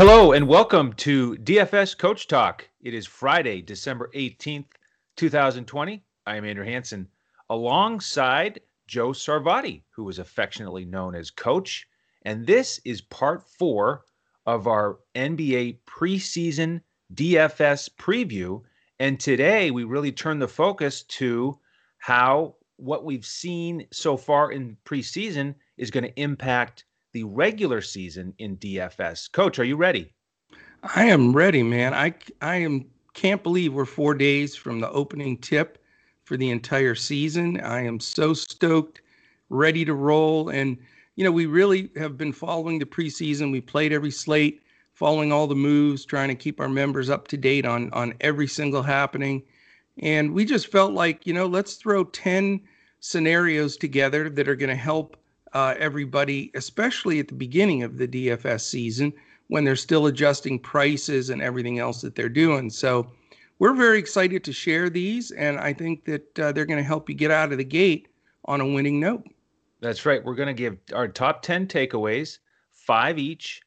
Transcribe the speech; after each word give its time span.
Hello 0.00 0.32
and 0.32 0.48
welcome 0.48 0.94
to 0.94 1.34
DFS 1.34 1.98
Coach 1.98 2.26
Talk. 2.26 2.66
It 2.80 2.94
is 2.94 3.06
Friday, 3.06 3.60
December 3.60 4.10
18th, 4.14 4.64
2020. 5.18 6.02
I 6.24 6.36
am 6.36 6.46
Andrew 6.46 6.64
Hanson 6.64 7.06
alongside 7.50 8.60
Joe 8.86 9.10
Sarvati, 9.10 9.82
who 9.90 10.08
is 10.08 10.18
affectionately 10.18 10.86
known 10.86 11.14
as 11.14 11.30
Coach. 11.30 11.86
And 12.22 12.46
this 12.46 12.80
is 12.86 13.02
part 13.02 13.42
four 13.46 14.06
of 14.46 14.66
our 14.66 15.00
NBA 15.14 15.80
preseason 15.86 16.80
DFS 17.12 17.90
preview. 17.90 18.62
And 19.00 19.20
today 19.20 19.70
we 19.70 19.84
really 19.84 20.12
turn 20.12 20.38
the 20.38 20.48
focus 20.48 21.02
to 21.02 21.58
how 21.98 22.56
what 22.76 23.04
we've 23.04 23.26
seen 23.26 23.86
so 23.92 24.16
far 24.16 24.50
in 24.50 24.78
preseason 24.86 25.56
is 25.76 25.90
going 25.90 26.04
to 26.04 26.18
impact 26.18 26.86
the 27.12 27.24
regular 27.24 27.80
season 27.80 28.34
in 28.38 28.56
DFS. 28.58 29.30
Coach, 29.32 29.58
are 29.58 29.64
you 29.64 29.76
ready? 29.76 30.12
I 30.82 31.04
am 31.06 31.32
ready, 31.32 31.62
man. 31.62 31.92
I 31.94 32.14
I 32.40 32.56
am 32.56 32.86
can't 33.12 33.42
believe 33.42 33.74
we're 33.74 33.84
4 33.84 34.14
days 34.14 34.54
from 34.54 34.80
the 34.80 34.90
opening 34.90 35.36
tip 35.38 35.78
for 36.24 36.36
the 36.36 36.50
entire 36.50 36.94
season. 36.94 37.60
I 37.60 37.82
am 37.84 38.00
so 38.00 38.32
stoked, 38.32 39.02
ready 39.48 39.84
to 39.84 39.94
roll 39.94 40.48
and 40.48 40.78
you 41.16 41.24
know, 41.24 41.32
we 41.32 41.44
really 41.44 41.90
have 41.96 42.16
been 42.16 42.32
following 42.32 42.78
the 42.78 42.86
preseason. 42.86 43.52
We 43.52 43.60
played 43.60 43.92
every 43.92 44.12
slate, 44.12 44.62
following 44.94 45.32
all 45.32 45.46
the 45.46 45.54
moves, 45.54 46.06
trying 46.06 46.28
to 46.28 46.34
keep 46.34 46.60
our 46.60 46.68
members 46.68 47.10
up 47.10 47.28
to 47.28 47.36
date 47.36 47.66
on 47.66 47.92
on 47.92 48.14
every 48.20 48.46
single 48.46 48.82
happening. 48.82 49.42
And 49.98 50.32
we 50.32 50.46
just 50.46 50.68
felt 50.68 50.92
like, 50.92 51.26
you 51.26 51.34
know, 51.34 51.46
let's 51.46 51.74
throw 51.74 52.04
10 52.04 52.60
scenarios 53.00 53.76
together 53.76 54.30
that 54.30 54.48
are 54.48 54.56
going 54.56 54.70
to 54.70 54.76
help 54.76 55.16
uh, 55.52 55.74
everybody, 55.78 56.50
especially 56.54 57.18
at 57.18 57.28
the 57.28 57.34
beginning 57.34 57.82
of 57.82 57.98
the 57.98 58.08
DFS 58.08 58.62
season 58.62 59.12
when 59.48 59.64
they're 59.64 59.76
still 59.76 60.06
adjusting 60.06 60.58
prices 60.58 61.30
and 61.30 61.42
everything 61.42 61.78
else 61.78 62.00
that 62.00 62.14
they're 62.14 62.28
doing. 62.28 62.70
So 62.70 63.10
we're 63.58 63.74
very 63.74 63.98
excited 63.98 64.44
to 64.44 64.52
share 64.52 64.88
these, 64.88 65.32
and 65.32 65.58
I 65.58 65.72
think 65.72 66.04
that 66.04 66.38
uh, 66.38 66.52
they're 66.52 66.64
going 66.64 66.78
to 66.78 66.84
help 66.84 67.08
you 67.08 67.14
get 67.14 67.30
out 67.30 67.52
of 67.52 67.58
the 67.58 67.64
gate 67.64 68.08
on 68.44 68.60
a 68.60 68.66
winning 68.66 69.00
note. 69.00 69.24
That's 69.80 70.06
right. 70.06 70.24
We're 70.24 70.34
going 70.34 70.46
to 70.46 70.54
give 70.54 70.78
our 70.94 71.08
top 71.08 71.42
10 71.42 71.66
takeaways, 71.66 72.38
five 72.70 73.18
each, 73.18 73.62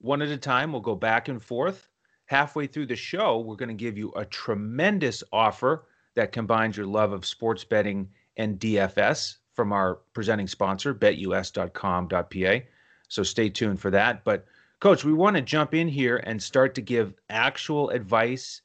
one 0.00 0.22
at 0.22 0.28
a 0.28 0.36
time. 0.36 0.72
We'll 0.72 0.80
go 0.80 0.94
back 0.94 1.28
and 1.28 1.42
forth. 1.42 1.88
Halfway 2.26 2.66
through 2.66 2.86
the 2.86 2.96
show, 2.96 3.38
we're 3.38 3.56
going 3.56 3.68
to 3.70 3.74
give 3.74 3.96
you 3.96 4.12
a 4.16 4.24
tremendous 4.24 5.22
offer 5.32 5.86
that 6.14 6.32
combines 6.32 6.76
your 6.76 6.86
love 6.86 7.12
of 7.12 7.24
sports 7.24 7.64
betting 7.64 8.08
and 8.36 8.58
DFS 8.58 9.36
from 9.58 9.72
our 9.72 9.96
presenting 10.14 10.46
sponsor, 10.46 10.94
betus.com.pa. 10.94 12.64
So 13.08 13.24
stay 13.24 13.48
tuned 13.48 13.80
for 13.80 13.90
that. 13.90 14.22
But, 14.22 14.46
Coach, 14.78 15.04
we 15.04 15.12
want 15.12 15.34
to 15.34 15.42
jump 15.42 15.74
in 15.74 15.88
here 15.88 16.18
and 16.18 16.40
start 16.40 16.76
to 16.76 16.80
give 16.80 17.12
actual 17.28 17.90
advice 17.90 18.60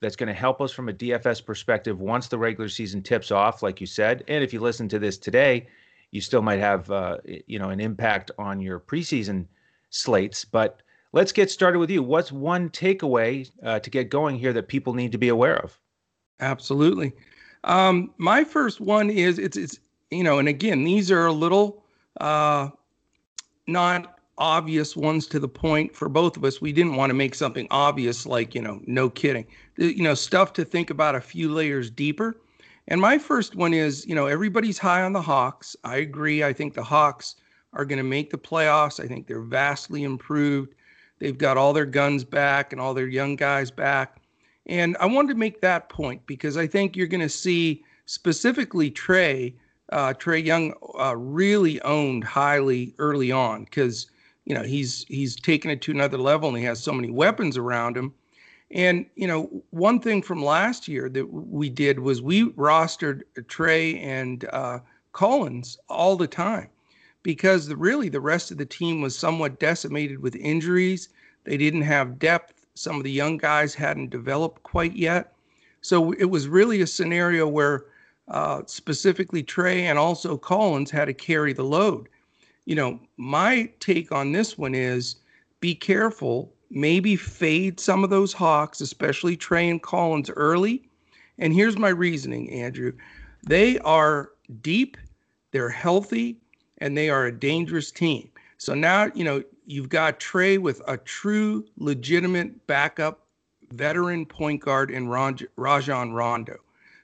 that's 0.00 0.14
going 0.14 0.28
to 0.28 0.32
help 0.32 0.60
us 0.60 0.70
from 0.70 0.88
a 0.88 0.92
DFS 0.92 1.44
perspective 1.44 1.98
once 1.98 2.28
the 2.28 2.38
regular 2.38 2.68
season 2.68 3.02
tips 3.02 3.32
off, 3.32 3.60
like 3.60 3.80
you 3.80 3.88
said. 3.88 4.22
And 4.28 4.44
if 4.44 4.52
you 4.52 4.60
listen 4.60 4.88
to 4.90 5.00
this 5.00 5.18
today, 5.18 5.66
you 6.12 6.20
still 6.20 6.42
might 6.42 6.60
have 6.60 6.88
uh, 6.92 7.16
you 7.24 7.58
know 7.58 7.70
an 7.70 7.80
impact 7.80 8.30
on 8.38 8.60
your 8.60 8.78
preseason 8.78 9.46
slates. 9.90 10.44
But 10.44 10.80
let's 11.12 11.32
get 11.32 11.50
started 11.50 11.80
with 11.80 11.90
you. 11.90 12.04
What's 12.04 12.30
one 12.30 12.70
takeaway 12.70 13.50
uh, 13.64 13.80
to 13.80 13.90
get 13.90 14.10
going 14.10 14.38
here 14.38 14.52
that 14.52 14.68
people 14.68 14.94
need 14.94 15.10
to 15.10 15.18
be 15.18 15.28
aware 15.28 15.56
of? 15.56 15.76
Absolutely. 16.38 17.14
Um, 17.64 18.14
my 18.18 18.44
first 18.44 18.80
one 18.80 19.10
is 19.10 19.40
it's 19.40 19.56
it's 19.56 19.80
you 20.10 20.22
know, 20.22 20.38
and 20.38 20.48
again, 20.48 20.84
these 20.84 21.10
are 21.10 21.26
a 21.26 21.32
little 21.32 21.84
uh, 22.20 22.68
not 23.66 24.18
obvious 24.38 24.94
ones 24.94 25.26
to 25.26 25.40
the 25.40 25.48
point 25.48 25.94
for 25.94 26.08
both 26.08 26.36
of 26.36 26.44
us. 26.44 26.60
We 26.60 26.72
didn't 26.72 26.96
want 26.96 27.10
to 27.10 27.14
make 27.14 27.34
something 27.34 27.66
obvious 27.70 28.26
like, 28.26 28.54
you 28.54 28.60
know, 28.60 28.80
no 28.86 29.08
kidding. 29.08 29.46
You 29.76 30.02
know, 30.02 30.14
stuff 30.14 30.52
to 30.54 30.64
think 30.64 30.90
about 30.90 31.14
a 31.14 31.20
few 31.20 31.50
layers 31.52 31.90
deeper. 31.90 32.36
And 32.88 33.00
my 33.00 33.18
first 33.18 33.56
one 33.56 33.74
is, 33.74 34.06
you 34.06 34.14
know, 34.14 34.26
everybody's 34.26 34.78
high 34.78 35.02
on 35.02 35.12
the 35.12 35.22
Hawks. 35.22 35.74
I 35.84 35.96
agree. 35.96 36.44
I 36.44 36.52
think 36.52 36.74
the 36.74 36.84
Hawks 36.84 37.36
are 37.72 37.84
going 37.84 37.98
to 37.98 38.04
make 38.04 38.30
the 38.30 38.38
playoffs. 38.38 39.02
I 39.02 39.08
think 39.08 39.26
they're 39.26 39.40
vastly 39.40 40.04
improved. 40.04 40.74
They've 41.18 41.36
got 41.36 41.56
all 41.56 41.72
their 41.72 41.86
guns 41.86 42.24
back 42.24 42.72
and 42.72 42.80
all 42.80 42.94
their 42.94 43.08
young 43.08 43.36
guys 43.36 43.70
back. 43.70 44.20
And 44.66 44.96
I 45.00 45.06
wanted 45.06 45.32
to 45.32 45.38
make 45.38 45.60
that 45.62 45.88
point 45.88 46.24
because 46.26 46.56
I 46.56 46.66
think 46.66 46.96
you're 46.96 47.06
going 47.06 47.20
to 47.20 47.28
see 47.28 47.84
specifically 48.04 48.90
Trae 48.90 49.54
uh, 49.90 50.12
Trae 50.14 50.44
Young 50.44 50.74
uh, 50.98 51.16
really 51.16 51.80
owned 51.82 52.24
highly 52.24 52.94
early 52.98 53.30
on 53.30 53.64
because 53.64 54.06
you 54.44 54.54
know 54.54 54.62
he's 54.62 55.04
he's 55.08 55.36
taken 55.36 55.70
it 55.70 55.82
to 55.82 55.92
another 55.92 56.18
level 56.18 56.48
and 56.48 56.58
he 56.58 56.64
has 56.64 56.82
so 56.82 56.92
many 56.92 57.10
weapons 57.10 57.56
around 57.56 57.96
him. 57.96 58.12
And 58.70 59.06
you 59.14 59.26
know 59.26 59.62
one 59.70 60.00
thing 60.00 60.22
from 60.22 60.44
last 60.44 60.88
year 60.88 61.08
that 61.10 61.26
we 61.32 61.70
did 61.70 62.00
was 62.00 62.20
we 62.20 62.50
rostered 62.52 63.22
Trae 63.42 64.02
and 64.02 64.44
uh, 64.52 64.80
Collins 65.12 65.78
all 65.88 66.16
the 66.16 66.26
time 66.26 66.68
because 67.22 67.66
the, 67.66 67.76
really 67.76 68.08
the 68.08 68.20
rest 68.20 68.50
of 68.50 68.58
the 68.58 68.66
team 68.66 69.00
was 69.00 69.18
somewhat 69.18 69.60
decimated 69.60 70.20
with 70.20 70.34
injuries. 70.36 71.08
They 71.44 71.56
didn't 71.56 71.82
have 71.82 72.18
depth. 72.18 72.66
Some 72.74 72.96
of 72.96 73.04
the 73.04 73.10
young 73.10 73.38
guys 73.38 73.74
hadn't 73.74 74.10
developed 74.10 74.62
quite 74.62 74.94
yet. 74.94 75.32
So 75.80 76.12
it 76.12 76.26
was 76.26 76.48
really 76.48 76.80
a 76.82 76.86
scenario 76.86 77.46
where 77.46 77.84
uh, 78.28 78.62
specifically 78.66 79.42
Trae 79.42 79.82
and 79.82 79.98
also 79.98 80.36
Collins 80.36 80.90
had 80.90 81.06
to 81.06 81.14
carry 81.14 81.52
the 81.52 81.64
load. 81.64 82.08
You 82.64 82.74
know, 82.74 83.00
my 83.16 83.70
take 83.80 84.10
on 84.10 84.32
this 84.32 84.58
one 84.58 84.74
is 84.74 85.16
be 85.60 85.74
careful, 85.74 86.52
maybe 86.70 87.16
fade 87.16 87.78
some 87.78 88.02
of 88.02 88.10
those 88.10 88.32
Hawks, 88.32 88.80
especially 88.80 89.36
Trae 89.36 89.70
and 89.70 89.82
Collins 89.82 90.30
early. 90.30 90.88
And 91.38 91.52
here's 91.52 91.78
my 91.78 91.88
reasoning, 91.88 92.50
Andrew. 92.50 92.92
They 93.44 93.78
are 93.80 94.30
deep, 94.62 94.96
they're 95.52 95.68
healthy, 95.68 96.38
and 96.78 96.96
they 96.96 97.08
are 97.08 97.26
a 97.26 97.38
dangerous 97.38 97.90
team. 97.90 98.28
So 98.58 98.74
now, 98.74 99.10
you 99.14 99.22
know, 99.22 99.42
you've 99.66 99.88
got 99.88 100.18
Trae 100.18 100.58
with 100.58 100.82
a 100.88 100.96
true, 100.96 101.64
legitimate 101.78 102.66
backup 102.66 103.26
veteran 103.72 104.26
point 104.26 104.60
guard 104.60 104.90
in 104.90 105.08
Rajon 105.08 106.12
Rondo. 106.12 106.56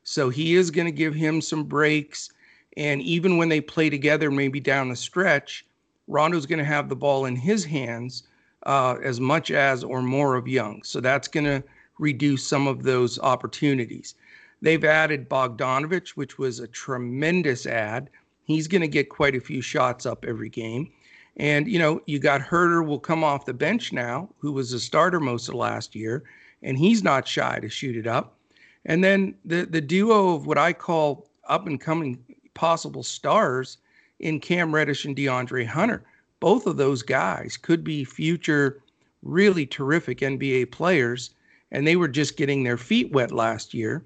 So 0.05 0.29
he 0.29 0.55
is 0.55 0.71
going 0.71 0.87
to 0.87 0.93
give 0.93 1.15
him 1.15 1.41
some 1.41 1.65
breaks. 1.65 2.31
And 2.77 3.01
even 3.03 3.37
when 3.37 3.49
they 3.49 3.61
play 3.61 3.91
together, 3.91 4.31
maybe 4.31 4.61
down 4.61 4.89
the 4.89 4.97
stretch, 4.97 5.65
Rondo's 6.09 6.47
going 6.47 6.59
to 6.59 6.65
have 6.65 6.89
the 6.89 6.97
ball 6.97 7.27
in 7.27 7.37
his 7.37 7.65
hands 7.65 8.25
uh, 8.67 8.97
as 9.03 9.21
much 9.21 9.51
as 9.51 9.85
or 9.85 10.03
more 10.03 10.37
of 10.37 10.49
Young. 10.49 10.83
So 10.83 11.01
that's 11.01 11.29
going 11.29 11.47
to 11.47 11.63
reduce 11.99 12.47
some 12.47 12.67
of 12.67 12.83
those 12.83 13.19
opportunities. 13.21 14.15
They've 14.61 14.85
added 14.85 15.29
Bogdanovic, 15.29 16.11
which 16.11 16.39
was 16.39 16.61
a 16.61 16.69
tremendous 16.69 17.67
ad. 17.67 18.11
He's 18.45 18.69
going 18.69 18.83
to 18.83 18.89
get 18.89 19.09
quite 19.09 19.35
a 19.35 19.41
few 19.41 19.61
shots 19.61 20.07
up 20.07 20.25
every 20.27 20.49
game. 20.49 20.93
And, 21.37 21.67
you 21.67 21.79
know, 21.79 22.01
you 22.07 22.19
got 22.19 22.43
Huerter 22.43 22.87
will 22.87 22.99
come 22.99 23.25
off 23.25 23.47
the 23.47 23.55
bench 23.55 23.93
now, 23.93 24.29
who 24.39 24.53
was 24.53 24.73
a 24.73 24.81
starter 24.81 25.19
most 25.19 25.49
of 25.49 25.55
last 25.55 25.95
year, 25.95 26.25
and 26.63 26.77
he's 26.77 27.03
not 27.03 27.27
shy 27.27 27.59
to 27.61 27.69
shoot 27.69 27.97
it 27.97 28.07
up. 28.07 28.37
And 28.85 29.03
then 29.03 29.35
the 29.45 29.65
the 29.65 29.81
duo 29.81 30.35
of 30.35 30.47
what 30.47 30.59
I 30.59 30.73
call 30.73 31.29
up 31.49 31.67
and 31.67 31.81
coming 31.81 32.19
possible 32.55 33.03
stars 33.03 33.79
in 34.21 34.41
Cam 34.41 34.75
Reddish 34.75 35.05
and 35.05 35.17
DeAndre 35.17 35.67
Hunter. 35.67 36.05
Both 36.41 36.67
of 36.67 36.77
those 36.77 37.03
guys 37.03 37.57
could 37.57 37.85
be 37.85 38.05
future 38.05 38.83
really 39.23 39.67
terrific 39.67 40.19
NBA 40.19 40.73
players, 40.73 41.31
and 41.71 41.87
they 41.87 41.97
were 41.97 42.09
just 42.09 42.37
getting 42.37 42.63
their 42.63 42.77
feet 42.77 43.13
wet 43.13 43.31
last 43.33 43.75
year. 43.75 44.05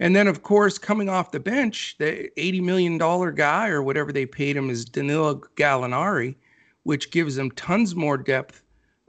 And 0.00 0.16
then, 0.16 0.26
of 0.26 0.42
course, 0.42 0.78
coming 0.78 1.08
off 1.08 1.30
the 1.30 1.40
bench, 1.40 1.96
the 1.98 2.30
$80 2.36 2.62
million 2.62 3.34
guy 3.34 3.68
or 3.68 3.82
whatever 3.82 4.12
they 4.12 4.26
paid 4.26 4.56
him 4.56 4.68
is 4.68 4.84
Danilo 4.84 5.36
Gallinari, 5.56 6.34
which 6.82 7.10
gives 7.10 7.36
them 7.36 7.50
tons 7.52 7.94
more 7.94 8.18
depth 8.18 8.62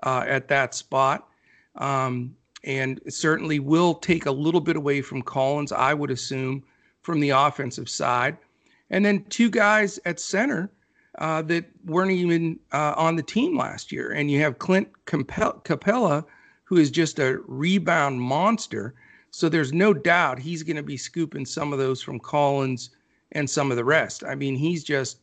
uh, 0.04 0.24
at 0.28 0.48
that 0.50 0.75
spot. 0.75 1.28
Um, 1.75 2.36
and 2.66 3.00
certainly 3.08 3.60
will 3.60 3.94
take 3.94 4.26
a 4.26 4.32
little 4.32 4.60
bit 4.60 4.76
away 4.76 5.02
from 5.02 5.22
Collins, 5.22 5.72
I 5.72 5.94
would 5.94 6.12
assume, 6.12 6.64
from 7.02 7.20
the 7.20 7.30
offensive 7.30 7.88
side. 7.88 8.38
And 8.90 9.06
then 9.06 9.24
two 9.30 9.50
guys 9.50 10.00
at 10.06 10.20
center 10.20 10.72
uh, 11.20 11.44
that 11.44 11.66
weren't 11.86 12.12
even 12.12 12.60
uh, 12.74 12.94
on 12.98 13.16
the 13.16 13.24
team 13.24 13.58
last 13.58 13.92
year. 13.92 14.12
And 14.12 14.30
you 14.30 14.42
have 14.42 14.60
Clint 14.60 14.90
Capela, 15.06 16.26
who 16.64 16.78
is 16.78 16.92
just 16.92 17.20
a 17.20 17.40
rebound 17.48 18.20
monster. 18.20 18.96
So 19.30 19.48
there's 19.48 19.72
no 19.72 19.94
doubt 19.94 20.40
he's 20.40 20.64
going 20.64 20.76
to 20.76 20.84
be 20.84 20.98
scooping 20.98 21.46
some 21.46 21.72
of 21.72 21.80
those 21.80 22.02
from 22.02 22.20
Collins 22.20 22.90
and 23.32 23.50
some 23.50 23.70
of 23.70 23.78
the 23.78 23.86
rest. 23.86 24.24
I 24.24 24.34
mean, 24.34 24.56
he's 24.56 24.84
just 24.84 25.20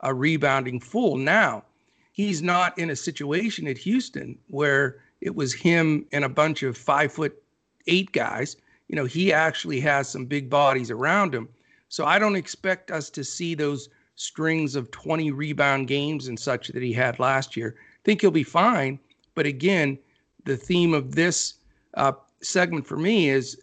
a 0.00 0.14
rebounding 0.14 0.80
fool. 0.80 1.16
Now, 1.16 1.64
he's 2.12 2.42
not 2.42 2.78
in 2.78 2.90
a 2.90 2.96
situation 2.96 3.66
at 3.68 3.78
Houston 3.78 4.38
where 4.48 5.02
it 5.20 5.34
was 5.34 5.52
him 5.52 6.06
and 6.12 6.24
a 6.24 6.28
bunch 6.28 6.62
of 6.62 6.76
five 6.76 7.12
foot 7.12 7.42
eight 7.86 8.12
guys. 8.12 8.56
You 8.88 8.96
know, 8.96 9.04
he 9.04 9.32
actually 9.32 9.80
has 9.80 10.08
some 10.08 10.26
big 10.26 10.48
bodies 10.48 10.90
around 10.90 11.34
him. 11.34 11.48
So 11.88 12.04
I 12.04 12.18
don't 12.18 12.36
expect 12.36 12.90
us 12.90 13.10
to 13.10 13.24
see 13.24 13.54
those 13.54 13.88
strings 14.16 14.76
of 14.76 14.90
20 14.90 15.30
rebound 15.30 15.88
games 15.88 16.28
and 16.28 16.38
such 16.38 16.68
that 16.68 16.82
he 16.82 16.92
had 16.92 17.18
last 17.18 17.56
year. 17.56 17.76
I 17.78 18.00
think 18.04 18.20
he'll 18.20 18.30
be 18.30 18.42
fine. 18.42 18.98
But 19.34 19.46
again, 19.46 19.98
the 20.44 20.56
theme 20.56 20.94
of 20.94 21.14
this 21.14 21.54
uh, 21.94 22.12
segment 22.40 22.86
for 22.86 22.96
me 22.96 23.28
is 23.28 23.60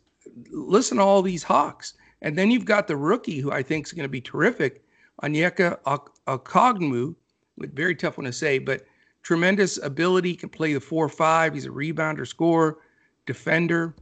listen 0.52 0.98
to 0.98 1.04
all 1.04 1.22
these 1.22 1.44
Hawks. 1.44 1.94
And 2.22 2.38
then 2.38 2.52
you've 2.52 2.66
got 2.66 2.88
the 2.88 2.96
rookie 2.96 3.40
who 3.40 3.52
I 3.52 3.64
think 3.64 3.86
is 3.86 3.94
going 3.94 4.06
to 4.06 4.10
be 4.10 4.22
terrific, 4.22 4.84
Onyeka 5.22 5.80
Okongwu, 6.28 7.16
very 7.58 7.96
tough 7.96 8.18
one 8.18 8.26
to 8.26 8.34
say, 8.34 8.60
but 8.60 8.86
tremendous 9.24 9.78
ability, 9.78 10.36
can 10.36 10.50
play 10.50 10.74
the 10.74 10.80
four 10.80 11.10
five. 11.10 11.54
He's 11.54 11.66
a 11.66 11.70
rebounder, 11.70 12.28
scorer, 12.28 12.78
defender. 13.26 13.96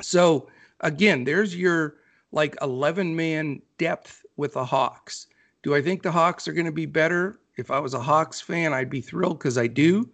So 0.00 0.48
again, 0.80 1.24
there's 1.24 1.56
your 1.56 1.96
like 2.30 2.56
11 2.62 3.16
man 3.16 3.60
depth 3.78 4.24
with 4.36 4.52
the 4.52 4.64
Hawks. 4.64 5.26
Do 5.62 5.74
I 5.74 5.82
think 5.82 6.02
the 6.02 6.12
Hawks 6.12 6.46
are 6.46 6.52
going 6.52 6.66
to 6.66 6.72
be 6.72 6.86
better? 6.86 7.40
If 7.56 7.70
I 7.70 7.80
was 7.80 7.94
a 7.94 8.00
Hawks 8.00 8.40
fan, 8.40 8.72
I'd 8.72 8.90
be 8.90 9.00
thrilled 9.00 9.38
because 9.38 9.58
I 9.58 9.66
do. 9.66 10.08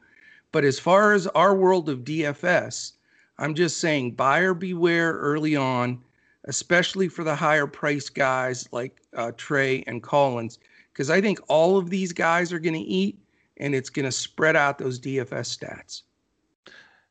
But 0.52 0.64
as 0.64 0.78
far 0.78 1.12
as 1.12 1.26
our 1.28 1.54
world 1.54 1.88
of 1.88 2.04
DFS, 2.04 2.92
I'm 3.38 3.54
just 3.54 3.78
saying 3.78 4.12
buyer 4.12 4.54
beware 4.54 5.12
early 5.14 5.56
on, 5.56 6.00
especially 6.44 7.08
for 7.08 7.24
the 7.24 7.34
higher 7.34 7.66
price 7.66 8.08
guys 8.08 8.68
like 8.70 9.00
uh, 9.16 9.32
Trae 9.32 9.82
and 9.86 10.02
Collins, 10.02 10.58
because 10.92 11.10
I 11.10 11.20
think 11.20 11.40
all 11.48 11.76
of 11.76 11.90
these 11.90 12.12
guys 12.12 12.52
are 12.52 12.60
going 12.60 12.74
to 12.74 12.80
eat 12.80 13.18
and 13.58 13.74
it's 13.74 13.90
going 13.90 14.04
to 14.04 14.12
spread 14.12 14.56
out 14.56 14.78
those 14.78 15.00
DFS 15.00 15.58
stats. 15.58 16.02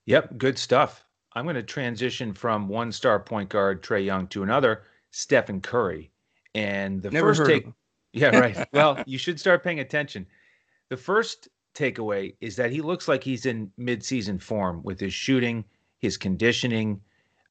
Yep, 0.06 0.38
good 0.38 0.58
stuff. 0.58 1.06
I'm 1.36 1.46
going 1.46 1.56
to 1.56 1.64
transition 1.64 2.34
from 2.34 2.68
one 2.68 2.92
star 2.92 3.20
point 3.20 3.50
guard 3.50 3.82
Trae 3.82 4.06
Young 4.06 4.28
to 4.28 4.44
another, 4.44 4.84
Stephen 5.12 5.62
Curry. 5.62 6.12
And 6.56 7.02
the 7.02 7.10
Never 7.10 7.34
first 7.34 7.50
take, 7.50 7.68
yeah, 8.12 8.38
right. 8.38 8.68
well, 8.74 9.02
you 9.06 9.18
should 9.18 9.40
start 9.40 9.64
paying 9.64 9.80
attention. 9.80 10.28
The 10.90 10.98
first 10.98 11.48
takeaway 11.74 12.36
is 12.42 12.56
that 12.58 12.72
he 12.72 12.82
looks 12.82 13.08
like 13.08 13.24
he's 13.24 13.46
in 13.46 13.72
midseason 13.80 14.40
form 14.40 14.84
with 14.84 15.00
his 15.00 15.14
shooting, 15.14 15.66
his 16.00 16.18
conditioning. 16.18 17.02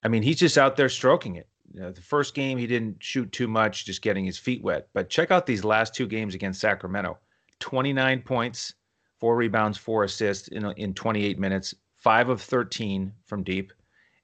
I 0.05 0.09
mean, 0.09 0.23
he's 0.23 0.39
just 0.39 0.59
out 0.59 0.77
there 0.77 0.89
stroking 0.89 1.37
it. 1.37 1.49
You 1.75 1.81
know, 1.81 1.91
the 1.91 2.03
first 2.03 2.35
game 2.35 2.59
he 2.59 2.67
didn't 2.67 3.03
shoot 3.03 3.33
too 3.33 3.49
much, 3.49 3.87
just 3.87 4.03
getting 4.03 4.25
his 4.25 4.39
feet 4.39 4.63
wet. 4.63 4.89
But 4.93 5.09
check 5.09 5.31
out 5.31 5.47
these 5.47 5.65
last 5.65 5.95
two 5.95 6.07
games 6.07 6.35
against 6.35 6.61
Sacramento: 6.61 7.19
29 7.61 8.21
points, 8.23 8.75
four 9.23 9.37
rebounds, 9.37 9.79
four 9.79 10.03
assists 10.03 10.49
in 10.49 10.67
in 10.77 10.93
28 10.93 11.39
minutes, 11.39 11.77
five 12.01 12.29
of 12.29 12.43
13 12.43 13.13
from 13.25 13.45
deep. 13.45 13.73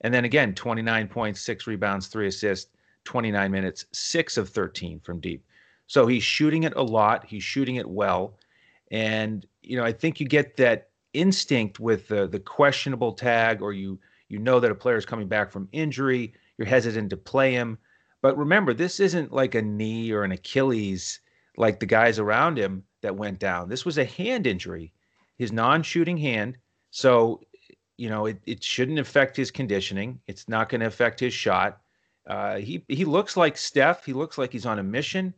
And 0.00 0.12
then 0.12 0.24
again, 0.24 0.56
29 0.56 1.06
points, 1.06 1.40
six 1.40 1.68
rebounds, 1.68 2.08
three 2.08 2.26
assists, 2.26 2.72
29 3.04 3.48
minutes, 3.48 3.84
six 3.92 4.36
of 4.36 4.48
13 4.48 4.98
from 4.98 5.20
deep. 5.20 5.44
So 5.86 6.08
he's 6.08 6.24
shooting 6.24 6.64
it 6.64 6.74
a 6.74 6.82
lot. 6.82 7.24
He's 7.24 7.44
shooting 7.44 7.76
it 7.76 7.88
well. 7.88 8.40
And, 8.90 9.46
you 9.62 9.76
know, 9.76 9.84
I 9.84 9.92
think 9.92 10.18
you 10.18 10.26
get 10.26 10.56
that 10.56 10.88
instinct 11.12 11.78
with 11.78 12.08
the, 12.08 12.26
the 12.26 12.40
questionable 12.40 13.12
tag, 13.12 13.62
or 13.62 13.72
you, 13.72 14.00
you 14.28 14.40
know 14.40 14.58
that 14.58 14.72
a 14.72 14.74
player 14.74 14.96
is 14.96 15.06
coming 15.06 15.28
back 15.28 15.52
from 15.52 15.68
injury. 15.70 16.34
You're 16.56 16.66
hesitant 16.66 17.10
to 17.10 17.16
play 17.16 17.52
him. 17.52 17.78
But 18.20 18.36
remember, 18.36 18.74
this 18.74 18.98
isn't 18.98 19.32
like 19.32 19.54
a 19.54 19.62
knee 19.62 20.10
or 20.10 20.24
an 20.24 20.32
Achilles 20.32 21.20
like 21.58 21.80
the 21.80 21.86
guys 21.86 22.18
around 22.18 22.56
him 22.56 22.84
that 23.02 23.16
went 23.16 23.38
down. 23.38 23.68
This 23.68 23.84
was 23.84 23.98
a 23.98 24.04
hand 24.04 24.46
injury, 24.46 24.92
his 25.36 25.52
non 25.52 25.82
shooting 25.82 26.16
hand. 26.16 26.56
So, 26.90 27.40
you 27.96 28.08
know, 28.08 28.26
it, 28.26 28.40
it 28.46 28.62
shouldn't 28.62 29.00
affect 29.00 29.36
his 29.36 29.50
conditioning. 29.50 30.20
It's 30.28 30.48
not 30.48 30.68
going 30.68 30.80
to 30.80 30.86
affect 30.86 31.20
his 31.20 31.34
shot. 31.34 31.80
Uh, 32.26 32.58
he, 32.58 32.84
he 32.88 33.04
looks 33.04 33.36
like 33.36 33.56
Steph. 33.56 34.04
He 34.04 34.12
looks 34.12 34.38
like 34.38 34.52
he's 34.52 34.66
on 34.66 34.78
a 34.78 34.82
mission. 34.82 35.34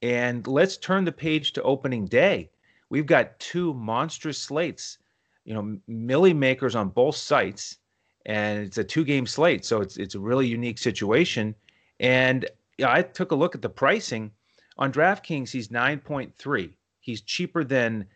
And 0.00 0.46
let's 0.46 0.76
turn 0.76 1.04
the 1.04 1.12
page 1.12 1.52
to 1.54 1.62
opening 1.62 2.06
day. 2.06 2.50
We've 2.88 3.06
got 3.06 3.38
two 3.40 3.74
monstrous 3.74 4.38
slates, 4.38 4.98
you 5.44 5.54
know, 5.54 5.78
millie 5.88 6.34
makers 6.34 6.76
on 6.76 6.90
both 6.90 7.16
sites, 7.16 7.78
and 8.26 8.64
it's 8.64 8.78
a 8.78 8.84
two 8.84 9.04
game 9.04 9.26
slate. 9.26 9.64
So 9.64 9.80
it's, 9.80 9.96
it's 9.96 10.14
a 10.14 10.20
really 10.20 10.46
unique 10.46 10.78
situation. 10.78 11.54
And 11.98 12.48
I 12.84 13.02
took 13.02 13.32
a 13.32 13.34
look 13.34 13.54
at 13.54 13.62
the 13.62 13.68
pricing 13.68 14.30
on 14.76 14.92
DraftKings. 14.92 15.50
He's 15.50 15.68
9.3 15.68 16.74
he's 17.04 17.20
cheaper 17.20 17.62
than 17.62 18.06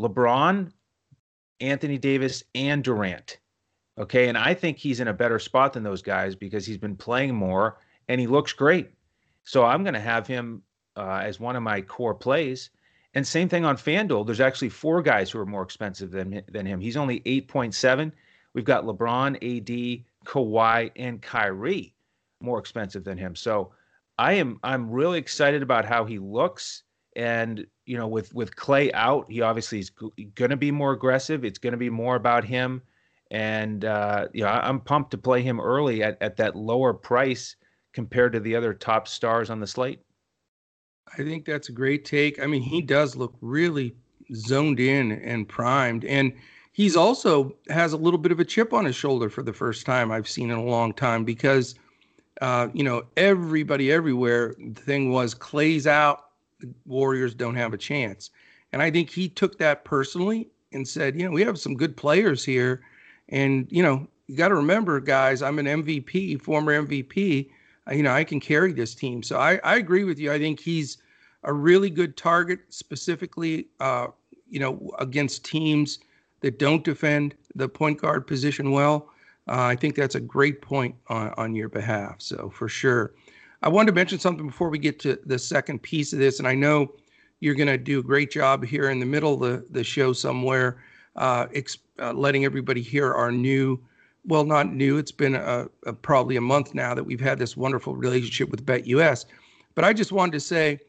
LeBron, 0.00 0.72
Anthony 1.60 1.98
Davis, 1.98 2.42
and 2.54 2.82
Durant. 2.82 3.38
Okay. 3.98 4.28
And 4.28 4.38
I 4.38 4.54
think 4.54 4.78
he's 4.78 5.00
in 5.00 5.08
a 5.08 5.12
better 5.12 5.38
spot 5.38 5.72
than 5.72 5.82
those 5.82 6.02
guys 6.02 6.34
because 6.34 6.64
he's 6.64 6.78
been 6.78 6.96
playing 6.96 7.34
more 7.34 7.78
and 8.08 8.20
he 8.20 8.26
looks 8.26 8.52
great. 8.52 8.90
So 9.44 9.64
I'm 9.64 9.82
going 9.82 9.94
to 9.94 10.00
have 10.00 10.26
him 10.26 10.62
uh, 10.96 11.20
as 11.22 11.38
one 11.38 11.56
of 11.56 11.62
my 11.62 11.82
core 11.82 12.14
plays. 12.14 12.70
And 13.14 13.26
same 13.26 13.48
thing 13.48 13.64
on 13.64 13.76
FanDuel. 13.76 14.24
There's 14.24 14.40
actually 14.40 14.68
four 14.68 15.02
guys 15.02 15.30
who 15.30 15.40
are 15.40 15.46
more 15.46 15.62
expensive 15.62 16.10
than, 16.10 16.42
than 16.50 16.64
him. 16.64 16.80
He's 16.80 16.96
only 16.96 17.20
8.7. 17.20 18.12
We've 18.54 18.64
got 18.64 18.84
LeBron, 18.84 19.36
AD, 19.36 20.04
Kawhi, 20.26 20.90
and 20.96 21.20
Kyrie 21.20 21.94
more 22.40 22.58
expensive 22.58 23.04
than 23.04 23.18
him. 23.18 23.34
So 23.34 23.72
I 24.18 24.34
am 24.34 24.58
I'm 24.64 24.90
really 24.90 25.18
excited 25.18 25.62
about 25.62 25.84
how 25.84 26.04
he 26.04 26.18
looks. 26.18 26.82
And 27.16 27.66
you 27.86 27.96
know, 27.96 28.08
with 28.08 28.34
with 28.34 28.54
Clay 28.56 28.92
out, 28.92 29.30
he 29.30 29.40
obviously 29.40 29.78
is 29.78 29.90
going 29.90 30.50
to 30.50 30.56
be 30.56 30.70
more 30.70 30.92
aggressive. 30.92 31.44
It's 31.44 31.58
going 31.58 31.72
to 31.72 31.78
be 31.78 31.90
more 31.90 32.16
about 32.16 32.44
him, 32.44 32.82
and 33.30 33.84
uh, 33.84 34.28
you 34.32 34.42
know, 34.42 34.48
I'm 34.48 34.80
pumped 34.80 35.12
to 35.12 35.18
play 35.18 35.42
him 35.42 35.60
early 35.60 36.02
at 36.02 36.18
at 36.20 36.36
that 36.36 36.54
lower 36.54 36.92
price 36.92 37.56
compared 37.92 38.32
to 38.34 38.40
the 38.40 38.54
other 38.54 38.74
top 38.74 39.08
stars 39.08 39.50
on 39.50 39.58
the 39.60 39.66
slate. 39.66 40.00
I 41.12 41.22
think 41.22 41.44
that's 41.44 41.70
a 41.70 41.72
great 41.72 42.04
take. 42.04 42.40
I 42.40 42.46
mean, 42.46 42.62
he 42.62 42.82
does 42.82 43.16
look 43.16 43.34
really 43.40 43.96
zoned 44.34 44.78
in 44.78 45.12
and 45.12 45.48
primed, 45.48 46.04
and 46.04 46.32
he's 46.72 46.94
also 46.94 47.56
has 47.68 47.94
a 47.94 47.96
little 47.96 48.18
bit 48.18 48.32
of 48.32 48.38
a 48.38 48.44
chip 48.44 48.72
on 48.72 48.84
his 48.84 48.94
shoulder 48.94 49.30
for 49.30 49.42
the 49.42 49.52
first 49.54 49.86
time 49.86 50.12
I've 50.12 50.28
seen 50.28 50.50
in 50.50 50.58
a 50.58 50.64
long 50.64 50.92
time 50.92 51.24
because. 51.24 51.74
Uh, 52.40 52.68
you 52.72 52.84
know, 52.84 53.02
everybody 53.16 53.90
everywhere. 53.90 54.54
The 54.58 54.80
thing 54.80 55.10
was 55.10 55.34
Clay's 55.34 55.86
out 55.86 56.28
the 56.60 56.72
Warriors 56.86 57.34
don't 57.34 57.54
have 57.54 57.72
a 57.72 57.78
chance. 57.78 58.30
And 58.72 58.82
I 58.82 58.90
think 58.90 59.10
he 59.10 59.28
took 59.28 59.58
that 59.58 59.84
personally 59.84 60.48
and 60.72 60.86
said, 60.86 61.18
you 61.18 61.24
know, 61.24 61.30
we 61.30 61.42
have 61.42 61.58
some 61.58 61.74
good 61.74 61.96
players 61.96 62.44
here. 62.44 62.82
And, 63.28 63.66
you 63.70 63.82
know, 63.82 64.06
you 64.26 64.36
got 64.36 64.48
to 64.48 64.54
remember, 64.54 65.00
guys, 65.00 65.42
I'm 65.42 65.58
an 65.58 65.66
MVP, 65.66 66.40
former 66.42 66.82
MVP. 66.82 67.50
You 67.90 68.02
know, 68.02 68.12
I 68.12 68.24
can 68.24 68.40
carry 68.40 68.72
this 68.72 68.94
team. 68.94 69.22
So 69.22 69.38
I, 69.38 69.58
I 69.64 69.76
agree 69.76 70.04
with 70.04 70.18
you. 70.18 70.30
I 70.30 70.38
think 70.38 70.60
he's 70.60 70.98
a 71.44 71.52
really 71.52 71.88
good 71.88 72.16
target, 72.16 72.60
specifically, 72.68 73.68
uh, 73.80 74.08
you 74.50 74.60
know, 74.60 74.90
against 74.98 75.44
teams 75.44 76.00
that 76.40 76.58
don't 76.58 76.84
defend 76.84 77.34
the 77.54 77.68
point 77.68 78.00
guard 78.00 78.26
position 78.26 78.70
well. 78.70 79.10
Uh, 79.48 79.64
I 79.64 79.76
think 79.76 79.94
that's 79.94 80.14
a 80.14 80.20
great 80.20 80.60
point 80.60 80.94
on, 81.08 81.32
on 81.36 81.54
your 81.54 81.68
behalf. 81.68 82.16
So 82.18 82.50
for 82.50 82.68
sure. 82.68 83.12
I 83.62 83.68
wanted 83.68 83.86
to 83.86 83.94
mention 83.94 84.18
something 84.18 84.46
before 84.46 84.68
we 84.68 84.78
get 84.78 85.00
to 85.00 85.18
the 85.26 85.38
second 85.38 85.82
piece 85.82 86.12
of 86.12 86.18
this, 86.18 86.38
and 86.38 86.46
I 86.46 86.54
know 86.54 86.92
you're 87.40 87.54
going 87.54 87.68
to 87.68 87.78
do 87.78 87.98
a 87.98 88.02
great 88.02 88.30
job 88.30 88.64
here 88.64 88.90
in 88.90 89.00
the 89.00 89.06
middle 89.06 89.34
of 89.34 89.40
the, 89.40 89.66
the 89.70 89.82
show 89.82 90.12
somewhere, 90.12 90.82
uh, 91.16 91.46
uh, 91.98 92.12
letting 92.12 92.44
everybody 92.44 92.82
hear 92.82 93.12
our 93.12 93.32
new, 93.32 93.80
well, 94.26 94.44
not 94.44 94.72
new, 94.72 94.98
it's 94.98 95.12
been 95.12 95.34
a, 95.34 95.66
a, 95.86 95.92
probably 95.92 96.36
a 96.36 96.40
month 96.40 96.74
now 96.74 96.94
that 96.94 97.02
we've 97.02 97.20
had 97.20 97.38
this 97.38 97.56
wonderful 97.56 97.96
relationship 97.96 98.50
with 98.50 98.64
BetUS. 98.64 99.24
But 99.74 99.84
I 99.84 99.92
just 99.92 100.12
wanted 100.12 100.32
to 100.32 100.40
say, 100.40 100.80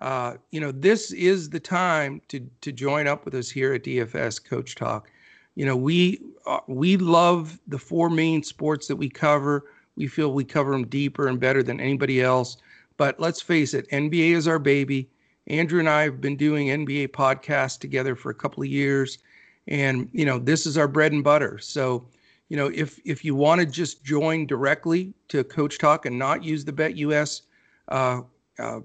uh, 0.00 0.34
you 0.50 0.60
know, 0.60 0.72
this 0.72 1.12
is 1.12 1.50
the 1.50 1.60
time 1.60 2.20
to 2.28 2.40
to 2.60 2.72
join 2.72 3.06
up 3.08 3.24
with 3.24 3.34
us 3.34 3.50
here 3.50 3.74
at 3.74 3.82
DFS 3.82 4.42
Coach 4.44 4.76
Talk. 4.76 5.10
You 5.58 5.66
know, 5.66 5.76
we 5.76 6.20
uh, 6.46 6.60
we 6.68 6.96
love 6.96 7.58
the 7.66 7.78
four 7.78 8.08
main 8.08 8.44
sports 8.44 8.86
that 8.86 8.96
we 8.96 9.08
cover 9.08 9.64
we 9.98 10.06
feel 10.06 10.32
we 10.32 10.44
cover 10.44 10.70
them 10.70 10.86
deeper 10.86 11.26
and 11.26 11.40
better 11.40 11.60
than 11.60 11.80
anybody 11.80 12.22
else. 12.22 12.56
But 12.96 13.18
let's 13.18 13.42
face 13.42 13.74
it, 13.74 13.90
NBA 13.90 14.30
is 14.30 14.46
our 14.46 14.60
baby. 14.60 15.10
Andrew 15.48 15.80
and 15.80 15.88
I 15.88 16.02
have 16.02 16.20
been 16.20 16.36
doing 16.36 16.68
NBA 16.68 17.08
podcasts 17.08 17.78
together 17.78 18.14
for 18.14 18.30
a 18.30 18.34
couple 18.34 18.62
of 18.62 18.68
years, 18.68 19.18
and 19.66 20.08
you 20.12 20.24
know 20.24 20.38
this 20.38 20.66
is 20.66 20.78
our 20.78 20.86
bread 20.86 21.10
and 21.10 21.24
butter. 21.24 21.58
So, 21.58 22.06
you 22.48 22.56
know, 22.56 22.70
if 22.72 23.00
if 23.04 23.24
you 23.24 23.34
want 23.34 23.60
to 23.60 23.66
just 23.66 24.04
join 24.04 24.46
directly 24.46 25.12
to 25.28 25.42
Coach 25.42 25.78
Talk 25.78 26.06
and 26.06 26.16
not 26.16 26.44
use 26.44 26.64
the 26.64 26.72
BetUS 26.72 27.42
uh, 27.88 28.20
uh, 28.60 28.80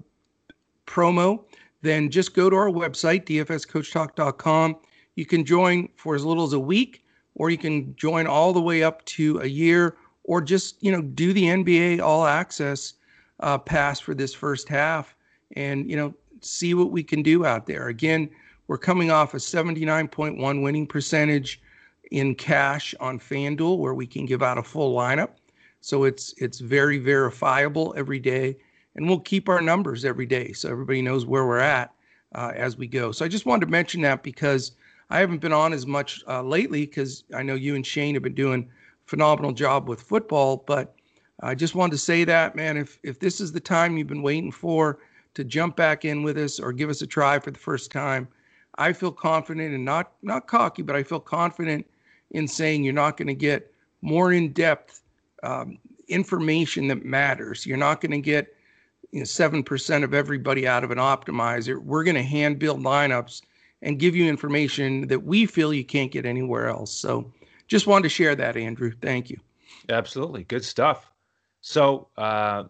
promo, 0.86 1.44
then 1.82 2.10
just 2.10 2.34
go 2.34 2.50
to 2.50 2.56
our 2.56 2.70
website 2.70 3.24
dfscoachtalk.com. 3.26 4.76
You 5.16 5.26
can 5.26 5.44
join 5.44 5.88
for 5.96 6.14
as 6.14 6.24
little 6.24 6.44
as 6.44 6.52
a 6.52 6.60
week, 6.60 7.04
or 7.34 7.50
you 7.50 7.58
can 7.58 7.94
join 7.96 8.26
all 8.26 8.52
the 8.52 8.60
way 8.60 8.82
up 8.82 9.04
to 9.06 9.40
a 9.40 9.46
year 9.46 9.96
or 10.24 10.40
just 10.40 10.82
you 10.82 10.90
know 10.90 11.02
do 11.02 11.32
the 11.32 11.44
NBA 11.44 12.00
All 12.00 12.26
Access 12.26 12.94
uh, 13.40 13.58
pass 13.58 14.00
for 14.00 14.14
this 14.14 14.34
first 14.34 14.68
half, 14.68 15.14
and 15.56 15.88
you 15.88 15.96
know 15.96 16.14
see 16.40 16.74
what 16.74 16.90
we 16.90 17.02
can 17.02 17.22
do 17.22 17.46
out 17.46 17.66
there. 17.66 17.88
Again, 17.88 18.28
we're 18.66 18.78
coming 18.78 19.10
off 19.10 19.34
a 19.34 19.38
79.1 19.38 20.62
winning 20.62 20.86
percentage 20.86 21.60
in 22.10 22.34
cash 22.34 22.94
on 23.00 23.18
FanDuel, 23.18 23.78
where 23.78 23.94
we 23.94 24.06
can 24.06 24.26
give 24.26 24.42
out 24.42 24.58
a 24.58 24.62
full 24.62 24.94
lineup. 24.96 25.30
So 25.80 26.04
it's 26.04 26.34
it's 26.38 26.58
very 26.58 26.98
verifiable 26.98 27.94
every 27.96 28.18
day, 28.18 28.56
and 28.96 29.06
we'll 29.06 29.20
keep 29.20 29.48
our 29.48 29.60
numbers 29.60 30.04
every 30.04 30.26
day, 30.26 30.52
so 30.52 30.70
everybody 30.70 31.02
knows 31.02 31.26
where 31.26 31.46
we're 31.46 31.58
at 31.58 31.92
uh, 32.34 32.52
as 32.54 32.76
we 32.76 32.86
go. 32.86 33.12
So 33.12 33.24
I 33.24 33.28
just 33.28 33.46
wanted 33.46 33.66
to 33.66 33.70
mention 33.70 34.00
that 34.02 34.22
because 34.22 34.72
I 35.14 35.20
haven't 35.20 35.38
been 35.38 35.52
on 35.52 35.72
as 35.72 35.86
much 35.86 36.24
uh, 36.26 36.42
lately 36.42 36.86
because 36.86 37.22
I 37.32 37.44
know 37.44 37.54
you 37.54 37.76
and 37.76 37.86
Shane 37.86 38.14
have 38.14 38.24
been 38.24 38.34
doing 38.34 38.68
phenomenal 39.06 39.52
job 39.52 39.88
with 39.88 40.02
football. 40.02 40.64
But 40.66 40.92
I 41.40 41.54
just 41.54 41.76
wanted 41.76 41.92
to 41.92 41.98
say 41.98 42.24
that, 42.24 42.56
man, 42.56 42.76
if 42.76 42.98
if 43.04 43.20
this 43.20 43.40
is 43.40 43.52
the 43.52 43.60
time 43.60 43.96
you've 43.96 44.08
been 44.08 44.22
waiting 44.22 44.50
for 44.50 44.98
to 45.34 45.44
jump 45.44 45.76
back 45.76 46.04
in 46.04 46.24
with 46.24 46.36
us 46.36 46.58
or 46.58 46.72
give 46.72 46.90
us 46.90 47.00
a 47.00 47.06
try 47.06 47.38
for 47.38 47.52
the 47.52 47.60
first 47.60 47.92
time, 47.92 48.26
I 48.78 48.92
feel 48.92 49.12
confident 49.12 49.72
and 49.72 49.84
not 49.84 50.14
not 50.22 50.48
cocky, 50.48 50.82
but 50.82 50.96
I 50.96 51.04
feel 51.04 51.20
confident 51.20 51.86
in 52.32 52.48
saying 52.48 52.82
you're 52.82 52.92
not 52.92 53.16
going 53.16 53.28
to 53.28 53.34
get 53.34 53.72
more 54.02 54.32
in 54.32 54.52
depth 54.52 55.04
um, 55.44 55.78
information 56.08 56.88
that 56.88 57.04
matters. 57.04 57.64
You're 57.64 57.76
not 57.76 58.00
going 58.00 58.10
to 58.10 58.20
get 58.20 58.52
you 59.12 59.20
know, 59.20 59.24
7% 59.24 60.02
of 60.02 60.12
everybody 60.12 60.66
out 60.66 60.82
of 60.82 60.90
an 60.90 60.98
optimizer. 60.98 61.80
We're 61.80 62.02
going 62.02 62.16
to 62.16 62.22
hand 62.24 62.58
build 62.58 62.82
lineups 62.82 63.42
and 63.84 63.98
give 63.98 64.16
you 64.16 64.28
information 64.28 65.06
that 65.08 65.22
we 65.22 65.46
feel 65.46 65.72
you 65.72 65.84
can't 65.84 66.10
get 66.10 66.26
anywhere 66.26 66.68
else. 66.68 66.90
So 66.92 67.30
just 67.68 67.86
wanted 67.86 68.04
to 68.04 68.08
share 68.08 68.34
that, 68.34 68.56
Andrew. 68.56 68.92
Thank 69.00 69.30
you. 69.30 69.38
Absolutely. 69.88 70.44
Good 70.44 70.64
stuff. 70.64 71.12
So 71.60 72.08
uh, 72.16 72.64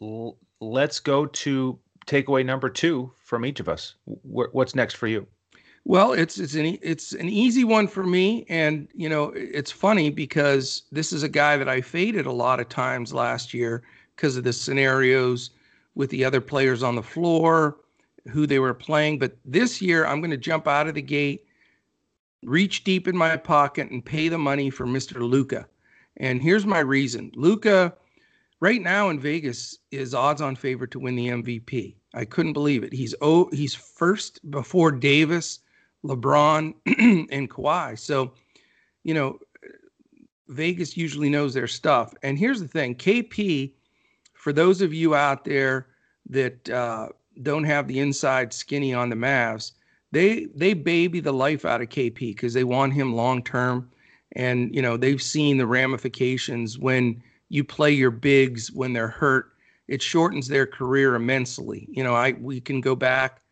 l- 0.00 0.36
let's 0.60 1.00
go 1.00 1.26
to 1.26 1.78
takeaway 2.06 2.44
number 2.44 2.68
two 2.68 3.10
from 3.24 3.44
each 3.44 3.58
of 3.58 3.68
us. 3.68 3.94
W- 4.06 4.50
what's 4.52 4.74
next 4.74 4.94
for 4.94 5.06
you? 5.08 5.26
Well, 5.86 6.12
it's 6.12 6.38
it's 6.38 6.54
an 6.54 6.78
it's 6.82 7.12
an 7.12 7.30
easy 7.30 7.64
one 7.64 7.88
for 7.88 8.04
me, 8.04 8.44
and 8.50 8.86
you 8.94 9.08
know 9.08 9.32
it's 9.34 9.70
funny 9.70 10.10
because 10.10 10.82
this 10.92 11.10
is 11.10 11.22
a 11.22 11.28
guy 11.28 11.56
that 11.56 11.70
I 11.70 11.80
faded 11.80 12.26
a 12.26 12.32
lot 12.32 12.60
of 12.60 12.68
times 12.68 13.14
last 13.14 13.54
year 13.54 13.82
because 14.14 14.36
of 14.36 14.44
the 14.44 14.52
scenarios 14.52 15.50
with 15.94 16.10
the 16.10 16.22
other 16.22 16.40
players 16.40 16.82
on 16.82 16.96
the 16.96 17.02
floor, 17.02 17.78
who 18.28 18.46
they 18.46 18.58
were 18.58 18.74
playing. 18.74 19.18
But 19.18 19.36
this 19.44 19.80
year, 19.80 20.06
I'm 20.06 20.20
going 20.20 20.30
to 20.30 20.36
jump 20.36 20.66
out 20.66 20.88
of 20.88 20.94
the 20.94 21.02
gate, 21.02 21.44
reach 22.42 22.84
deep 22.84 23.08
in 23.08 23.16
my 23.16 23.36
pocket, 23.36 23.90
and 23.90 24.04
pay 24.04 24.28
the 24.28 24.38
money 24.38 24.70
for 24.70 24.86
Mr. 24.86 25.20
Luka. 25.20 25.66
And 26.16 26.42
here's 26.42 26.66
my 26.66 26.80
reason: 26.80 27.30
Luka, 27.34 27.94
right 28.60 28.82
now 28.82 29.10
in 29.10 29.20
Vegas, 29.20 29.78
is 29.90 30.14
odds-on 30.14 30.56
favorite 30.56 30.90
to 30.92 31.00
win 31.00 31.16
the 31.16 31.28
MVP. 31.28 31.94
I 32.14 32.24
couldn't 32.24 32.52
believe 32.52 32.82
it. 32.84 32.92
He's 32.92 33.14
oh, 33.20 33.48
he's 33.52 33.74
first 33.74 34.50
before 34.50 34.90
Davis 34.92 35.60
LeBron, 36.04 36.74
and 37.30 37.50
Kawhi. 37.50 37.98
So, 37.98 38.32
you 39.04 39.14
know, 39.14 39.38
Vegas 40.48 40.96
usually 40.96 41.30
knows 41.30 41.54
their 41.54 41.66
stuff. 41.66 42.14
And 42.22 42.38
here's 42.38 42.60
the 42.60 42.68
thing 42.68 42.94
KP, 42.94 43.72
for 44.34 44.52
those 44.52 44.80
of 44.80 44.92
you 44.92 45.14
out 45.14 45.44
there 45.44 45.86
that 46.28 46.68
uh, 46.70 47.08
don't 47.42 47.64
have 47.64 47.88
the 47.88 47.98
inside 47.98 48.52
skinny 48.52 48.94
on 48.94 49.10
the 49.10 49.16
Mavs, 49.16 49.72
they 50.12 50.46
they 50.54 50.74
baby 50.74 51.20
the 51.20 51.32
life 51.32 51.64
out 51.64 51.80
of 51.80 51.88
KP 51.88 52.18
because 52.18 52.54
they 52.54 52.64
want 52.64 52.92
him 52.92 53.14
long 53.14 53.42
term. 53.42 53.90
And, 54.32 54.74
you 54.74 54.80
know, 54.80 54.96
they've 54.96 55.22
seen 55.22 55.58
the 55.58 55.66
ramifications 55.66 56.78
when 56.78 57.22
you 57.48 57.64
play 57.64 57.90
your 57.90 58.12
bigs 58.12 58.70
when 58.70 58.92
they're 58.92 59.08
hurt. 59.08 59.52
It 59.88 60.00
shortens 60.00 60.46
their 60.46 60.66
career 60.66 61.16
immensely. 61.16 61.88
You 61.90 62.04
know, 62.04 62.14
I 62.14 62.32
we 62.32 62.60
can 62.60 62.80
go 62.80 62.94
back, 62.94 63.42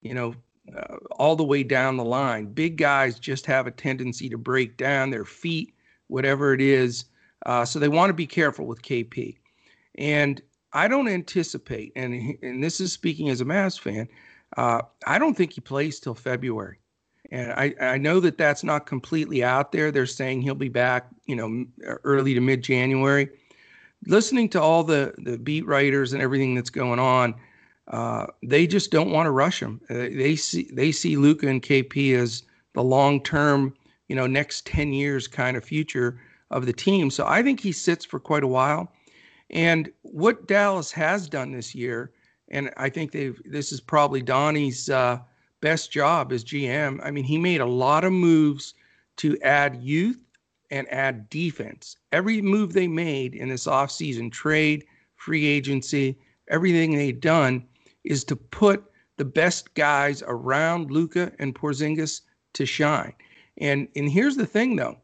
you 0.00 0.14
know, 0.14 0.34
uh, 0.76 0.96
all 1.12 1.34
the 1.34 1.44
way 1.44 1.64
down 1.64 1.96
the 1.96 2.04
line. 2.04 2.46
Big 2.46 2.76
guys 2.76 3.18
just 3.18 3.46
have 3.46 3.66
a 3.66 3.72
tendency 3.72 4.28
to 4.28 4.38
break 4.38 4.76
down 4.76 5.10
their 5.10 5.24
feet, 5.24 5.74
whatever 6.06 6.54
it 6.54 6.60
is. 6.60 7.06
Uh, 7.46 7.64
so 7.64 7.78
they 7.78 7.88
want 7.88 8.10
to 8.10 8.14
be 8.14 8.26
careful 8.26 8.66
with 8.66 8.82
KP. 8.82 9.38
And 9.96 10.40
I 10.72 10.88
don't 10.88 11.08
anticipate, 11.08 11.92
and, 11.96 12.36
and 12.42 12.62
this 12.62 12.80
is 12.80 12.92
speaking 12.92 13.28
as 13.30 13.40
a 13.40 13.44
Mavs 13.44 13.78
fan, 13.78 14.08
uh, 14.56 14.82
I 15.06 15.18
don't 15.18 15.34
think 15.36 15.52
he 15.52 15.60
plays 15.60 16.00
till 16.00 16.14
February. 16.14 16.78
And 17.30 17.52
I, 17.52 17.74
I 17.80 17.98
know 17.98 18.20
that 18.20 18.38
that's 18.38 18.64
not 18.64 18.86
completely 18.86 19.44
out 19.44 19.72
there. 19.72 19.90
They're 19.90 20.06
saying 20.06 20.42
he'll 20.42 20.54
be 20.54 20.70
back, 20.70 21.08
you 21.26 21.36
know, 21.36 21.66
early 22.04 22.34
to 22.34 22.40
mid 22.40 22.62
January. 22.62 23.28
Listening 24.06 24.48
to 24.50 24.62
all 24.62 24.84
the 24.84 25.14
the 25.18 25.36
beat 25.36 25.66
writers 25.66 26.12
and 26.12 26.22
everything 26.22 26.54
that's 26.54 26.70
going 26.70 26.98
on, 26.98 27.34
uh, 27.88 28.26
they 28.42 28.66
just 28.66 28.90
don't 28.90 29.10
want 29.10 29.26
to 29.26 29.30
rush 29.30 29.60
him. 29.60 29.80
Uh, 29.90 29.94
they 29.94 30.36
see 30.36 30.70
they 30.72 30.90
see 30.92 31.16
Luka 31.16 31.48
and 31.48 31.62
KP 31.62 32.14
as 32.14 32.44
the 32.74 32.82
long 32.82 33.22
term, 33.22 33.74
you 34.08 34.16
know, 34.16 34.26
next 34.26 34.64
ten 34.64 34.92
years 34.92 35.26
kind 35.28 35.56
of 35.56 35.64
future 35.64 36.18
of 36.50 36.64
the 36.64 36.72
team. 36.72 37.10
So 37.10 37.26
I 37.26 37.42
think 37.42 37.60
he 37.60 37.72
sits 37.72 38.04
for 38.04 38.20
quite 38.20 38.44
a 38.44 38.48
while. 38.48 38.90
And 39.50 39.90
what 40.02 40.46
Dallas 40.46 40.92
has 40.92 41.28
done 41.28 41.52
this 41.52 41.74
year, 41.74 42.12
and 42.48 42.70
I 42.76 42.88
think 42.88 43.12
they've 43.12 43.40
this 43.44 43.72
is 43.72 43.80
probably 43.80 44.22
Donnie's 44.22 44.90
uh, 44.90 45.18
best 45.60 45.90
job 45.90 46.32
as 46.32 46.44
GM. 46.44 47.00
I 47.02 47.10
mean, 47.10 47.24
he 47.24 47.38
made 47.38 47.60
a 47.60 47.66
lot 47.66 48.04
of 48.04 48.12
moves 48.12 48.74
to 49.18 49.38
add 49.40 49.76
youth 49.76 50.22
and 50.70 50.90
add 50.92 51.28
defense. 51.30 51.96
Every 52.12 52.42
move 52.42 52.72
they 52.72 52.88
made 52.88 53.34
in 53.34 53.48
this 53.48 53.66
offseason 53.66 54.30
trade, 54.30 54.84
free 55.16 55.46
agency, 55.46 56.18
everything 56.48 56.94
they've 56.94 57.20
done 57.20 57.66
is 58.04 58.24
to 58.24 58.36
put 58.36 58.84
the 59.16 59.24
best 59.24 59.74
guys 59.74 60.22
around 60.26 60.90
Luka 60.90 61.32
and 61.38 61.54
Porzingis 61.54 62.22
to 62.54 62.66
shine. 62.66 63.12
And 63.58 63.88
and 63.96 64.10
here's 64.10 64.36
the 64.36 64.46
thing 64.46 64.76
though. 64.76 64.98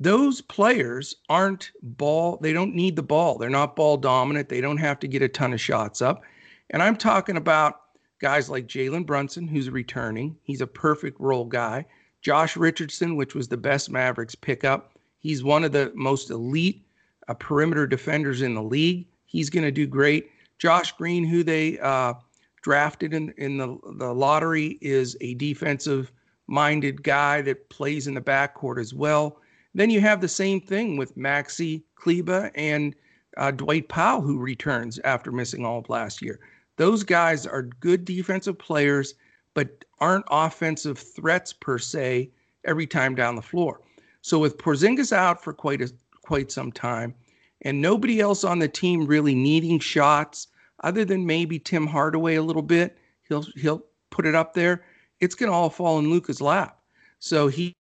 Those 0.00 0.40
players 0.40 1.14
aren't 1.28 1.70
ball, 1.82 2.38
they 2.40 2.52
don't 2.52 2.74
need 2.74 2.96
the 2.96 3.02
ball. 3.02 3.38
They're 3.38 3.48
not 3.48 3.76
ball 3.76 3.96
dominant. 3.96 4.48
They 4.48 4.60
don't 4.60 4.78
have 4.78 4.98
to 5.00 5.08
get 5.08 5.22
a 5.22 5.28
ton 5.28 5.52
of 5.52 5.60
shots 5.60 6.02
up. 6.02 6.22
And 6.70 6.82
I'm 6.82 6.96
talking 6.96 7.36
about 7.36 7.80
guys 8.20 8.50
like 8.50 8.66
Jalen 8.66 9.06
Brunson, 9.06 9.46
who's 9.46 9.70
returning. 9.70 10.36
He's 10.42 10.60
a 10.60 10.66
perfect 10.66 11.20
role 11.20 11.44
guy. 11.44 11.86
Josh 12.22 12.56
Richardson, 12.56 13.16
which 13.16 13.34
was 13.34 13.48
the 13.48 13.56
best 13.56 13.90
Mavericks 13.90 14.34
pickup. 14.34 14.98
He's 15.20 15.44
one 15.44 15.62
of 15.62 15.72
the 15.72 15.92
most 15.94 16.30
elite 16.30 16.84
uh, 17.28 17.34
perimeter 17.34 17.86
defenders 17.86 18.42
in 18.42 18.54
the 18.54 18.62
league. 18.62 19.06
He's 19.26 19.50
going 19.50 19.64
to 19.64 19.70
do 19.70 19.86
great. 19.86 20.30
Josh 20.58 20.92
Green, 20.92 21.24
who 21.24 21.42
they 21.42 21.78
uh, 21.80 22.14
drafted 22.62 23.12
in 23.14 23.34
in 23.36 23.58
the 23.58 23.78
the 23.98 24.12
lottery 24.12 24.78
is 24.80 25.16
a 25.20 25.34
defensive 25.34 26.10
minded 26.46 27.02
guy 27.02 27.42
that 27.42 27.68
plays 27.68 28.06
in 28.06 28.14
the 28.14 28.20
backcourt 28.20 28.80
as 28.80 28.94
well. 28.94 29.40
Then 29.74 29.90
you 29.90 30.00
have 30.00 30.20
the 30.20 30.28
same 30.28 30.60
thing 30.60 30.96
with 30.96 31.16
Maxi 31.16 31.82
Kleber 31.96 32.50
and 32.54 32.94
uh, 33.36 33.50
Dwight 33.50 33.88
Powell, 33.88 34.20
who 34.20 34.38
returns 34.38 35.00
after 35.04 35.32
missing 35.32 35.64
all 35.64 35.78
of 35.78 35.88
last 35.88 36.22
year. 36.22 36.38
Those 36.76 37.02
guys 37.02 37.46
are 37.46 37.62
good 37.62 38.04
defensive 38.04 38.58
players, 38.58 39.14
but 39.54 39.84
aren't 40.00 40.24
offensive 40.30 40.98
threats 40.98 41.52
per 41.52 41.78
se 41.78 42.30
every 42.64 42.86
time 42.86 43.14
down 43.14 43.36
the 43.36 43.42
floor. 43.42 43.80
So 44.22 44.38
with 44.38 44.58
Porzingis 44.58 45.12
out 45.12 45.42
for 45.42 45.52
quite 45.52 45.82
a 45.82 45.92
quite 46.22 46.50
some 46.50 46.72
time, 46.72 47.14
and 47.62 47.80
nobody 47.80 48.20
else 48.20 48.44
on 48.44 48.58
the 48.58 48.68
team 48.68 49.06
really 49.06 49.34
needing 49.34 49.78
shots 49.78 50.48
other 50.82 51.04
than 51.04 51.26
maybe 51.26 51.58
Tim 51.58 51.86
Hardaway 51.86 52.36
a 52.36 52.42
little 52.42 52.62
bit, 52.62 52.96
he'll 53.28 53.46
he'll 53.56 53.84
put 54.10 54.26
it 54.26 54.34
up 54.34 54.54
there. 54.54 54.84
It's 55.20 55.34
going 55.34 55.50
to 55.50 55.56
all 55.56 55.70
fall 55.70 55.98
in 55.98 56.10
Luka's 56.10 56.40
lap. 56.40 56.78
So 57.18 57.48
he 57.48 57.74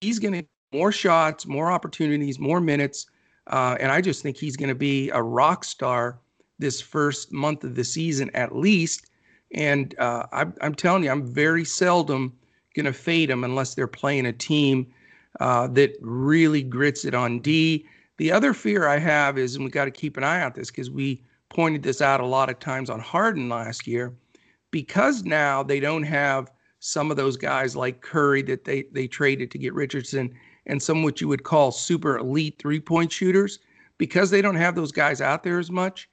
he's 0.00 0.18
going 0.18 0.34
to 0.34 0.46
more 0.72 0.92
shots, 0.92 1.46
more 1.46 1.70
opportunities, 1.70 2.38
more 2.38 2.60
minutes, 2.60 3.06
uh, 3.48 3.76
and 3.80 3.92
I 3.92 4.00
just 4.00 4.22
think 4.22 4.36
he's 4.36 4.56
going 4.56 4.68
to 4.68 4.74
be 4.74 5.10
a 5.10 5.22
rock 5.22 5.64
star 5.64 6.18
this 6.58 6.80
first 6.80 7.32
month 7.32 7.64
of 7.64 7.74
the 7.74 7.84
season 7.84 8.30
at 8.34 8.56
least. 8.56 9.06
And 9.54 9.94
uh, 9.98 10.26
I'm, 10.32 10.54
I'm 10.60 10.74
telling 10.74 11.04
you, 11.04 11.10
I'm 11.10 11.24
very 11.24 11.64
seldom 11.64 12.32
going 12.74 12.86
to 12.86 12.92
fade 12.92 13.30
him 13.30 13.44
unless 13.44 13.74
they're 13.74 13.86
playing 13.86 14.26
a 14.26 14.32
team 14.32 14.86
uh, 15.40 15.68
that 15.68 15.96
really 16.00 16.62
grits 16.62 17.04
it 17.04 17.14
on 17.14 17.40
D. 17.40 17.86
The 18.16 18.32
other 18.32 18.52
fear 18.54 18.88
I 18.88 18.98
have 18.98 19.38
is, 19.38 19.54
and 19.54 19.64
we 19.64 19.70
got 19.70 19.84
to 19.84 19.90
keep 19.90 20.16
an 20.16 20.24
eye 20.24 20.42
on 20.42 20.52
this 20.54 20.70
because 20.70 20.90
we 20.90 21.22
pointed 21.48 21.82
this 21.82 22.02
out 22.02 22.20
a 22.20 22.26
lot 22.26 22.50
of 22.50 22.58
times 22.58 22.90
on 22.90 23.00
Harden 23.00 23.48
last 23.48 23.86
year, 23.86 24.14
because 24.70 25.24
now 25.24 25.62
they 25.62 25.78
don't 25.78 26.02
have 26.02 26.50
some 26.80 27.10
of 27.10 27.16
those 27.16 27.36
guys 27.36 27.76
like 27.76 28.00
Curry 28.00 28.42
that 28.42 28.64
they 28.64 28.84
they 28.92 29.06
traded 29.06 29.50
to 29.50 29.58
get 29.58 29.74
Richardson 29.74 30.34
and 30.66 30.82
some 30.82 31.02
what 31.02 31.20
you 31.20 31.28
would 31.28 31.44
call 31.44 31.72
super 31.72 32.18
elite 32.18 32.58
three 32.58 32.80
point 32.80 33.12
shooters. 33.12 33.58
Because 33.98 34.30
they 34.30 34.42
don't 34.42 34.56
have 34.56 34.74
those 34.74 34.92
guys 34.92 35.22
out 35.22 35.42
there 35.42 35.58
as 35.58 35.70
much, 35.70 36.08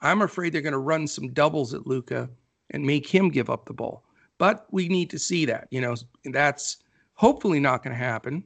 I'm 0.00 0.22
afraid 0.22 0.52
they're 0.52 0.60
going 0.60 0.72
to 0.72 0.78
run 0.78 1.06
some 1.06 1.32
doubles 1.32 1.72
at 1.72 1.86
Luka 1.86 2.28
and 2.70 2.84
make 2.84 3.06
him 3.06 3.28
give 3.28 3.48
up 3.48 3.66
the 3.66 3.72
ball. 3.72 4.04
But 4.38 4.66
we 4.70 4.88
need 4.88 5.08
to 5.10 5.18
see 5.18 5.44
that. 5.44 5.68
You 5.70 5.80
know, 5.80 5.94
that's 6.24 6.78
hopefully 7.14 7.60
not 7.60 7.84
going 7.84 7.96
to 7.96 8.04
happen. 8.04 8.42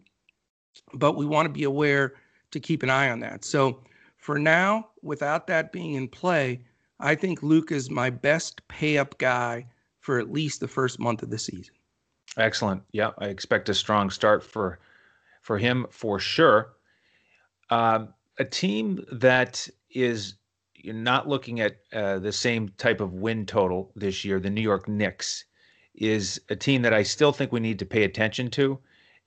But 0.95 1.17
we 1.17 1.27
want 1.27 1.47
to 1.47 1.53
be 1.53 1.65
aware 1.65 2.15
to 2.51 2.61
keep 2.61 2.83
an 2.83 2.91
eye 2.91 3.11
on 3.11 3.21
that. 3.21 3.45
So 3.45 3.83
for 4.19 4.39
now, 4.39 4.89
without 5.03 5.47
that 5.47 5.73
being 5.73 5.95
in 5.95 6.09
play, 6.09 6.63
I 7.01 7.15
think 7.15 7.43
Luke 7.43 7.73
is 7.73 7.91
my 7.91 8.11
best 8.11 8.67
pay 8.69 8.99
up 8.99 9.19
guy 9.19 9.67
for 10.01 10.19
at 10.19 10.33
least 10.33 10.61
the 10.61 10.69
first 10.69 10.99
month 10.99 11.23
of 11.23 11.31
the 11.31 11.39
season. 11.39 11.75
Excellent. 12.37 12.83
Yeah, 12.93 13.11
I 13.19 13.27
expect 13.27 13.69
a 13.69 13.75
strong 13.75 14.11
start 14.11 14.43
for 14.43 14.79
for 15.43 15.59
him 15.59 15.87
for 15.91 16.19
sure. 16.19 16.73
Um, 17.69 18.15
a 18.39 18.45
team 18.45 19.05
that 19.13 19.69
is 19.91 20.37
not 20.85 21.29
looking 21.29 21.61
at 21.61 21.77
uh, 21.93 22.19
the 22.19 22.33
same 22.33 22.71
type 22.79 23.01
of 23.01 23.13
win 23.13 23.45
total 23.47 23.93
this 23.95 24.25
year, 24.25 24.41
the 24.41 24.51
New 24.51 24.63
York 24.63 24.89
Knicks, 24.89 25.45
is 25.95 26.41
a 26.49 26.57
team 26.57 26.83
that 26.83 26.95
I 26.95 27.03
still 27.03 27.33
think 27.33 27.53
we 27.53 27.61
need 27.61 27.79
to 27.81 27.87
pay 27.87 28.05
attention 28.05 28.51
to. 28.53 28.79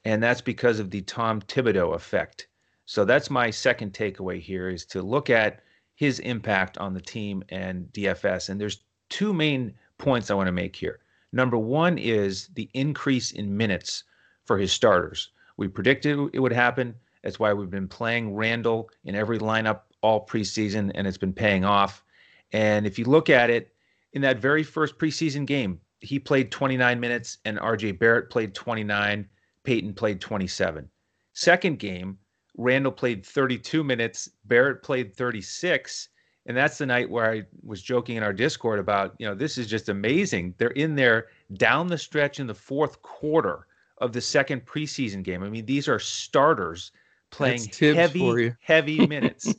and 0.05 0.21
that's 0.21 0.41
because 0.41 0.79
of 0.79 0.91
the 0.91 1.01
Tom 1.01 1.41
Thibodeau 1.41 1.95
effect. 1.95 2.47
So 2.85 3.05
that's 3.05 3.29
my 3.31 3.49
second 3.49 3.93
takeaway 3.93 4.39
here 4.39 4.69
is 4.69 4.85
to 4.85 5.01
look 5.01 5.29
at 5.29 5.63
his 5.95 6.19
impact 6.19 6.77
on 6.77 6.93
the 6.93 7.01
team 7.01 7.43
and 7.49 7.91
DFS. 7.91 8.49
And 8.49 8.61
there's 8.61 8.83
two 9.09 9.33
main 9.33 9.73
points 9.97 10.29
I 10.29 10.35
want 10.35 10.47
to 10.47 10.51
make 10.51 10.75
here. 10.75 10.99
Number 11.31 11.57
one 11.57 11.97
is 11.97 12.49
the 12.53 12.69
increase 12.73 13.31
in 13.31 13.57
minutes 13.57 14.03
for 14.43 14.57
his 14.57 14.71
starters. 14.71 15.31
We 15.57 15.67
predicted 15.67 16.29
it 16.33 16.39
would 16.39 16.53
happen. 16.53 16.95
That's 17.23 17.39
why 17.39 17.53
we've 17.53 17.69
been 17.69 17.87
playing 17.87 18.35
Randle 18.35 18.89
in 19.03 19.15
every 19.15 19.39
lineup 19.39 19.81
all 20.01 20.25
preseason, 20.25 20.91
and 20.93 21.07
it's 21.07 21.17
been 21.17 21.33
paying 21.33 21.65
off. 21.65 22.03
And 22.51 22.85
if 22.85 22.99
you 22.99 23.05
look 23.05 23.29
at 23.29 23.49
it, 23.49 23.73
in 24.13 24.21
that 24.21 24.39
very 24.39 24.63
first 24.63 24.97
preseason 24.97 25.45
game, 25.45 25.79
he 25.99 26.19
played 26.19 26.51
29 26.51 26.99
minutes, 26.99 27.39
and 27.45 27.57
RJ 27.57 27.99
Barrett 27.99 28.29
played 28.29 28.53
29. 28.53 29.27
Payton 29.63 29.93
played 29.93 30.21
27. 30.21 30.87
Second 31.33 31.79
game, 31.79 32.17
Randle 32.57 32.91
played 32.91 33.25
32 33.25 33.83
minutes, 33.83 34.29
Barrett 34.45 34.83
played 34.83 35.13
36. 35.13 36.09
And 36.45 36.55
that's 36.55 36.77
the 36.77 36.85
night 36.85 37.09
where 37.09 37.31
I 37.31 37.43
was 37.63 37.81
joking 37.81 38.17
in 38.17 38.23
our 38.23 38.31
Discord 38.31 38.79
about, 38.79 39.15
you 39.17 39.27
know, 39.27 39.33
this 39.33 39.57
is 39.57 39.65
just 39.65 39.89
amazing. 39.89 40.53
They're 40.57 40.69
in 40.69 40.95
there 40.95 41.27
down 41.55 41.87
the 41.87 41.97
stretch 41.97 42.39
in 42.39 42.45
the 42.45 42.53
fourth 42.53 43.01
quarter 43.01 43.65
of 43.99 44.13
the 44.13 44.21
second 44.21 44.65
preseason 44.65 45.23
game. 45.23 45.43
I 45.43 45.49
mean, 45.49 45.65
these 45.65 45.87
are 45.87 45.99
starters 45.99 46.91
playing 47.31 47.69
heavy, 47.79 48.53
heavy 48.61 49.07
minutes. 49.07 49.53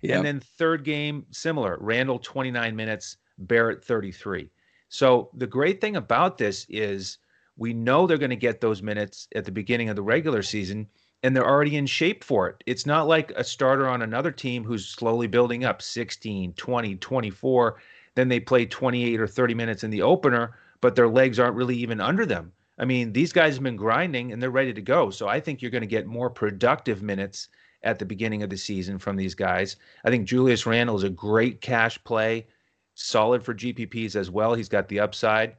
yep. 0.00 0.16
And 0.16 0.26
then 0.26 0.40
third 0.40 0.84
game, 0.84 1.26
similar. 1.30 1.78
Randle 1.80 2.18
29 2.18 2.74
minutes, 2.74 3.16
Barrett 3.38 3.84
33. 3.84 4.50
So 4.88 5.30
the 5.34 5.46
great 5.46 5.80
thing 5.80 5.96
about 5.96 6.38
this 6.38 6.66
is 6.68 7.18
we 7.56 7.72
know 7.72 8.06
they're 8.06 8.18
going 8.18 8.30
to 8.30 8.36
get 8.36 8.60
those 8.60 8.82
minutes 8.82 9.28
at 9.34 9.44
the 9.44 9.52
beginning 9.52 9.88
of 9.88 9.96
the 9.96 10.02
regular 10.02 10.42
season 10.42 10.86
and 11.22 11.36
they're 11.36 11.48
already 11.48 11.76
in 11.76 11.86
shape 11.86 12.24
for 12.24 12.48
it. 12.48 12.62
It's 12.66 12.86
not 12.86 13.06
like 13.06 13.30
a 13.32 13.44
starter 13.44 13.88
on 13.88 14.02
another 14.02 14.32
team 14.32 14.64
who's 14.64 14.86
slowly 14.88 15.28
building 15.28 15.64
up 15.64 15.80
16, 15.80 16.52
20, 16.54 16.96
24, 16.96 17.78
then 18.14 18.28
they 18.28 18.40
play 18.40 18.66
28 18.66 19.20
or 19.20 19.26
30 19.26 19.54
minutes 19.54 19.84
in 19.84 19.90
the 19.90 20.02
opener, 20.02 20.56
but 20.80 20.94
their 20.94 21.08
legs 21.08 21.38
aren't 21.38 21.56
really 21.56 21.76
even 21.76 22.00
under 22.00 22.26
them. 22.26 22.52
I 22.78 22.84
mean, 22.84 23.12
these 23.12 23.32
guys 23.32 23.54
have 23.54 23.62
been 23.62 23.76
grinding 23.76 24.32
and 24.32 24.42
they're 24.42 24.50
ready 24.50 24.72
to 24.72 24.82
go. 24.82 25.10
So 25.10 25.28
I 25.28 25.40
think 25.40 25.60
you're 25.60 25.70
going 25.70 25.82
to 25.82 25.86
get 25.86 26.06
more 26.06 26.30
productive 26.30 27.02
minutes 27.02 27.48
at 27.82 27.98
the 27.98 28.04
beginning 28.04 28.42
of 28.42 28.50
the 28.50 28.56
season 28.56 28.98
from 28.98 29.16
these 29.16 29.34
guys. 29.34 29.76
I 30.04 30.10
think 30.10 30.26
Julius 30.26 30.66
Randle 30.66 30.96
is 30.96 31.02
a 31.02 31.10
great 31.10 31.60
cash 31.60 32.02
play, 32.04 32.46
solid 32.94 33.44
for 33.44 33.54
GPPs 33.54 34.16
as 34.16 34.30
well. 34.30 34.54
He's 34.54 34.68
got 34.68 34.88
the 34.88 35.00
upside. 35.00 35.56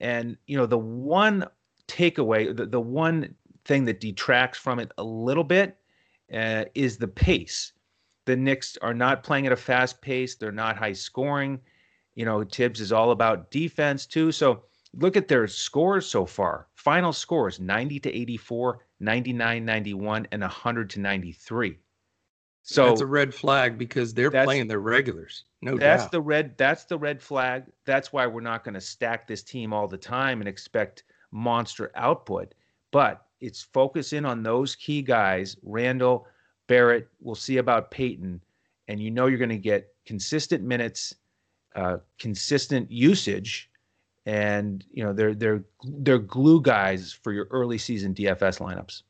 And, 0.00 0.36
you 0.46 0.56
know, 0.56 0.66
the 0.66 0.78
one 0.78 1.46
takeaway, 1.88 2.54
the, 2.54 2.66
the 2.66 2.80
one 2.80 3.34
thing 3.64 3.84
that 3.84 4.00
detracts 4.00 4.58
from 4.58 4.78
it 4.78 4.90
a 4.98 5.04
little 5.04 5.44
bit 5.44 5.76
uh, 6.32 6.64
is 6.74 6.96
the 6.96 7.08
pace. 7.08 7.72
The 8.24 8.36
Knicks 8.36 8.76
are 8.82 8.94
not 8.94 9.22
playing 9.22 9.46
at 9.46 9.52
a 9.52 9.56
fast 9.56 10.00
pace. 10.00 10.34
They're 10.34 10.52
not 10.52 10.76
high 10.76 10.92
scoring. 10.92 11.60
You 12.14 12.24
know, 12.24 12.42
Thibs 12.42 12.80
is 12.80 12.92
all 12.92 13.12
about 13.12 13.50
defense 13.50 14.06
too. 14.06 14.32
So 14.32 14.64
look 14.98 15.16
at 15.16 15.28
their 15.28 15.46
scores 15.46 16.06
so 16.06 16.26
far. 16.26 16.68
Final 16.74 17.12
scores 17.12 17.60
90 17.60 18.00
to 18.00 18.14
84, 18.14 18.80
99 19.00 19.64
91, 19.64 20.28
and 20.32 20.42
100 20.42 20.90
to 20.90 21.00
93. 21.00 21.78
So 22.62 22.86
that's 22.88 23.00
a 23.00 23.06
red 23.06 23.32
flag 23.32 23.78
because 23.78 24.12
they're 24.12 24.30
playing 24.30 24.66
their 24.66 24.80
regulars. 24.80 25.44
No 25.62 25.78
that's 25.78 26.04
doubt. 26.04 26.12
the 26.12 26.20
red 26.20 26.58
that's 26.58 26.84
the 26.84 26.98
red 26.98 27.22
flag. 27.22 27.64
That's 27.84 28.12
why 28.12 28.26
we're 28.26 28.40
not 28.40 28.64
going 28.64 28.74
to 28.74 28.80
stack 28.80 29.28
this 29.28 29.44
team 29.44 29.72
all 29.72 29.86
the 29.86 29.96
time 29.96 30.40
and 30.40 30.48
expect 30.48 31.04
monster 31.30 31.92
output. 31.94 32.54
But 32.90 33.24
it's 33.40 33.62
focus 33.62 34.12
in 34.12 34.24
on 34.24 34.42
those 34.42 34.74
key 34.74 35.02
guys, 35.02 35.56
Randle, 35.62 36.26
Barrett. 36.66 37.08
We'll 37.20 37.36
see 37.36 37.58
about 37.58 37.92
Payton, 37.92 38.40
and 38.88 39.00
you 39.00 39.12
know 39.12 39.26
you're 39.26 39.38
going 39.38 39.48
to 39.50 39.58
get 39.58 39.94
consistent 40.04 40.64
minutes, 40.64 41.14
uh, 41.76 41.98
consistent 42.18 42.90
usage, 42.90 43.70
and 44.26 44.84
you 44.92 45.02
know 45.02 45.12
they're 45.12 45.34
they're 45.34 45.64
they're 45.84 46.18
glue 46.18 46.60
guys 46.60 47.12
for 47.12 47.32
your 47.32 47.46
early 47.50 47.78
season 47.78 48.14
DFS 48.14 48.58
lineups. 48.58 49.02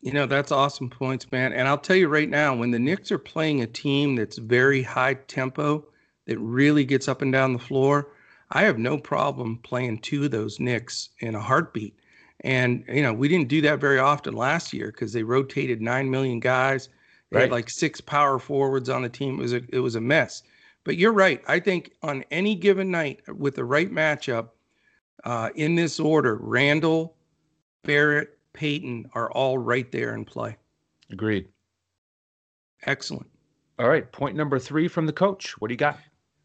You 0.00 0.12
know 0.12 0.26
that's 0.26 0.50
awesome 0.50 0.90
points, 0.90 1.30
man. 1.30 1.52
And 1.52 1.68
I'll 1.68 1.78
tell 1.78 1.96
you 1.96 2.08
right 2.08 2.28
now, 2.28 2.54
when 2.54 2.70
the 2.70 2.78
Knicks 2.78 3.12
are 3.12 3.18
playing 3.18 3.62
a 3.62 3.66
team 3.66 4.16
that's 4.16 4.38
very 4.38 4.82
high 4.82 5.14
tempo, 5.14 5.86
that 6.26 6.38
really 6.38 6.84
gets 6.84 7.08
up 7.08 7.22
and 7.22 7.32
down 7.32 7.52
the 7.52 7.58
floor, 7.58 8.08
I 8.50 8.62
have 8.62 8.78
no 8.78 8.98
problem 8.98 9.58
playing 9.62 9.98
two 9.98 10.24
of 10.24 10.30
those 10.30 10.58
Knicks 10.58 11.10
in 11.20 11.34
a 11.34 11.40
heartbeat 11.40 11.98
and 12.40 12.84
you 12.88 13.02
know, 13.02 13.12
we 13.12 13.28
didn't 13.28 13.48
do 13.48 13.60
that 13.62 13.80
very 13.80 13.98
often 13.98 14.34
last 14.34 14.72
year 14.72 14.88
because 14.88 15.12
they 15.12 15.22
rotated 15.22 15.80
nine 15.80 16.10
million 16.10 16.40
guys. 16.40 16.88
They 17.30 17.36
right. 17.36 17.42
had 17.42 17.50
like 17.50 17.68
six 17.68 18.00
power 18.00 18.38
forwards 18.38 18.88
on 18.88 19.02
the 19.02 19.08
team. 19.08 19.38
It 19.38 19.42
was 19.42 19.52
a 19.52 19.62
it 19.70 19.80
was 19.80 19.96
a 19.96 20.00
mess. 20.00 20.42
But 20.88 20.96
you're 20.96 21.12
right. 21.12 21.42
I 21.46 21.60
think 21.60 21.92
on 22.02 22.24
any 22.30 22.54
given 22.54 22.90
night 22.90 23.20
with 23.28 23.56
the 23.56 23.64
right 23.66 23.92
matchup, 23.92 24.48
uh, 25.22 25.50
in 25.54 25.74
this 25.74 26.00
order, 26.00 26.38
Randle, 26.40 27.14
Barrett, 27.84 28.38
Payton 28.54 29.10
are 29.12 29.30
all 29.32 29.58
right 29.58 29.92
there 29.92 30.14
in 30.14 30.24
play. 30.24 30.56
Agreed. 31.12 31.46
Excellent. 32.86 33.26
All 33.78 33.90
right. 33.90 34.10
Point 34.12 34.34
number 34.34 34.58
three 34.58 34.88
from 34.88 35.04
the 35.04 35.12
coach. 35.12 35.60
What 35.60 35.68
do 35.68 35.74
you 35.74 35.78
got? 35.78 35.98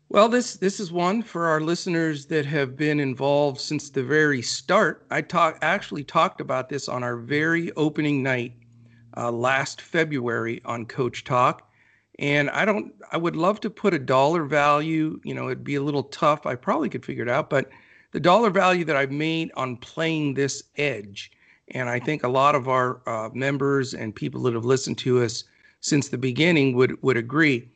Well, 0.09 0.27
this 0.27 0.55
this 0.55 0.81
is 0.81 0.91
one 0.91 1.21
for 1.23 1.45
our 1.45 1.61
listeners 1.61 2.25
that 2.25 2.45
have 2.45 2.75
been 2.75 2.99
involved 2.99 3.61
since 3.61 3.89
the 3.89 4.03
very 4.03 4.41
start. 4.41 5.05
I 5.09 5.21
talk 5.21 5.57
actually 5.61 6.03
talked 6.03 6.41
about 6.41 6.67
this 6.67 6.89
on 6.89 7.01
our 7.01 7.15
very 7.15 7.71
opening 7.77 8.21
night 8.21 8.55
uh, 9.15 9.31
last 9.31 9.79
February 9.79 10.61
on 10.65 10.85
Coach 10.85 11.23
Talk, 11.23 11.69
and 12.19 12.49
I 12.51 12.65
don't. 12.65 12.93
I 13.11 13.17
would 13.17 13.35
love 13.35 13.59
to 13.61 13.69
put 13.69 13.93
a 13.93 13.99
dollar 13.99 14.43
value. 14.43 15.19
You 15.23 15.33
know, 15.33 15.47
it'd 15.47 15.63
be 15.63 15.75
a 15.75 15.81
little 15.81 16.03
tough. 16.03 16.45
I 16.45 16.55
probably 16.55 16.89
could 16.89 17.05
figure 17.05 17.23
it 17.23 17.29
out, 17.29 17.49
but 17.49 17.69
the 18.11 18.19
dollar 18.19 18.49
value 18.49 18.85
that 18.85 18.95
I've 18.95 19.11
made 19.11 19.51
on 19.55 19.77
playing 19.77 20.35
this 20.35 20.63
edge, 20.77 21.31
and 21.69 21.89
I 21.89 21.99
think 21.99 22.23
a 22.23 22.29
lot 22.29 22.53
of 22.55 22.67
our 22.67 23.01
uh, 23.07 23.29
members 23.33 23.93
and 23.93 24.15
people 24.15 24.43
that 24.43 24.53
have 24.53 24.65
listened 24.65 24.99
to 24.99 25.23
us 25.23 25.43
since 25.81 26.09
the 26.09 26.17
beginning 26.17 26.75
would 26.75 27.01
would 27.01 27.17
agree. 27.17 27.69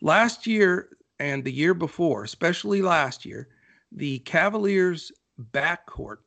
Last 0.00 0.46
year, 0.46 0.90
and 1.18 1.44
the 1.44 1.52
year 1.52 1.74
before, 1.74 2.24
especially 2.24 2.82
last 2.82 3.26
year, 3.26 3.48
the 3.92 4.20
Cavaliers' 4.20 5.10
backcourt 5.52 6.18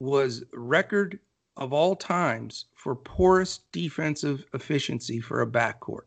was 0.00 0.44
record 0.52 1.18
of 1.56 1.72
all 1.72 1.96
times 1.96 2.66
for 2.74 2.94
poorest 2.94 3.72
defensive 3.72 4.44
efficiency 4.52 5.20
for 5.20 5.40
a 5.40 5.46
backcourt. 5.46 6.04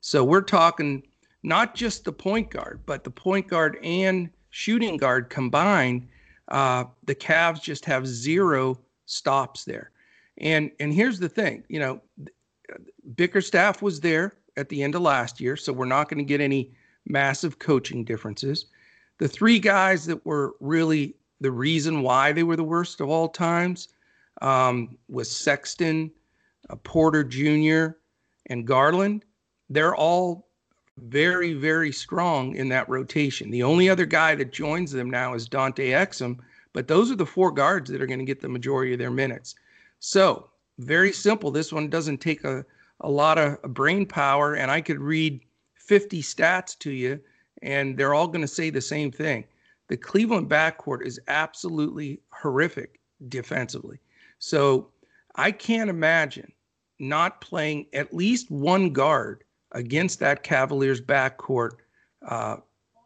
So 0.00 0.24
we're 0.24 0.42
talking 0.42 1.02
not 1.42 1.74
just 1.74 2.04
the 2.04 2.12
point 2.12 2.50
guard, 2.50 2.80
but 2.86 3.04
the 3.04 3.10
point 3.10 3.48
guard 3.48 3.78
and 3.82 4.30
shooting 4.50 4.96
guard 4.96 5.30
combined. 5.30 6.08
Uh, 6.48 6.84
the 7.04 7.14
Cavs 7.14 7.62
just 7.62 7.84
have 7.84 8.06
zero 8.06 8.78
stops 9.06 9.64
there. 9.64 9.90
And 10.38 10.70
and 10.78 10.92
here's 10.92 11.18
the 11.18 11.28
thing, 11.28 11.64
you 11.68 11.80
know, 11.80 12.00
Bickerstaff 13.16 13.82
was 13.82 14.00
there 14.00 14.34
at 14.56 14.68
the 14.68 14.82
end 14.82 14.94
of 14.94 15.02
last 15.02 15.40
year, 15.40 15.56
so 15.56 15.72
we're 15.72 15.84
not 15.84 16.08
going 16.08 16.18
to 16.18 16.24
get 16.24 16.40
any 16.40 16.72
massive 17.06 17.58
coaching 17.58 18.04
differences. 18.04 18.66
The 19.18 19.28
three 19.28 19.58
guys 19.58 20.06
that 20.06 20.24
were 20.24 20.54
really 20.60 21.16
the 21.40 21.50
reason 21.50 22.02
why 22.02 22.32
they 22.32 22.42
were 22.42 22.56
the 22.56 22.64
worst 22.64 23.00
of 23.00 23.08
all 23.08 23.28
times 23.28 23.88
um, 24.42 24.96
was 25.08 25.30
Sexton, 25.30 26.10
uh, 26.70 26.76
Porter 26.76 27.24
Jr., 27.24 27.96
and 28.46 28.66
Garland. 28.66 29.24
They're 29.70 29.94
all 29.94 30.48
very, 30.96 31.54
very 31.54 31.92
strong 31.92 32.54
in 32.56 32.68
that 32.70 32.88
rotation. 32.88 33.50
The 33.50 33.62
only 33.62 33.88
other 33.88 34.06
guy 34.06 34.34
that 34.34 34.52
joins 34.52 34.92
them 34.92 35.10
now 35.10 35.34
is 35.34 35.48
Dante 35.48 35.90
Exum, 35.90 36.38
but 36.72 36.88
those 36.88 37.10
are 37.10 37.16
the 37.16 37.26
four 37.26 37.50
guards 37.50 37.90
that 37.90 38.02
are 38.02 38.06
going 38.06 38.18
to 38.18 38.24
get 38.24 38.40
the 38.40 38.48
majority 38.48 38.92
of 38.92 38.98
their 38.98 39.10
minutes. 39.10 39.54
So, 40.00 40.50
very 40.78 41.12
simple. 41.12 41.50
This 41.50 41.72
one 41.72 41.88
doesn't 41.88 42.18
take 42.18 42.44
a, 42.44 42.64
a 43.00 43.10
lot 43.10 43.38
of 43.38 43.60
brain 43.74 44.06
power, 44.06 44.54
and 44.54 44.70
I 44.70 44.80
could 44.80 45.00
read 45.00 45.40
50 45.74 46.22
stats 46.22 46.78
to 46.80 46.90
you, 46.90 47.20
and 47.62 47.96
they're 47.96 48.14
all 48.14 48.28
going 48.28 48.42
to 48.42 48.48
say 48.48 48.70
the 48.70 48.80
same 48.80 49.10
thing. 49.10 49.44
The 49.88 49.96
Cleveland 49.96 50.48
backcourt 50.48 51.04
is 51.04 51.20
absolutely 51.28 52.20
horrific 52.30 53.00
defensively. 53.28 53.98
So 54.38 54.90
I 55.34 55.50
can't 55.50 55.90
imagine 55.90 56.52
not 57.00 57.40
playing 57.40 57.86
at 57.92 58.14
least 58.14 58.50
one 58.50 58.90
guard 58.92 59.44
against 59.72 60.20
that 60.20 60.42
Cavaliers 60.42 61.00
backcourt 61.00 61.72
uh, 62.26 62.56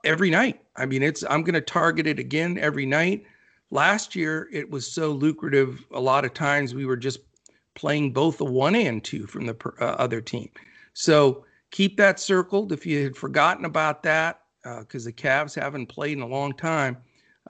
every 0.05 0.31
night. 0.31 0.61
I 0.77 0.87
mean, 0.87 1.03
it's 1.03 1.25
I'm 1.29 1.43
going 1.43 1.55
to 1.55 1.61
target 1.61 2.07
it 2.07 2.19
again 2.19 2.59
every 2.59 2.87
night. 2.87 3.25
Last 3.71 4.15
year, 4.15 4.49
it 4.53 4.71
was 4.71 4.91
so 4.91 5.11
lucrative. 5.11 5.85
A 5.93 6.01
lot 6.01 6.25
of 6.25 6.35
times, 6.35 6.75
we 6.75 6.87
were 6.87 6.97
just 6.97 7.21
playing 7.75 8.13
both 8.13 8.39
the 8.39 8.45
one 8.45 8.75
and 8.75 9.03
two 9.03 9.27
from 9.27 9.47
the 9.47 9.57
uh, 9.81 9.85
other 9.99 10.21
team. 10.21 10.51
So 10.95 11.45
keep 11.71 11.97
that 11.97 12.21
circled 12.21 12.73
if 12.73 12.85
you 12.85 13.03
had 13.03 13.17
forgotten 13.17 13.65
about 13.65 14.03
that, 14.03 14.43
because 14.63 15.07
uh, 15.07 15.09
the 15.09 15.13
Cavs 15.13 15.59
haven't 15.59 15.87
played 15.87 16.19
in 16.19 16.23
a 16.23 16.27
long 16.27 16.53
time. 16.53 16.99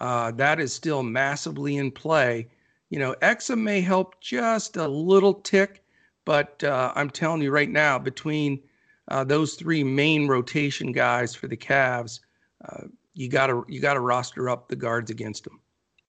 Uh, 0.01 0.31
that 0.33 0.61
is 0.61 0.72
still 0.72 1.03
massively 1.03 1.77
in 1.77 1.90
play. 1.90 2.48
You 2.90 2.98
know, 2.98 3.14
Exa 3.22 3.59
may 3.59 3.81
help 3.81 4.20
just 4.20 4.77
a 4.77 4.87
little 4.87 5.35
tick, 5.35 5.83
but 6.25 6.62
uh, 6.62 6.92
I'm 6.94 7.11
telling 7.11 7.42
you 7.42 7.51
right 7.51 7.70
now, 7.70 7.98
between 7.98 8.61
uh, 9.09 9.25
those 9.25 9.55
three 9.55 9.85
main 9.85 10.29
rotation 10.29 10.93
guys 10.93 11.35
for 11.35 11.49
the 11.49 11.57
Cavs, 11.57 12.21
uh, 12.65 12.85
you 13.15 13.29
gotta 13.29 13.62
you 13.69 13.81
gotta 13.81 14.01
roster 14.01 14.49
up 14.49 14.69
the 14.69 14.77
guards 14.77 15.11
against 15.11 15.45
them. 15.45 15.61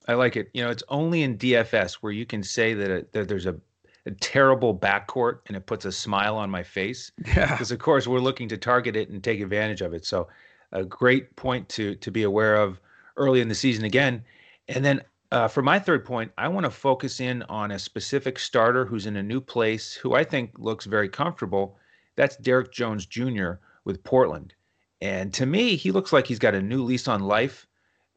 I 0.08 0.14
like 0.14 0.36
it. 0.36 0.50
You 0.54 0.64
know, 0.64 0.70
it's 0.70 0.84
only 0.90 1.24
in 1.24 1.38
DFS 1.38 1.96
where 1.96 2.12
you 2.12 2.26
can 2.26 2.44
say 2.44 2.74
that, 2.74 2.92
a, 2.92 3.06
that 3.14 3.28
there's 3.30 3.46
a, 3.46 3.56
a 4.06 4.12
terrible 4.12 4.78
backcourt 4.78 5.40
and 5.48 5.56
it 5.56 5.66
puts 5.66 5.86
a 5.86 5.92
smile 5.92 6.36
on 6.36 6.50
my 6.50 6.64
face. 6.64 7.12
Yeah. 7.26 7.52
Because 7.52 7.72
of 7.72 7.80
course 7.80 8.08
we're 8.08 8.20
looking 8.20 8.50
to 8.50 8.58
target 8.58 8.96
it 8.96 9.10
and 9.10 9.24
take 9.24 9.40
advantage 9.40 9.82
of 9.82 9.94
it. 9.94 10.06
So, 10.06 10.28
a 10.72 10.84
great 10.84 11.36
point 11.36 11.70
to 11.70 11.96
to 11.96 12.12
be 12.12 12.24
aware 12.24 12.56
of 12.56 12.80
early 13.18 13.42
in 13.42 13.48
the 13.48 13.56
season 13.56 13.86
again. 13.86 14.24
And 14.68 14.84
then 14.84 15.02
uh, 15.32 15.48
for 15.48 15.62
my 15.62 15.80
third 15.80 16.06
point, 16.06 16.32
I 16.38 16.48
want 16.48 16.66
to 16.66 16.70
focus 16.70 17.20
in 17.20 17.44
on 17.44 17.72
a 17.72 17.80
specific 17.80 18.38
starter 18.38 18.86
who's 18.86 19.06
in 19.06 19.16
a 19.16 19.24
new 19.24 19.42
place, 19.42 19.94
who 19.94 20.14
I 20.14 20.24
think 20.24 20.52
looks 20.58 20.86
very 20.86 21.10
comfortable. 21.10 21.78
That's 22.16 22.36
Derrick 22.38 22.72
Jones 22.72 23.06
Jr. 23.06 23.54
with 23.86 24.04
Portland. 24.04 24.54
And 25.02 25.34
to 25.34 25.46
me, 25.46 25.76
he 25.76 25.92
looks 25.92 26.14
like 26.14 26.28
he's 26.28 26.40
got 26.40 26.56
a 26.56 26.62
new 26.62 26.84
lease 26.84 27.08
on 27.08 27.22
life 27.22 27.68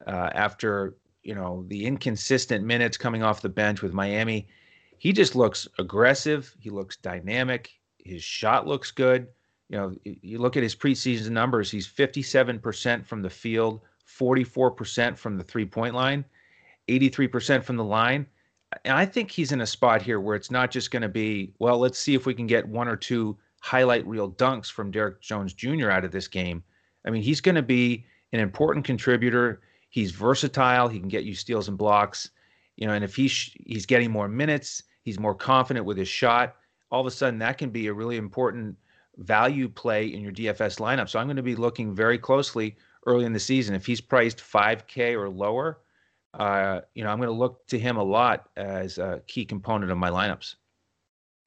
uh, 0.05 0.29
after 0.33 0.95
you 1.23 1.35
know 1.35 1.65
the 1.67 1.85
inconsistent 1.85 2.63
minutes 2.63 2.97
coming 2.97 3.23
off 3.23 3.41
the 3.41 3.49
bench 3.49 3.81
with 3.81 3.93
Miami. 3.93 4.47
He 4.97 5.11
just 5.11 5.35
looks 5.35 5.67
aggressive. 5.77 6.55
He 6.59 6.69
looks 6.69 6.97
dynamic. 6.97 7.71
His 7.97 8.23
shot 8.23 8.65
looks 8.65 8.89
good. 8.89 9.27
You 9.69 9.77
know, 9.77 9.95
you 10.03 10.39
look 10.39 10.55
at 10.55 10.63
his 10.63 10.75
preseason 10.75 11.31
numbers. 11.31 11.69
He's 11.69 11.87
57% 11.87 13.05
from 13.05 13.21
the 13.21 13.29
field, 13.29 13.81
44% 14.07 15.17
from 15.17 15.37
the 15.37 15.43
three-point 15.43 15.93
line, 15.93 16.23
83% 16.87 17.63
from 17.63 17.75
the 17.75 17.83
line. 17.83 18.25
And 18.85 18.93
I 18.93 19.05
think 19.05 19.29
he's 19.29 19.51
in 19.51 19.61
a 19.61 19.67
spot 19.67 20.01
here 20.01 20.21
where 20.21 20.37
it's 20.37 20.51
not 20.51 20.71
just 20.71 20.89
going 20.89 21.01
to 21.01 21.09
be, 21.09 21.53
well, 21.59 21.77
let's 21.77 21.99
see 21.99 22.15
if 22.15 22.25
we 22.25 22.33
can 22.33 22.47
get 22.47 22.67
one 22.67 22.87
or 22.87 22.95
two 22.95 23.37
highlight 23.61 24.07
reel 24.07 24.31
dunks 24.31 24.71
from 24.71 24.91
Derrick 24.91 25.21
Jones 25.21 25.53
Jr. 25.53 25.89
out 25.89 26.05
of 26.05 26.11
this 26.11 26.27
game. 26.27 26.63
I 27.05 27.09
mean, 27.09 27.21
he's 27.21 27.41
going 27.41 27.55
to 27.55 27.61
be 27.61 28.05
an 28.33 28.39
important 28.39 28.85
contributor. 28.85 29.61
He's 29.89 30.11
versatile. 30.11 30.87
He 30.87 30.99
can 30.99 31.07
get 31.07 31.23
you 31.23 31.33
steals 31.33 31.67
and 31.67 31.77
blocks. 31.77 32.29
You 32.75 32.87
know, 32.87 32.93
and 32.93 33.03
if 33.03 33.15
he's 33.15 33.51
he's 33.65 33.85
getting 33.85 34.11
more 34.11 34.27
minutes, 34.27 34.83
he's 35.03 35.19
more 35.19 35.35
confident 35.35 35.85
with 35.85 35.97
his 35.97 36.07
shot. 36.07 36.55
All 36.91 37.01
of 37.01 37.07
a 37.07 37.11
sudden, 37.11 37.39
that 37.39 37.57
can 37.57 37.69
be 37.69 37.87
a 37.87 37.93
really 37.93 38.17
important 38.17 38.75
value 39.17 39.67
play 39.67 40.07
in 40.07 40.21
your 40.21 40.31
DFS 40.31 40.79
lineup. 40.79 41.09
So 41.09 41.19
I'm 41.19 41.27
going 41.27 41.37
to 41.37 41.43
be 41.43 41.55
looking 41.55 41.95
very 41.95 42.17
closely 42.17 42.77
early 43.05 43.25
in 43.25 43.33
the 43.33 43.39
season. 43.39 43.73
If 43.73 43.85
he's 43.85 43.99
priced 43.99 44.37
5K 44.37 45.13
or 45.15 45.29
lower, 45.29 45.79
uh, 46.33 46.81
you 46.93 47.03
know, 47.03 47.09
I'm 47.09 47.17
going 47.17 47.29
to 47.29 47.33
look 47.33 47.65
to 47.67 47.79
him 47.79 47.97
a 47.97 48.03
lot 48.03 48.49
as 48.55 48.97
a 48.99 49.21
key 49.27 49.45
component 49.45 49.91
of 49.91 49.97
my 49.97 50.09
lineups. 50.09 50.55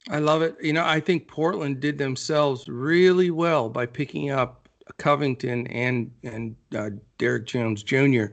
I 0.09 0.19
love 0.19 0.41
it. 0.41 0.55
You 0.61 0.73
know, 0.73 0.85
I 0.85 0.99
think 0.99 1.27
Portland 1.27 1.79
did 1.79 1.97
themselves 1.97 2.67
really 2.67 3.29
well 3.31 3.69
by 3.69 3.85
picking 3.85 4.31
up 4.31 4.67
Covington 4.97 5.67
and 5.67 6.11
and 6.23 6.55
uh, 6.75 6.89
Derrick 7.17 7.45
Jones 7.45 7.83
Jr. 7.83 8.25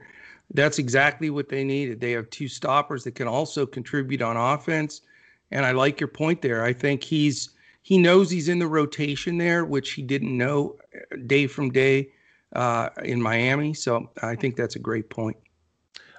That's 0.54 0.78
exactly 0.78 1.28
what 1.28 1.50
they 1.50 1.62
needed. 1.62 2.00
They 2.00 2.12
have 2.12 2.30
two 2.30 2.48
stoppers 2.48 3.04
that 3.04 3.14
can 3.14 3.28
also 3.28 3.66
contribute 3.66 4.22
on 4.22 4.36
offense, 4.36 5.02
and 5.50 5.66
I 5.66 5.72
like 5.72 6.00
your 6.00 6.08
point 6.08 6.40
there. 6.40 6.64
I 6.64 6.72
think 6.72 7.04
he's 7.04 7.50
he 7.82 7.98
knows 7.98 8.30
he's 8.30 8.48
in 8.48 8.58
the 8.58 8.66
rotation 8.66 9.38
there, 9.38 9.64
which 9.64 9.92
he 9.92 10.02
didn't 10.02 10.36
know 10.36 10.76
uh, 10.94 11.16
day 11.26 11.46
from 11.46 11.70
day 11.70 12.10
uh, 12.54 12.88
in 13.02 13.20
Miami. 13.20 13.74
So 13.74 14.10
I 14.22 14.36
think 14.36 14.56
that's 14.56 14.76
a 14.76 14.80
great 14.80 15.10
point. 15.10 15.36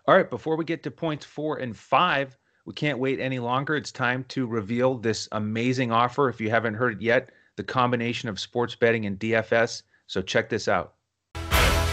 All 0.07 0.15
right, 0.15 0.29
before 0.29 0.55
we 0.55 0.65
get 0.65 0.83
to 0.83 0.91
points 0.91 1.25
four 1.25 1.57
and 1.57 1.75
five, 1.77 2.35
we 2.69 2.75
can't 2.75 2.99
wait 2.99 3.19
any 3.19 3.39
longer. 3.39 3.75
It's 3.75 3.91
time 3.91 4.23
to 4.29 4.45
reveal 4.45 4.93
this 4.93 5.27
amazing 5.31 5.91
offer. 5.91 6.29
If 6.29 6.39
you 6.39 6.51
haven't 6.51 6.75
heard 6.75 6.93
it 6.93 7.01
yet, 7.01 7.31
the 7.55 7.63
combination 7.63 8.29
of 8.29 8.39
sports 8.39 8.75
betting 8.75 9.07
and 9.07 9.17
DFS 9.17 9.81
so 10.05 10.21
check 10.21 10.49
this 10.49 10.67
out. 10.67 10.93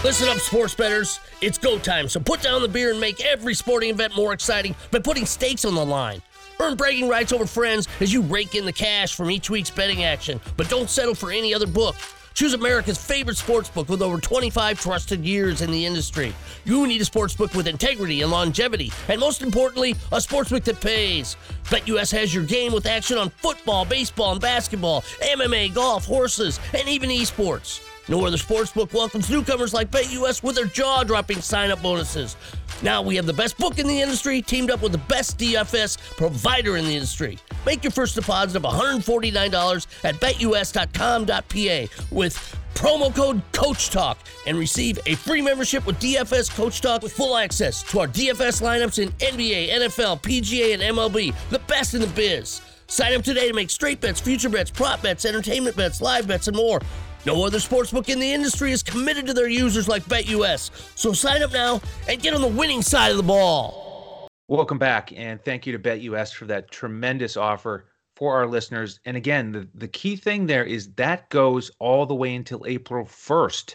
Listen 0.04 0.28
up, 0.28 0.38
sports 0.38 0.74
betters. 0.74 1.20
It's 1.42 1.58
go 1.58 1.78
time, 1.78 2.08
so 2.08 2.20
put 2.20 2.42
down 2.42 2.62
the 2.62 2.68
beer 2.68 2.90
and 2.90 3.00
make 3.00 3.24
every 3.24 3.54
sporting 3.54 3.90
event 3.90 4.16
more 4.16 4.32
exciting 4.32 4.74
by 4.90 4.98
putting 4.98 5.26
stakes 5.26 5.64
on 5.64 5.74
the 5.74 5.84
line. 5.84 6.22
Earn 6.60 6.76
bragging 6.76 7.08
rights 7.08 7.32
over 7.32 7.46
friends 7.46 7.88
as 8.00 8.12
you 8.12 8.22
rake 8.22 8.54
in 8.54 8.64
the 8.64 8.72
cash 8.72 9.14
from 9.14 9.30
each 9.30 9.50
week's 9.50 9.70
betting 9.70 10.04
action, 10.04 10.40
but 10.56 10.70
don't 10.70 10.88
settle 10.88 11.14
for 11.14 11.30
any 11.30 11.54
other 11.54 11.66
book. 11.66 11.94
Choose 12.36 12.52
America's 12.52 12.98
favorite 12.98 13.38
sportsbook 13.38 13.88
with 13.88 14.02
over 14.02 14.20
25 14.20 14.78
trusted 14.78 15.24
years 15.24 15.62
in 15.62 15.70
the 15.70 15.86
industry. 15.86 16.34
You 16.66 16.86
need 16.86 17.00
a 17.00 17.04
sportsbook 17.06 17.56
with 17.56 17.66
integrity 17.66 18.20
and 18.20 18.30
longevity, 18.30 18.92
and 19.08 19.18
most 19.18 19.40
importantly, 19.40 19.92
a 20.12 20.18
sportsbook 20.18 20.64
that 20.64 20.78
pays. 20.78 21.38
BetUS 21.64 22.12
has 22.12 22.34
your 22.34 22.44
game 22.44 22.74
with 22.74 22.84
action 22.84 23.16
on 23.16 23.30
football, 23.30 23.86
baseball, 23.86 24.32
and 24.32 24.40
basketball, 24.42 25.00
MMA, 25.22 25.72
golf, 25.72 26.04
horses, 26.04 26.60
and 26.74 26.86
even 26.86 27.08
esports. 27.08 27.80
No 28.06 28.26
other 28.26 28.36
sportsbook 28.36 28.92
welcomes 28.92 29.30
newcomers 29.30 29.72
like 29.72 29.90
BetUS 29.90 30.42
with 30.42 30.56
their 30.56 30.66
jaw-dropping 30.66 31.40
sign-up 31.40 31.82
bonuses. 31.82 32.36
Now 32.82 33.02
we 33.02 33.16
have 33.16 33.26
the 33.26 33.32
best 33.32 33.56
book 33.58 33.78
in 33.78 33.86
the 33.86 34.00
industry 34.00 34.42
teamed 34.42 34.70
up 34.70 34.82
with 34.82 34.92
the 34.92 34.98
best 34.98 35.38
DFS 35.38 35.98
provider 36.16 36.76
in 36.76 36.84
the 36.84 36.94
industry. 36.94 37.38
Make 37.64 37.82
your 37.82 37.90
first 37.90 38.14
deposit 38.14 38.56
of 38.56 38.62
$149 38.62 39.86
at 40.04 40.14
betus.com.pa 40.16 41.88
with 42.10 42.56
promo 42.74 43.14
code 43.14 43.40
Coach 43.52 43.90
Talk 43.90 44.18
and 44.46 44.58
receive 44.58 44.98
a 45.06 45.14
free 45.14 45.40
membership 45.40 45.86
with 45.86 45.98
DFS 45.98 46.54
Coach 46.54 46.80
Talk 46.82 47.02
with 47.02 47.12
full 47.12 47.36
access 47.36 47.82
to 47.84 48.00
our 48.00 48.06
DFS 48.06 48.60
lineups 48.62 49.02
in 49.02 49.08
NBA, 49.12 49.70
NFL, 49.70 50.22
PGA, 50.22 50.74
and 50.74 50.82
MLB, 50.82 51.34
the 51.48 51.58
best 51.60 51.94
in 51.94 52.02
the 52.02 52.06
biz. 52.08 52.60
Sign 52.88 53.14
up 53.14 53.22
today 53.22 53.48
to 53.48 53.54
make 53.54 53.70
straight 53.70 54.00
bets, 54.00 54.20
future 54.20 54.48
bets, 54.48 54.70
prop 54.70 55.02
bets, 55.02 55.24
entertainment 55.24 55.76
bets, 55.76 56.00
live 56.00 56.28
bets, 56.28 56.46
and 56.46 56.56
more. 56.56 56.80
No 57.26 57.44
other 57.44 57.58
sportsbook 57.58 58.08
in 58.08 58.20
the 58.20 58.32
industry 58.32 58.70
is 58.70 58.84
committed 58.84 59.26
to 59.26 59.34
their 59.34 59.48
users 59.48 59.88
like 59.88 60.04
BetUS. 60.04 60.70
So 60.96 61.12
sign 61.12 61.42
up 61.42 61.52
now 61.52 61.80
and 62.08 62.22
get 62.22 62.34
on 62.34 62.40
the 62.40 62.46
winning 62.46 62.82
side 62.82 63.10
of 63.10 63.16
the 63.16 63.24
ball. 63.24 64.28
Welcome 64.46 64.78
back, 64.78 65.12
and 65.12 65.44
thank 65.44 65.66
you 65.66 65.72
to 65.72 65.78
BetUS 65.80 66.32
for 66.32 66.44
that 66.44 66.70
tremendous 66.70 67.36
offer 67.36 67.86
for 68.14 68.36
our 68.36 68.46
listeners. 68.46 69.00
And 69.06 69.16
again, 69.16 69.50
the, 69.50 69.68
the 69.74 69.88
key 69.88 70.14
thing 70.14 70.46
there 70.46 70.62
is 70.62 70.92
that 70.92 71.28
goes 71.30 71.68
all 71.80 72.06
the 72.06 72.14
way 72.14 72.32
until 72.32 72.64
April 72.64 73.04
1st 73.04 73.74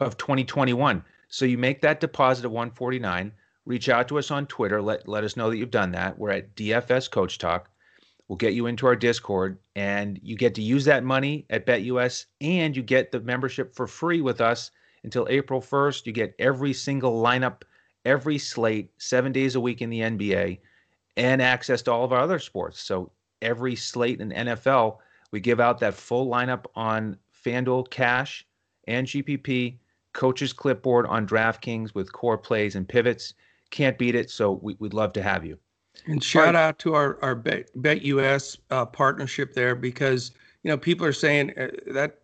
of 0.00 0.18
2021. 0.18 1.02
So 1.28 1.46
you 1.46 1.56
make 1.56 1.80
that 1.80 1.98
deposit 1.98 2.44
of 2.44 2.52
149, 2.52 3.32
reach 3.64 3.88
out 3.88 4.06
to 4.08 4.18
us 4.18 4.30
on 4.30 4.46
Twitter, 4.46 4.82
let, 4.82 5.08
let 5.08 5.24
us 5.24 5.34
know 5.34 5.48
that 5.48 5.56
you've 5.56 5.70
done 5.70 5.92
that. 5.92 6.18
We're 6.18 6.32
at 6.32 6.54
DFS 6.56 7.10
Coach 7.10 7.38
Talk. 7.38 7.70
We'll 8.28 8.36
get 8.36 8.54
you 8.54 8.66
into 8.66 8.86
our 8.86 8.96
Discord 8.96 9.58
and 9.76 10.18
you 10.22 10.36
get 10.36 10.54
to 10.54 10.62
use 10.62 10.84
that 10.86 11.04
money 11.04 11.44
at 11.50 11.66
BetUS 11.66 12.26
and 12.40 12.76
you 12.76 12.82
get 12.82 13.12
the 13.12 13.20
membership 13.20 13.74
for 13.74 13.86
free 13.86 14.20
with 14.20 14.40
us 14.40 14.70
until 15.04 15.26
April 15.28 15.60
1st. 15.60 16.06
You 16.06 16.12
get 16.12 16.34
every 16.38 16.72
single 16.72 17.22
lineup, 17.22 17.62
every 18.04 18.38
slate, 18.38 18.90
seven 18.98 19.32
days 19.32 19.54
a 19.54 19.60
week 19.60 19.82
in 19.82 19.90
the 19.90 20.00
NBA, 20.00 20.60
and 21.16 21.42
access 21.42 21.82
to 21.82 21.92
all 21.92 22.04
of 22.04 22.12
our 22.12 22.20
other 22.20 22.38
sports. 22.38 22.80
So 22.80 23.10
every 23.42 23.76
slate 23.76 24.20
in 24.20 24.30
NFL, 24.30 24.98
we 25.30 25.40
give 25.40 25.60
out 25.60 25.78
that 25.80 25.94
full 25.94 26.26
lineup 26.28 26.66
on 26.74 27.16
FanDuel 27.44 27.90
Cash 27.90 28.46
and 28.86 29.06
GPP, 29.06 29.76
Coach's 30.12 30.52
Clipboard 30.52 31.06
on 31.06 31.26
DraftKings 31.26 31.94
with 31.94 32.12
core 32.12 32.38
plays 32.38 32.76
and 32.76 32.88
pivots. 32.88 33.34
Can't 33.70 33.98
beat 33.98 34.14
it. 34.14 34.30
So 34.30 34.52
we, 34.62 34.74
would 34.78 34.94
love 34.94 35.12
to 35.14 35.22
have 35.22 35.44
you. 35.44 35.58
And 36.06 36.22
shout 36.22 36.56
out 36.56 36.78
to 36.80 36.94
our 36.94 37.18
our 37.22 37.34
Bet, 37.34 37.70
Bet 37.76 38.02
US 38.02 38.56
uh, 38.70 38.86
partnership 38.86 39.54
there 39.54 39.74
because 39.74 40.32
you 40.62 40.70
know 40.70 40.76
people 40.76 41.06
are 41.06 41.12
saying 41.12 41.52
uh, 41.56 41.68
that 41.88 42.18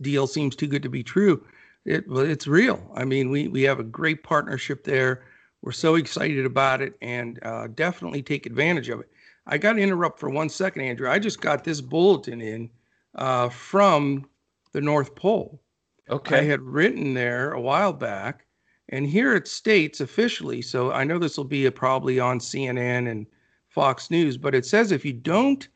deal 0.00 0.26
seems 0.26 0.56
too 0.56 0.66
good 0.66 0.82
to 0.82 0.90
be 0.90 1.02
true. 1.02 1.44
It 1.84 2.08
well, 2.08 2.24
it's 2.24 2.46
real. 2.46 2.90
I 2.94 3.04
mean, 3.04 3.30
we 3.30 3.48
we 3.48 3.62
have 3.62 3.80
a 3.80 3.84
great 3.84 4.22
partnership 4.22 4.84
there. 4.84 5.24
We're 5.62 5.72
so 5.72 5.94
excited 5.94 6.44
about 6.44 6.82
it, 6.82 6.94
and 7.00 7.38
uh, 7.42 7.68
definitely 7.68 8.22
take 8.22 8.46
advantage 8.46 8.88
of 8.88 9.00
it. 9.00 9.10
I 9.46 9.58
got 9.58 9.74
to 9.74 9.82
interrupt 9.82 10.18
for 10.18 10.30
one 10.30 10.48
second, 10.48 10.82
Andrew. 10.82 11.10
I 11.10 11.18
just 11.18 11.40
got 11.40 11.64
this 11.64 11.80
bulletin 11.80 12.40
in 12.40 12.70
uh, 13.14 13.48
from 13.48 14.26
the 14.72 14.80
North 14.80 15.14
Pole. 15.14 15.60
Okay. 16.08 16.38
I 16.38 16.42
had 16.42 16.60
written 16.60 17.14
there 17.14 17.52
a 17.52 17.60
while 17.60 17.92
back 17.92 18.46
and 18.90 19.06
here 19.06 19.34
it 19.34 19.46
states 19.46 20.00
officially, 20.00 20.60
so 20.60 20.92
I 20.92 21.04
know 21.04 21.18
this 21.18 21.36
will 21.36 21.44
be 21.44 21.70
probably 21.70 22.18
on 22.18 22.40
CNN 22.40 23.10
and 23.10 23.26
Fox 23.68 24.10
News, 24.10 24.36
but 24.36 24.54
it 24.54 24.66
says 24.66 24.90
if 24.90 25.04
you 25.04 25.12
don't 25.12 25.68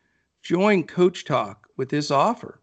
join 0.43 0.83
Coach 0.85 1.25
Talk 1.25 1.69
with 1.77 1.89
this 1.89 2.11
offer, 2.11 2.61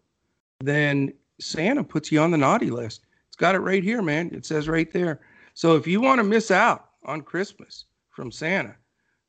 then 0.60 1.12
Santa 1.40 1.82
puts 1.82 2.12
you 2.12 2.20
on 2.20 2.30
the 2.30 2.36
naughty 2.36 2.70
list. 2.70 3.06
It's 3.28 3.36
got 3.36 3.54
it 3.54 3.60
right 3.60 3.82
here, 3.82 4.02
man. 4.02 4.30
It 4.32 4.44
says 4.44 4.68
right 4.68 4.92
there. 4.92 5.20
So 5.54 5.74
if 5.74 5.86
you 5.86 6.02
want 6.02 6.18
to 6.18 6.24
miss 6.24 6.50
out 6.50 6.90
on 7.04 7.22
Christmas 7.22 7.86
from 8.10 8.30
Santa, 8.30 8.76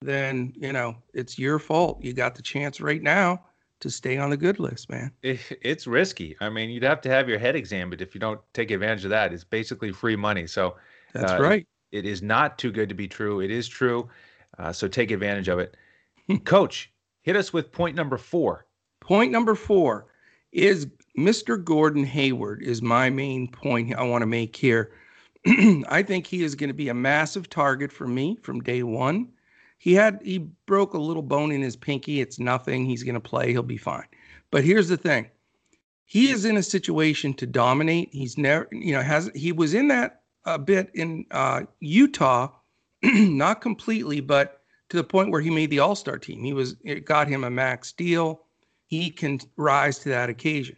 then 0.02 0.54
you 0.58 0.74
know 0.74 0.96
it's 1.14 1.40
your 1.40 1.58
fault. 1.58 2.04
You 2.04 2.12
got 2.12 2.36
the 2.36 2.42
chance 2.42 2.82
right 2.82 3.02
now 3.02 3.42
to 3.80 3.90
stay 3.90 4.18
on 4.18 4.30
the 4.30 4.38
good 4.38 4.60
list, 4.60 4.90
man. 4.90 5.12
it's 5.24 5.88
risky. 5.88 6.36
I 6.42 6.50
mean, 6.50 6.70
you'd 6.70 6.84
have 6.84 7.02
to 7.02 7.10
have 7.10 7.30
your 7.30 7.40
head 7.40 7.56
examined 7.56 8.02
if 8.02 8.14
you 8.14 8.20
don't 8.20 8.42
take 8.54 8.72
advantage 8.72 9.06
of 9.06 9.10
that. 9.12 9.34
It's 9.34 9.46
basically 9.46 9.94
free 9.94 10.18
money. 10.18 10.48
So 10.48 10.76
that's 11.14 11.34
uh, 11.34 11.40
right. 11.40 11.68
It, 11.92 12.06
it 12.06 12.10
is 12.10 12.22
not 12.22 12.58
too 12.58 12.72
good 12.72 12.90
to 12.90 12.96
be 12.96 13.08
true. 13.08 13.42
It 13.42 13.52
is 13.52 13.68
true. 13.68 14.10
Uh, 14.58 14.72
so 14.72 14.88
take 14.88 15.12
advantage 15.12 15.48
of 15.48 15.60
it. 15.60 15.76
Coach, 16.46 16.92
hit 17.22 17.36
us 17.36 17.54
with 17.54 17.72
point 17.72 17.96
number 17.96 18.18
four. 18.18 18.66
Point 19.00 19.32
number 19.32 19.56
four 19.56 20.08
is 20.52 20.88
Mr. 21.18 21.64
Gordon 21.64 22.04
Hayward 22.06 22.62
is 22.62 22.82
my 22.82 23.10
main 23.10 23.48
point 23.48 23.96
I 23.96 24.04
want 24.04 24.22
to 24.22 24.28
make 24.28 24.56
here. 24.56 24.92
I 25.46 26.04
think 26.04 26.26
he 26.26 26.44
is 26.44 26.56
going 26.56 26.70
to 26.70 26.74
be 26.74 26.90
a 26.90 26.94
massive 26.94 27.50
target 27.50 27.92
for 27.92 28.08
me 28.08 28.38
from 28.42 28.62
day 28.62 28.84
one. 28.84 29.30
He 29.78 29.94
had 29.94 30.22
he 30.24 30.38
broke 30.66 30.94
a 30.94 31.00
little 31.00 31.22
bone 31.22 31.52
in 31.52 31.62
his 31.62 31.76
pinky. 31.76 32.22
It's 32.22 32.40
nothing. 32.40 32.86
He's 32.86 33.04
going 33.04 33.16
to 33.16 33.20
play. 33.20 33.52
He'll 33.52 33.64
be 33.64 33.78
fine. 33.78 34.08
But 34.50 34.64
here's 34.64 34.88
the 34.88 34.98
thing. 34.98 35.30
He 36.06 36.32
is 36.32 36.46
in 36.46 36.58
a 36.58 36.64
situation 36.64 37.34
to 37.36 37.46
dominate. 37.46 38.10
He's 38.14 38.38
never, 38.38 38.68
you 38.72 38.94
know, 38.94 39.02
has 39.02 39.30
he 39.36 39.52
was 39.52 39.74
in 39.74 39.90
that 39.90 40.23
a 40.46 40.60
bit 40.60 40.92
in 40.94 41.26
uh, 41.32 41.62
Utah, 41.80 42.50
not 43.04 43.62
completely, 43.62 44.20
but 44.20 44.62
to 44.90 44.98
the 44.98 45.04
point 45.04 45.32
where 45.32 45.42
he 45.42 45.50
made 45.50 45.70
the 45.70 45.80
All 45.80 45.96
Star 45.96 46.20
team. 46.20 46.44
He 46.44 46.54
was 46.54 46.76
it 46.84 47.06
got 47.06 47.28
him 47.28 47.44
a 47.44 47.50
max 47.50 47.92
deal. 47.92 48.44
He 48.86 49.10
can 49.10 49.40
rise 49.58 50.00
to 50.00 50.10
that 50.10 50.30
occasion. 50.30 50.76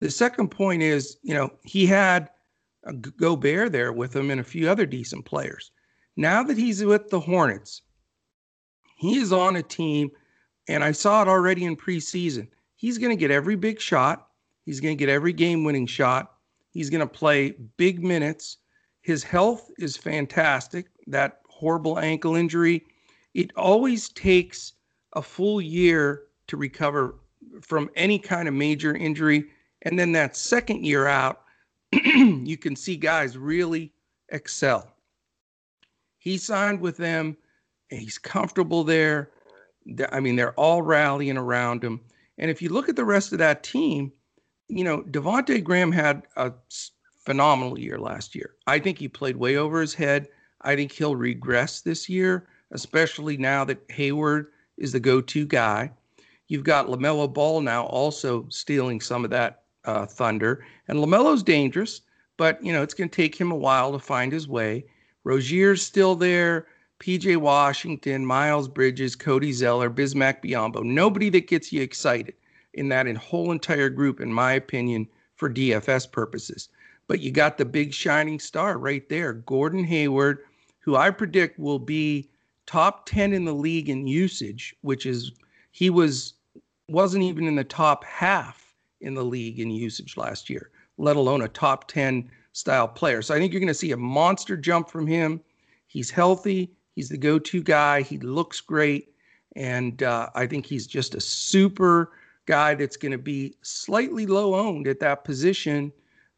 The 0.00 0.10
second 0.10 0.48
point 0.48 0.82
is, 0.82 1.18
you 1.22 1.34
know, 1.34 1.50
he 1.62 1.86
had 1.86 2.30
Gobert 3.16 3.72
there 3.72 3.92
with 3.92 4.14
him 4.14 4.30
and 4.30 4.40
a 4.40 4.44
few 4.44 4.68
other 4.68 4.86
decent 4.86 5.24
players. 5.24 5.70
Now 6.16 6.42
that 6.42 6.58
he's 6.58 6.84
with 6.84 7.10
the 7.10 7.20
Hornets, 7.20 7.82
he 8.96 9.18
is 9.18 9.32
on 9.32 9.56
a 9.56 9.62
team, 9.62 10.10
and 10.68 10.82
I 10.82 10.92
saw 10.92 11.22
it 11.22 11.28
already 11.28 11.64
in 11.64 11.76
preseason. 11.76 12.48
He's 12.76 12.98
going 12.98 13.10
to 13.10 13.20
get 13.20 13.30
every 13.30 13.56
big 13.56 13.80
shot. 13.80 14.28
He's 14.64 14.80
going 14.80 14.96
to 14.96 14.98
get 14.98 15.08
every 15.08 15.32
game 15.32 15.64
winning 15.64 15.86
shot. 15.86 16.32
He's 16.70 16.90
going 16.90 17.00
to 17.00 17.06
play 17.06 17.54
big 17.76 18.02
minutes. 18.02 18.58
His 19.04 19.22
health 19.22 19.70
is 19.78 19.98
fantastic. 19.98 20.86
That 21.06 21.42
horrible 21.50 21.98
ankle 21.98 22.36
injury, 22.36 22.86
it 23.34 23.50
always 23.54 24.08
takes 24.08 24.72
a 25.12 25.20
full 25.20 25.60
year 25.60 26.22
to 26.46 26.56
recover 26.56 27.16
from 27.60 27.90
any 27.96 28.18
kind 28.18 28.48
of 28.48 28.54
major 28.54 28.94
injury. 28.94 29.44
And 29.82 29.98
then 29.98 30.12
that 30.12 30.38
second 30.38 30.86
year 30.86 31.06
out, 31.06 31.42
you 31.92 32.56
can 32.56 32.74
see 32.74 32.96
guys 32.96 33.36
really 33.36 33.92
excel. 34.30 34.90
He 36.16 36.38
signed 36.38 36.80
with 36.80 36.96
them, 36.96 37.36
he's 37.90 38.16
comfortable 38.16 38.84
there. 38.84 39.28
I 40.12 40.20
mean, 40.20 40.36
they're 40.36 40.58
all 40.58 40.80
rallying 40.80 41.36
around 41.36 41.84
him. 41.84 42.00
And 42.38 42.50
if 42.50 42.62
you 42.62 42.70
look 42.70 42.88
at 42.88 42.96
the 42.96 43.04
rest 43.04 43.32
of 43.32 43.38
that 43.38 43.62
team, 43.62 44.12
you 44.68 44.82
know, 44.82 45.02
Devonte 45.02 45.62
Graham 45.62 45.92
had 45.92 46.22
a 46.36 46.54
phenomenal 47.24 47.78
year 47.78 47.98
last 47.98 48.34
year. 48.34 48.54
I 48.66 48.78
think 48.78 48.98
he 48.98 49.08
played 49.08 49.36
way 49.36 49.56
over 49.56 49.80
his 49.80 49.94
head. 49.94 50.28
I 50.60 50.76
think 50.76 50.92
he'll 50.92 51.16
regress 51.16 51.80
this 51.80 52.08
year, 52.08 52.46
especially 52.70 53.36
now 53.36 53.64
that 53.64 53.82
Hayward 53.90 54.48
is 54.76 54.92
the 54.92 55.00
go-to 55.00 55.46
guy. 55.46 55.90
You've 56.48 56.64
got 56.64 56.88
LaMelo 56.88 57.32
Ball 57.32 57.60
now 57.60 57.84
also 57.86 58.46
stealing 58.48 59.00
some 59.00 59.24
of 59.24 59.30
that 59.30 59.62
uh, 59.84 60.06
thunder, 60.06 60.64
and 60.88 60.98
LaMelo's 60.98 61.42
dangerous, 61.42 62.02
but 62.36 62.62
you 62.62 62.72
know 62.72 62.82
it's 62.82 62.94
going 62.94 63.08
to 63.08 63.16
take 63.16 63.34
him 63.34 63.50
a 63.50 63.56
while 63.56 63.92
to 63.92 63.98
find 63.98 64.32
his 64.32 64.48
way. 64.48 64.84
Rozier's 65.24 65.82
still 65.82 66.14
there. 66.14 66.66
PJ 67.00 67.36
Washington, 67.36 68.24
Miles 68.24 68.68
Bridges, 68.68 69.16
Cody 69.16 69.52
Zeller, 69.52 69.90
Bismack 69.90 70.42
Biyombo. 70.42 70.82
Nobody 70.82 71.28
that 71.30 71.48
gets 71.48 71.72
you 71.72 71.82
excited 71.82 72.34
in 72.72 72.88
that 72.88 73.14
whole 73.16 73.50
entire 73.52 73.90
group, 73.90 74.20
in 74.20 74.32
my 74.32 74.52
opinion, 74.52 75.08
for 75.34 75.50
DFS 75.50 76.10
purposes. 76.10 76.68
But 77.06 77.20
you 77.20 77.30
got 77.30 77.58
the 77.58 77.64
big 77.64 77.92
shining 77.92 78.38
star 78.38 78.78
right 78.78 79.08
there, 79.08 79.32
Gordon 79.32 79.84
Hayward, 79.84 80.38
who 80.80 80.96
I 80.96 81.10
predict 81.10 81.58
will 81.58 81.78
be 81.78 82.30
top 82.66 83.06
10 83.06 83.32
in 83.32 83.44
the 83.44 83.52
league 83.52 83.88
in 83.88 84.06
usage, 84.06 84.74
which 84.80 85.06
is 85.06 85.32
he 85.72 85.90
was 85.90 86.34
wasn't 86.88 87.24
even 87.24 87.46
in 87.46 87.56
the 87.56 87.64
top 87.64 88.04
half 88.04 88.74
in 89.00 89.14
the 89.14 89.24
league 89.24 89.58
in 89.58 89.70
usage 89.70 90.16
last 90.16 90.50
year, 90.50 90.70
let 90.98 91.16
alone 91.16 91.42
a 91.42 91.48
top 91.48 91.88
10 91.88 92.30
style 92.52 92.88
player. 92.88 93.22
So 93.22 93.34
I 93.34 93.38
think 93.38 93.52
you're 93.52 93.60
going 93.60 93.68
to 93.68 93.74
see 93.74 93.92
a 93.92 93.96
monster 93.96 94.56
jump 94.56 94.88
from 94.88 95.06
him. 95.06 95.40
He's 95.86 96.10
healthy. 96.10 96.70
He's 96.94 97.08
the 97.08 97.16
go-to 97.16 97.62
guy. 97.62 98.02
He 98.02 98.18
looks 98.18 98.60
great, 98.60 99.14
and 99.56 100.02
uh, 100.02 100.30
I 100.34 100.46
think 100.46 100.66
he's 100.66 100.86
just 100.86 101.14
a 101.14 101.20
super 101.20 102.12
guy 102.46 102.74
that's 102.74 102.96
going 102.96 103.12
to 103.12 103.18
be 103.18 103.54
slightly 103.62 104.26
low 104.26 104.54
owned 104.54 104.86
at 104.86 105.00
that 105.00 105.24
position 105.24 105.92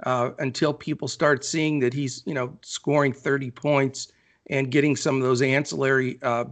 uh, 0.04 0.30
until 0.38 0.74
people 0.74 1.08
start 1.08 1.44
seeing 1.44 1.78
that 1.80 1.94
he's, 1.94 2.22
you 2.26 2.34
know, 2.34 2.56
scoring 2.62 3.12
30 3.12 3.50
points 3.50 4.12
and 4.50 4.70
getting 4.70 4.96
some 4.96 5.16
of 5.16 5.22
those 5.22 5.42
ancillary 5.42 6.18
uh, 6.22 6.44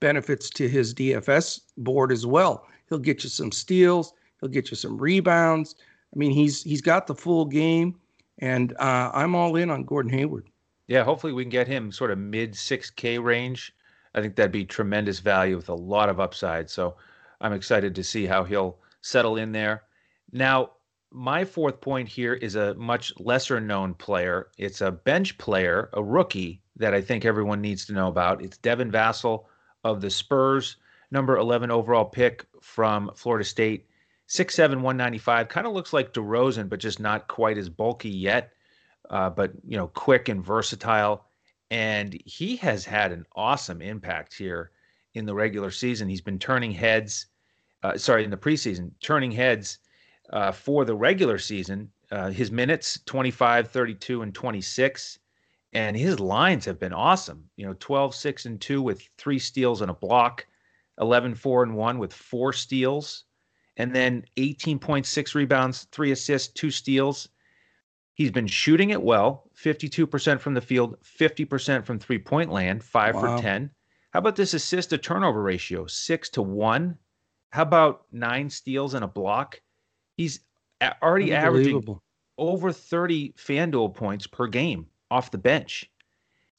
benefits 0.00 0.50
to 0.50 0.68
his 0.68 0.94
DFS 0.94 1.60
board 1.78 2.12
as 2.12 2.26
well. 2.26 2.66
He'll 2.88 2.98
get 2.98 3.22
you 3.24 3.30
some 3.30 3.52
steals. 3.52 4.12
He'll 4.40 4.50
get 4.50 4.70
you 4.70 4.76
some 4.76 4.98
rebounds. 4.98 5.74
I 6.14 6.18
mean, 6.18 6.30
he's 6.30 6.62
he's 6.62 6.80
got 6.80 7.06
the 7.06 7.14
full 7.14 7.44
game, 7.44 7.94
and 8.38 8.72
uh, 8.78 9.10
I'm 9.12 9.34
all 9.34 9.56
in 9.56 9.70
on 9.70 9.84
Gordon 9.84 10.12
Hayward. 10.12 10.48
Yeah, 10.86 11.04
hopefully 11.04 11.32
we 11.32 11.44
can 11.44 11.50
get 11.50 11.68
him 11.68 11.92
sort 11.92 12.10
of 12.10 12.18
mid 12.18 12.54
6K 12.54 13.22
range. 13.22 13.74
I 14.14 14.22
think 14.22 14.36
that'd 14.36 14.50
be 14.50 14.64
tremendous 14.64 15.18
value 15.20 15.56
with 15.56 15.68
a 15.68 15.74
lot 15.74 16.08
of 16.08 16.18
upside. 16.18 16.70
So 16.70 16.96
I'm 17.40 17.52
excited 17.52 17.94
to 17.94 18.02
see 18.02 18.24
how 18.24 18.42
he'll 18.42 18.78
settle 19.02 19.36
in 19.36 19.52
there. 19.52 19.82
Now, 20.32 20.70
my 21.10 21.44
fourth 21.44 21.80
point 21.80 22.08
here 22.08 22.34
is 22.34 22.54
a 22.54 22.74
much 22.74 23.12
lesser 23.18 23.60
known 23.60 23.94
player. 23.94 24.48
It's 24.58 24.80
a 24.80 24.92
bench 24.92 25.38
player, 25.38 25.88
a 25.92 26.02
rookie 26.02 26.62
that 26.76 26.94
I 26.94 27.00
think 27.00 27.24
everyone 27.24 27.60
needs 27.60 27.86
to 27.86 27.92
know 27.92 28.08
about. 28.08 28.42
It's 28.42 28.58
Devin 28.58 28.92
Vassell 28.92 29.44
of 29.84 30.00
the 30.00 30.10
Spurs, 30.10 30.76
number 31.10 31.36
11 31.36 31.70
overall 31.70 32.04
pick 32.04 32.44
from 32.60 33.10
Florida 33.14 33.44
State. 33.44 33.86
6'7, 34.28 34.82
195. 34.82 35.48
Kind 35.48 35.66
of 35.66 35.72
looks 35.72 35.94
like 35.94 36.12
DeRozan, 36.12 36.68
but 36.68 36.80
just 36.80 37.00
not 37.00 37.28
quite 37.28 37.56
as 37.56 37.70
bulky 37.70 38.10
yet. 38.10 38.52
Uh, 39.08 39.30
but, 39.30 39.52
you 39.66 39.78
know, 39.78 39.86
quick 39.86 40.28
and 40.28 40.44
versatile. 40.44 41.24
And 41.70 42.20
he 42.26 42.56
has 42.56 42.84
had 42.84 43.10
an 43.10 43.24
awesome 43.34 43.80
impact 43.80 44.34
here 44.34 44.70
in 45.14 45.24
the 45.24 45.34
regular 45.34 45.70
season. 45.70 46.08
He's 46.08 46.20
been 46.20 46.38
turning 46.38 46.72
heads, 46.72 47.26
uh, 47.82 47.96
sorry, 47.96 48.24
in 48.24 48.30
the 48.30 48.36
preseason, 48.36 48.90
turning 49.00 49.32
heads 49.32 49.78
uh, 50.32 50.52
for 50.52 50.84
the 50.84 50.94
regular 50.94 51.38
season. 51.38 51.90
Uh, 52.10 52.30
his 52.30 52.50
minutes 52.50 53.00
25, 53.06 53.70
32, 53.70 54.22
and 54.22 54.34
26. 54.34 55.18
And 55.74 55.96
his 55.96 56.18
lines 56.18 56.64
have 56.64 56.78
been 56.78 56.94
awesome. 56.94 57.44
You 57.56 57.66
know, 57.66 57.76
12, 57.78 58.14
6, 58.14 58.46
and 58.46 58.60
2 58.60 58.80
with 58.80 59.02
three 59.18 59.38
steals 59.38 59.82
and 59.82 59.90
a 59.90 59.94
block, 59.94 60.46
11, 60.98 61.34
4, 61.34 61.62
and 61.64 61.76
1 61.76 61.98
with 61.98 62.12
four 62.12 62.52
steals, 62.52 63.24
and 63.76 63.94
then 63.94 64.24
18.6 64.36 65.34
rebounds, 65.34 65.86
three 65.92 66.10
assists, 66.10 66.52
two 66.52 66.70
steals. 66.70 67.28
He's 68.14 68.30
been 68.32 68.48
shooting 68.48 68.90
it 68.90 69.02
well 69.02 69.48
52% 69.62 70.40
from 70.40 70.54
the 70.54 70.60
field, 70.60 70.96
50% 71.02 71.84
from 71.84 71.98
three 71.98 72.18
point 72.18 72.50
land, 72.50 72.82
five 72.82 73.14
wow. 73.14 73.36
for 73.36 73.42
10. 73.42 73.70
How 74.10 74.18
about 74.18 74.36
this 74.36 74.54
assist 74.54 74.90
to 74.90 74.98
turnover 74.98 75.42
ratio? 75.42 75.86
Six 75.86 76.28
to 76.30 76.42
one. 76.42 76.98
How 77.50 77.62
about 77.62 78.06
nine 78.10 78.50
steals 78.50 78.94
and 78.94 79.04
a 79.04 79.08
block? 79.08 79.60
He's 80.18 80.40
already 81.00 81.32
averaging 81.32 82.00
over 82.36 82.72
30 82.72 83.34
FanDuel 83.38 83.94
points 83.94 84.26
per 84.26 84.48
game 84.48 84.86
off 85.10 85.30
the 85.30 85.38
bench. 85.38 85.88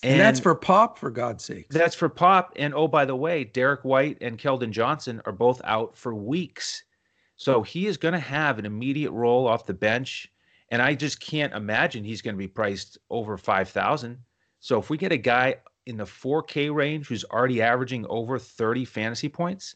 And, 0.01 0.13
and, 0.13 0.21
that's 0.21 0.39
for 0.39 0.55
Pop, 0.55 0.97
for 0.97 1.11
God's 1.11 1.43
sake. 1.43 1.67
That's 1.69 1.93
for 1.93 2.07
Pop. 2.07 2.53
And 2.55 2.73
oh, 2.73 2.87
by 2.87 3.03
the 3.03 3.17
way, 3.17 3.43
Derrick 3.43 3.83
White 3.83 4.17
and 4.21 4.39
Keldon 4.39 4.71
Johnson 4.71 5.21
are 5.25 5.33
both 5.33 5.61
out 5.65 5.95
for 5.97 6.15
weeks. 6.15 6.83
So 7.35 7.61
he 7.61 7.85
is 7.85 7.97
going 7.97 8.13
to 8.13 8.19
have 8.19 8.59
an 8.59 8.65
immediate 8.65 9.11
role 9.11 9.45
off 9.45 9.65
the 9.65 9.73
bench. 9.73 10.31
And 10.69 10.81
I 10.81 10.95
just 10.95 11.19
can't 11.19 11.53
imagine 11.53 12.05
he's 12.05 12.21
going 12.21 12.35
to 12.35 12.39
be 12.39 12.47
priced 12.47 12.97
over 13.09 13.37
5,000. 13.37 14.17
So 14.61 14.79
if 14.79 14.89
we 14.89 14.97
get 14.97 15.11
a 15.11 15.17
guy 15.17 15.55
in 15.85 15.97
the 15.97 16.05
4K 16.05 16.73
range 16.73 17.07
who's 17.07 17.25
already 17.25 17.61
averaging 17.61 18.05
over 18.07 18.39
30 18.39 18.85
fantasy 18.85 19.27
points, 19.27 19.75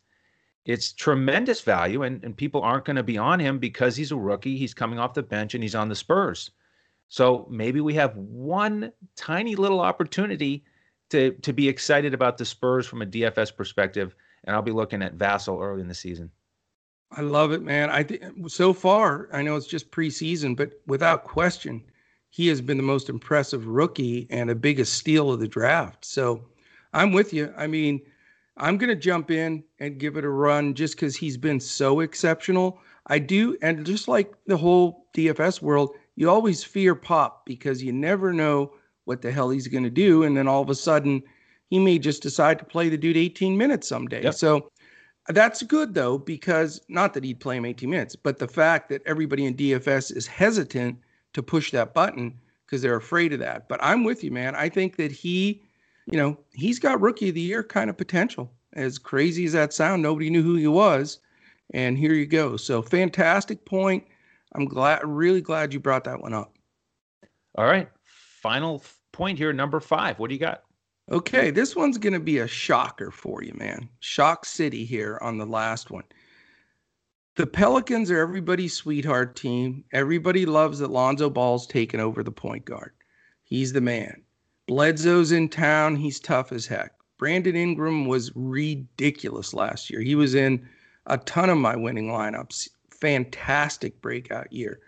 it's 0.66 0.94
tremendous 0.94 1.62
value, 1.62 2.04
and, 2.04 2.24
and 2.24 2.36
people 2.36 2.62
aren't 2.62 2.86
going 2.86 2.96
to 2.96 3.04
be 3.04 3.18
on 3.18 3.40
him 3.40 3.60
because 3.60 3.96
he's 3.96 4.12
a 4.12 4.18
rookie. 4.18 4.58
He's 4.58 4.74
coming 4.74 5.00
off 5.00 5.14
the 5.14 5.24
bench 5.24 5.54
and 5.54 5.64
he's 5.64 5.76
on 5.76 5.90
the 5.90 5.96
Spurs. 5.96 6.52
So 7.10 7.48
maybe 7.50 7.82
we 7.82 7.94
have 7.96 8.16
one 8.16 8.92
tiny 9.16 9.56
little 9.56 9.82
opportunity 9.82 10.64
to 11.10 11.32
to 11.32 11.54
be 11.54 11.68
excited 11.68 12.14
about 12.14 12.38
the 12.38 12.46
Spurs 12.46 12.88
from 12.88 13.02
a 13.02 13.06
DFS 13.06 13.56
perspective, 13.56 14.16
and 14.46 14.56
I'll 14.56 14.62
be 14.62 14.72
looking 14.72 15.04
at 15.04 15.18
Vassell 15.18 15.62
early 15.62 15.82
in 15.82 15.88
the 15.88 15.94
season. 15.94 16.32
I 17.12 17.22
love 17.22 17.52
it, 17.52 17.62
man. 17.62 17.90
I 17.90 18.04
think 18.04 18.24
so 18.48 18.74
far, 18.74 19.30
I 19.32 19.44
know 19.44 19.56
it's 19.56 19.68
just 19.68 19.92
preseason, 19.92 20.56
but 20.56 20.72
without 20.88 21.24
question, 21.24 21.84
he 22.32 22.48
has 22.48 22.62
been 22.62 22.78
the 22.78 22.84
most 22.84 23.10
impressive 23.10 23.68
rookie 23.68 24.26
and 24.32 24.50
the 24.50 24.56
biggest 24.56 24.96
steal 24.96 25.32
of 25.32 25.40
the 25.40 25.48
draft. 25.48 26.04
So 26.04 26.44
I'm 26.92 27.12
with 27.12 27.32
you. 27.32 27.54
I 27.56 27.68
mean, 27.68 28.02
I'm 28.58 28.78
going 28.78 28.90
to 28.90 28.96
jump 28.96 29.32
in 29.32 29.64
and 29.80 29.98
give 29.98 30.18
it 30.18 30.26
a 30.26 30.30
run 30.30 30.74
just 30.74 30.96
because 30.96 31.16
he's 31.16 31.38
been 31.38 31.60
so 31.60 32.02
exceptional. 32.02 32.80
I 33.08 33.20
do, 33.20 33.58
and 33.62 33.86
just 33.86 34.08
like 34.08 34.34
the 34.46 34.58
whole 34.58 35.08
DFS 35.16 35.62
world, 35.62 35.96
you 36.16 36.30
always 36.30 36.64
fear 36.64 36.96
Pop 36.96 37.46
because 37.46 37.84
you 37.84 37.92
never 37.92 38.32
know 38.32 38.74
what 39.06 39.22
the 39.22 39.32
hell 39.32 39.50
he's 39.50 39.68
going 39.68 39.84
to 39.84 39.90
do. 39.90 40.24
And 40.24 40.38
then 40.38 40.48
all 40.48 40.62
of 40.62 40.70
a 40.70 40.76
sudden, 40.76 41.24
he 41.70 41.80
may 41.80 41.98
just 41.98 42.22
decide 42.22 42.60
to 42.60 42.66
play 42.66 42.90
the 42.90 42.98
dude 42.98 43.18
18 43.18 43.58
minutes 43.58 43.88
someday. 43.88 44.24
Yep. 44.24 44.36
So 44.36 44.72
that's 45.30 45.64
good 45.64 45.94
though, 45.94 46.18
because 46.18 46.82
not 46.88 47.14
that 47.14 47.24
he'd 47.24 47.40
play 47.40 47.58
him 47.58 47.66
18 47.66 47.90
minutes, 47.90 48.16
but 48.16 48.38
the 48.38 48.48
fact 48.48 48.90
that 48.90 49.02
everybody 49.06 49.46
in 49.46 49.56
DFS 49.56 50.16
is 50.16 50.28
hesitant 50.28 50.98
to 51.34 51.42
push 51.42 51.72
that 51.72 51.94
button 51.94 52.38
because 52.66 52.82
they're 52.82 52.96
afraid 52.96 53.34
of 53.34 53.40
that. 53.40 53.68
But 53.68 53.80
I'm 53.84 54.04
with 54.04 54.24
you, 54.24 54.32
man. 54.32 54.56
I 54.56 54.70
think 54.70 54.98
that 54.98 55.12
he, 55.12 55.64
you 56.06 56.18
know, 56.18 56.38
he's 56.54 56.80
got 56.80 57.02
rookie 57.02 57.30
of 57.30 57.36
the 57.36 57.42
year 57.42 57.64
kind 57.64 57.90
of 57.90 57.98
potential. 57.98 58.52
As 58.74 58.98
crazy 58.98 59.46
as 59.46 59.54
that 59.54 59.74
sound, 59.74 60.02
nobody 60.02 60.30
knew 60.30 60.44
who 60.44 60.56
he 60.56 60.68
was. 60.68 61.20
And 61.74 61.98
here 61.98 62.14
you 62.14 62.26
go. 62.26 62.58
So 62.58 62.82
fantastic 62.82 63.66
point. 63.66 64.04
I'm 64.56 64.66
glad, 64.66 65.02
really 65.04 65.42
glad 65.42 65.74
you 65.74 65.80
brought 65.80 66.04
that 66.04 66.22
one 66.22 66.34
up. 66.34 66.54
All 67.56 67.66
right. 67.66 67.90
Final 68.04 68.84
point 69.12 69.38
here, 69.38 69.54
number 69.54 69.80
five. 69.80 70.20
What 70.20 70.30
do 70.30 70.36
you 70.36 70.40
got? 70.40 70.64
Okay, 71.12 71.52
this 71.52 71.76
one's 71.76 71.98
going 71.98 72.14
to 72.14 72.20
be 72.20 72.40
a 72.40 72.48
shocker 72.48 73.12
for 73.12 73.44
you, 73.44 73.54
man. 73.56 73.90
Shock 74.00 74.46
City 74.46 74.86
here 74.86 75.20
on 75.22 75.38
the 75.38 75.46
last 75.46 75.92
one. 75.92 76.06
The 77.36 77.48
Pelicans 77.48 78.12
are 78.12 78.20
everybody's 78.20 78.74
sweetheart 78.74 79.36
team. 79.36 79.84
Everybody 79.92 80.46
loves 80.46 80.80
that 80.80 80.92
Lonzo 80.92 81.30
Ball's 81.30 81.68
taken 81.68 82.00
over 82.00 82.24
the 82.24 82.32
point 82.32 82.64
guard. 82.64 82.92
He's 83.44 83.74
the 83.74 83.82
man. 83.82 84.24
Bledsoe's 84.68 85.32
in 85.32 85.50
town. 85.50 85.96
He's 85.96 86.20
tough 86.20 86.52
as 86.52 86.66
heck. 86.66 86.94
Brandon 87.18 87.56
Ingram 87.56 88.06
was 88.06 88.32
ridiculous 88.36 89.54
last 89.54 89.90
year. 89.90 90.02
He 90.02 90.16
was 90.16 90.36
in 90.36 90.68
a 91.08 91.18
ton 91.18 91.50
of 91.50 91.58
my 91.58 91.76
winning 91.76 92.08
lineups. 92.08 92.70
Fantastic 92.90 94.02
breakout 94.02 94.52
year. 94.52 94.80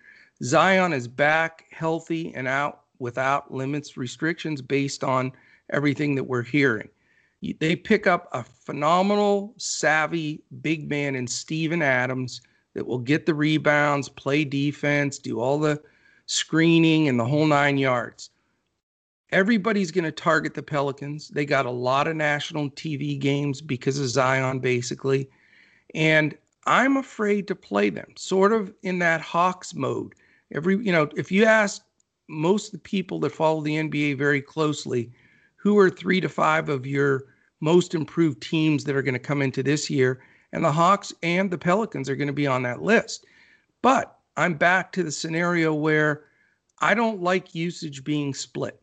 Zion 0.44 0.94
is 0.94 1.08
back, 1.08 1.66
healthy, 1.72 2.34
and 2.36 2.48
out 2.48 2.82
without 3.00 3.54
limits, 3.54 3.98
restrictions 3.98 4.62
based 4.62 5.04
on 5.04 5.32
everything 5.72 6.16
that 6.16 6.24
we're 6.24 6.44
hearing. 6.44 6.90
They 7.60 7.76
pick 7.76 8.08
up 8.08 8.30
a 8.32 8.44
phenomenal, 8.44 9.54
savvy 9.58 10.42
big 10.62 10.90
man 10.90 11.16
in 11.16 11.28
Steven 11.28 11.82
Adams 11.82 12.42
that 12.74 12.88
will 12.88 13.00
get 13.00 13.26
the 13.26 13.34
rebounds, 13.34 14.10
play 14.10 14.44
defense, 14.44 15.20
do 15.20 15.40
all 15.40 15.60
the 15.60 15.82
screening 16.26 17.08
and 17.08 17.20
the 17.20 17.26
whole 17.26 17.46
nine 17.46 17.78
yards. 17.78 18.32
Everybody's 19.32 19.92
going 19.92 20.06
to 20.06 20.12
target 20.12 20.54
the 20.54 20.64
Pelicans. 20.64 21.30
They 21.30 21.46
got 21.46 21.66
a 21.66 21.72
lot 21.72 22.08
of 22.08 22.16
national 22.16 22.70
TV 22.72 23.20
games 23.20 23.62
because 23.62 24.00
of 24.00 24.08
Zion, 24.08 24.60
basically. 24.60 25.30
And 25.94 26.38
I'm 26.68 26.98
afraid 26.98 27.48
to 27.48 27.56
play 27.56 27.90
them, 27.90 28.14
sort 28.18 28.54
of 28.54 28.74
in 28.84 29.00
that 29.00 29.22
Hawks 29.22 29.74
mode. 29.74 30.14
Every, 30.54 30.78
you 30.78 30.92
know, 30.92 31.10
if 31.16 31.32
you 31.32 31.46
ask 31.46 31.82
most 32.28 32.68
of 32.68 32.72
the 32.74 32.80
people 32.80 33.20
that 33.22 33.32
follow 33.32 33.62
the 33.62 33.76
NBA 33.76 34.18
very 34.18 34.42
closely, 34.42 35.12
who 35.56 35.78
are 35.80 35.90
three 35.90 36.22
to 36.22 36.30
five 36.30 36.70
of 36.70 36.86
your 36.86 37.26
most 37.60 37.96
improved 37.96 38.42
teams 38.42 38.84
that 38.84 38.96
are 38.96 39.02
going 39.02 39.14
to 39.14 39.20
come 39.20 39.42
into 39.42 39.64
this 39.64 39.90
year. 39.90 40.22
And 40.52 40.64
the 40.64 40.72
Hawks 40.72 41.14
and 41.24 41.50
the 41.50 41.58
Pelicans 41.58 42.10
are 42.10 42.16
going 42.16 42.28
to 42.28 42.34
be 42.34 42.48
on 42.48 42.64
that 42.64 42.82
list. 42.82 43.26
But 43.82 44.18
I'm 44.38 44.54
back 44.54 44.92
to 44.94 45.04
the 45.04 45.12
scenario 45.12 45.74
where 45.74 46.26
I 46.80 46.94
don't 46.94 47.22
like 47.22 47.56
usage 47.56 48.04
being 48.04 48.34
split. 48.34 48.80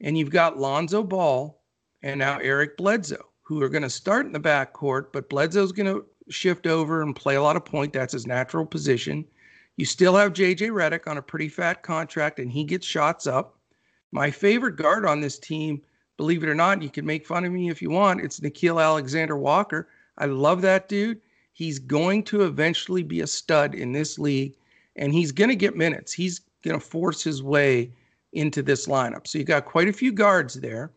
And 0.00 0.16
you've 0.16 0.30
got 0.30 0.58
Lonzo 0.58 1.02
Ball 1.02 1.60
and 2.02 2.18
now 2.18 2.38
Eric 2.38 2.76
Bledsoe, 2.76 3.28
who 3.42 3.62
are 3.62 3.68
going 3.68 3.82
to 3.82 3.90
start 3.90 4.26
in 4.26 4.32
the 4.32 4.40
backcourt, 4.40 5.12
but 5.12 5.28
Bledsoe's 5.28 5.72
going 5.72 5.92
to 5.92 6.06
shift 6.30 6.66
over 6.66 7.02
and 7.02 7.14
play 7.14 7.34
a 7.34 7.42
lot 7.42 7.56
of 7.56 7.64
point. 7.64 7.92
That's 7.92 8.12
his 8.12 8.26
natural 8.26 8.64
position. 8.64 9.24
You 9.76 9.84
still 9.84 10.16
have 10.16 10.32
JJ 10.32 10.70
Redick 10.70 11.06
on 11.06 11.18
a 11.18 11.22
pretty 11.22 11.48
fat 11.48 11.82
contract, 11.82 12.38
and 12.38 12.50
he 12.50 12.64
gets 12.64 12.86
shots 12.86 13.26
up. 13.26 13.58
My 14.12 14.30
favorite 14.30 14.76
guard 14.76 15.06
on 15.06 15.20
this 15.20 15.38
team 15.38 15.82
believe 16.20 16.42
it 16.42 16.50
or 16.50 16.54
not, 16.54 16.82
you 16.82 16.90
can 16.90 17.06
make 17.06 17.26
fun 17.26 17.46
of 17.46 17.52
me 17.52 17.70
if 17.70 17.80
you 17.80 17.88
want. 17.88 18.20
It's 18.20 18.40
Nickeil 18.40 18.82
Alexander 18.82 19.38
Walker. 19.38 19.88
I 20.18 20.26
love 20.26 20.60
that 20.60 20.86
dude. 20.86 21.18
He's 21.54 21.78
going 21.78 22.24
to 22.24 22.42
eventually 22.42 23.02
be 23.02 23.20
a 23.22 23.26
stud 23.26 23.74
in 23.74 23.92
this 23.92 24.18
league, 24.18 24.54
and 24.96 25.14
he's 25.14 25.32
going 25.32 25.48
to 25.48 25.56
get 25.56 25.78
minutes. 25.78 26.12
He's 26.12 26.42
going 26.62 26.78
to 26.78 26.86
force 26.86 27.24
his 27.24 27.42
way 27.42 27.92
into 28.32 28.62
this 28.62 28.86
lineup. 28.86 29.26
So 29.26 29.38
you've 29.38 29.48
got 29.48 29.64
quite 29.64 29.88
a 29.88 29.92
few 29.92 30.12
guards 30.12 30.54
there. 30.54 30.92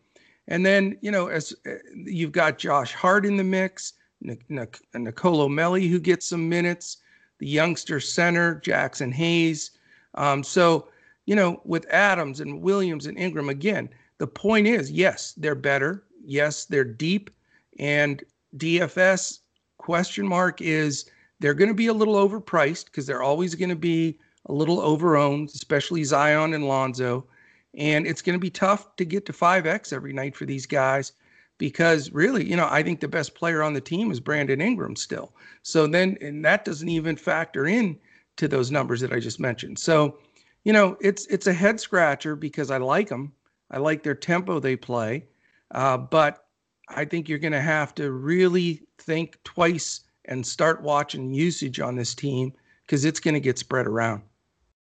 And 0.48 0.64
then, 0.64 0.96
you 1.00 1.10
know, 1.10 1.28
as 1.28 1.54
uh, 1.66 1.74
you've 1.94 2.32
got 2.32 2.58
Josh 2.58 2.92
Hart 2.92 3.24
in 3.24 3.36
the 3.36 3.44
mix, 3.44 3.94
Nic- 4.20 4.48
Nic- 4.48 4.86
Nicolo 4.94 5.48
Melli, 5.48 5.88
who 5.88 5.98
gets 5.98 6.26
some 6.26 6.48
minutes, 6.48 6.98
the 7.38 7.46
youngster 7.46 7.98
center, 8.00 8.60
Jaxson 8.64 9.12
Hayes. 9.12 9.72
Um, 10.14 10.44
so, 10.44 10.88
you 11.26 11.34
know, 11.34 11.60
with 11.64 11.86
Adams 11.90 12.40
and 12.40 12.60
Williams 12.60 13.06
and 13.06 13.18
Ingram, 13.18 13.48
again, 13.48 13.88
the 14.18 14.26
point 14.26 14.66
is, 14.66 14.90
yes, 14.90 15.32
they're 15.32 15.54
better. 15.54 16.04
Yes, 16.24 16.66
they're 16.66 16.84
deep. 16.84 17.30
And 17.78 18.22
DFS 18.56 19.40
question 19.78 20.26
mark 20.26 20.60
is 20.60 21.10
they're 21.40 21.54
going 21.54 21.68
to 21.68 21.74
be 21.74 21.88
a 21.88 21.92
little 21.92 22.14
overpriced 22.14 22.86
because 22.86 23.06
they're 23.06 23.22
always 23.22 23.54
going 23.54 23.70
to 23.70 23.76
be 23.76 24.18
a 24.46 24.52
little 24.52 24.78
overowned, 24.78 25.54
especially 25.54 26.04
Zion 26.04 26.54
and 26.54 26.68
Lonzo. 26.68 27.26
And 27.74 28.06
it's 28.06 28.22
going 28.22 28.34
to 28.34 28.40
be 28.40 28.50
tough 28.50 28.94
to 28.96 29.04
get 29.04 29.26
to 29.26 29.32
5X 29.32 29.92
every 29.92 30.12
night 30.12 30.36
for 30.36 30.44
these 30.44 30.66
guys 30.66 31.12
because 31.58 32.10
really, 32.12 32.44
you 32.44 32.56
know, 32.56 32.68
I 32.70 32.82
think 32.82 33.00
the 33.00 33.08
best 33.08 33.34
player 33.34 33.62
on 33.62 33.74
the 33.74 33.80
team 33.80 34.10
is 34.10 34.20
Brandon 34.20 34.60
Ingram 34.60 34.96
still. 34.96 35.34
So 35.62 35.86
then, 35.86 36.16
and 36.20 36.44
that 36.44 36.64
doesn't 36.64 36.88
even 36.88 37.16
factor 37.16 37.66
in 37.66 37.98
to 38.36 38.48
those 38.48 38.70
numbers 38.70 39.00
that 39.00 39.12
I 39.12 39.20
just 39.20 39.40
mentioned. 39.40 39.78
So, 39.78 40.18
you 40.64 40.72
know, 40.72 40.96
it's 41.00 41.26
it's 41.26 41.46
a 41.46 41.52
head 41.52 41.80
scratcher 41.80 42.36
because 42.36 42.70
I 42.70 42.78
like 42.78 43.08
them 43.08 43.32
I 43.70 43.78
like 43.78 44.02
their 44.02 44.14
tempo 44.14 44.60
they 44.60 44.76
play, 44.76 45.26
uh, 45.72 45.96
but 45.96 46.46
I 46.88 47.04
think 47.04 47.28
you're 47.28 47.38
going 47.38 47.52
to 47.52 47.60
have 47.60 47.94
to 47.96 48.12
really 48.12 48.82
think 48.98 49.42
twice 49.42 50.00
and 50.26 50.46
start 50.46 50.82
watching 50.82 51.32
usage 51.32 51.80
on 51.80 51.96
this 51.96 52.14
team 52.14 52.52
because 52.86 53.04
it's 53.04 53.20
going 53.20 53.34
to 53.34 53.40
get 53.40 53.58
spread 53.58 53.86
around. 53.86 54.22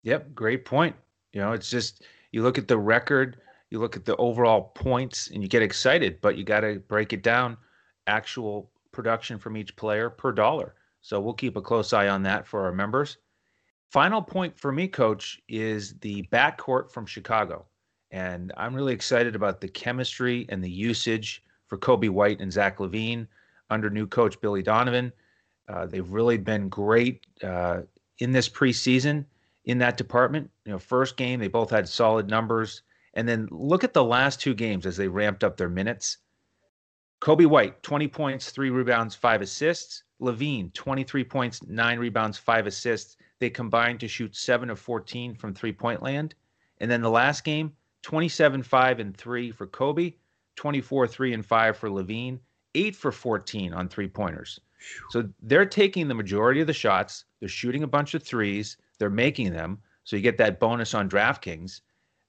Yep, 0.04 0.36
great 0.36 0.66
point. 0.66 0.96
You 1.32 1.42
know, 1.42 1.54
it's 1.54 1.70
just 1.70 2.04
you 2.32 2.44
look 2.44 2.58
at 2.58 2.68
the 2.68 2.78
record, 2.78 3.38
you 3.70 3.80
look 3.80 3.96
at 3.96 4.06
the 4.06 4.16
overall 4.18 4.72
points, 4.76 5.30
and 5.32 5.42
you 5.42 5.50
get 5.50 5.62
excited, 5.62 6.20
but 6.22 6.38
you 6.38 6.44
got 6.44 6.62
to 6.62 6.80
break 6.88 7.14
it 7.14 7.24
down 7.24 7.58
actual 8.08 8.70
production 8.92 9.40
from 9.40 9.58
each 9.58 9.76
player 9.76 10.10
per 10.10 10.32
dollar. 10.32 10.76
So 11.02 11.20
we'll 11.20 11.34
keep 11.34 11.58
a 11.58 11.62
close 11.62 11.94
eye 11.94 12.08
on 12.08 12.24
that 12.24 12.46
for 12.46 12.66
our 12.66 12.72
members. 12.72 13.18
Final 13.92 14.22
point 14.22 14.58
for 14.58 14.72
me, 14.72 14.88
coach, 14.88 15.42
is 15.48 15.94
the 16.00 16.24
backcourt 16.32 16.92
from 16.92 17.06
Chicago. 17.06 17.66
And 18.12 18.52
I'm 18.58 18.74
really 18.74 18.94
excited 18.94 19.36
about 19.36 19.60
the 19.62 19.68
chemistry 19.68 20.46
and 20.50 20.64
the 20.64 20.70
usage 20.70 21.44
for 21.68 21.78
Coby 21.78 22.10
White 22.10 22.40
and 22.40 22.52
Zach 22.52 22.78
LaVine 22.78 23.28
under 23.70 23.90
new 23.90 24.08
coach 24.08 24.40
Billy 24.40 24.62
Donovan. 24.62 25.12
Uh, 25.68 25.86
they've 25.86 26.10
really 26.10 26.38
been 26.38 26.70
great 26.70 27.26
uh, 27.44 27.82
in 28.20 28.32
this 28.32 28.50
preseason 28.50 29.26
in 29.66 29.78
that 29.80 29.98
department. 29.98 30.50
You 30.66 30.74
know, 30.74 30.80
first 30.80 31.18
game 31.18 31.40
they 31.40 31.48
both 31.48 31.70
had 31.70 31.88
solid 31.88 32.30
numbers, 32.30 32.82
and 33.14 33.28
then 33.28 33.48
look 33.52 33.84
at 33.84 33.94
the 33.94 34.04
last 34.04 34.42
two 34.42 34.54
games 34.54 34.86
as 34.86 34.98
they 34.98 35.08
ramped 35.08 35.44
up 35.44 35.58
their 35.58 35.70
minutes. 35.70 36.18
Coby 37.22 37.46
White, 37.46 37.82
20 37.84 38.08
points, 38.10 38.52
three 38.52 38.70
rebounds, 38.70 39.16
five 39.16 39.42
assists. 39.42 40.04
LaVine, 40.22 40.74
23 40.74 41.24
points, 41.24 41.64
nine 41.64 42.00
rebounds, 42.00 42.38
five 42.38 42.66
assists. 42.66 43.18
They 43.40 43.50
combined 43.50 44.00
to 44.00 44.08
shoot 44.08 44.36
seven 44.36 44.70
of 44.70 44.80
14 44.80 45.36
from 45.36 45.54
three 45.54 45.74
point 45.74 46.02
land. 46.02 46.36
And 46.80 46.90
then 46.90 47.02
the 47.02 47.10
last 47.10 47.44
game, 47.44 47.74
27 48.04 48.64
5 48.64 49.00
and 49.00 49.16
3 49.16 49.52
for 49.52 49.68
Coby, 49.68 50.16
24 50.56 51.08
3 51.08 51.34
and 51.34 51.46
5 51.46 51.78
for 51.78 51.90
LaVine, 51.90 52.40
8 52.76 52.96
for 52.96 53.12
14 53.12 53.74
on 53.74 53.88
three 53.88 54.08
pointers. 54.08 54.60
So 55.10 55.30
they're 55.42 55.66
taking 55.66 56.08
the 56.08 56.14
majority 56.14 56.60
of 56.60 56.68
the 56.68 56.74
shots. 56.74 57.26
They're 57.40 57.50
shooting 57.50 57.84
a 57.84 57.88
bunch 57.88 58.14
of 58.14 58.24
threes. 58.24 58.78
They're 59.04 59.10
making 59.10 59.52
them. 59.52 59.80
So 60.06 60.16
you 60.16 60.22
get 60.22 60.38
that 60.38 60.62
bonus 60.62 60.94
on 60.94 61.10
DraftKings. 61.10 61.82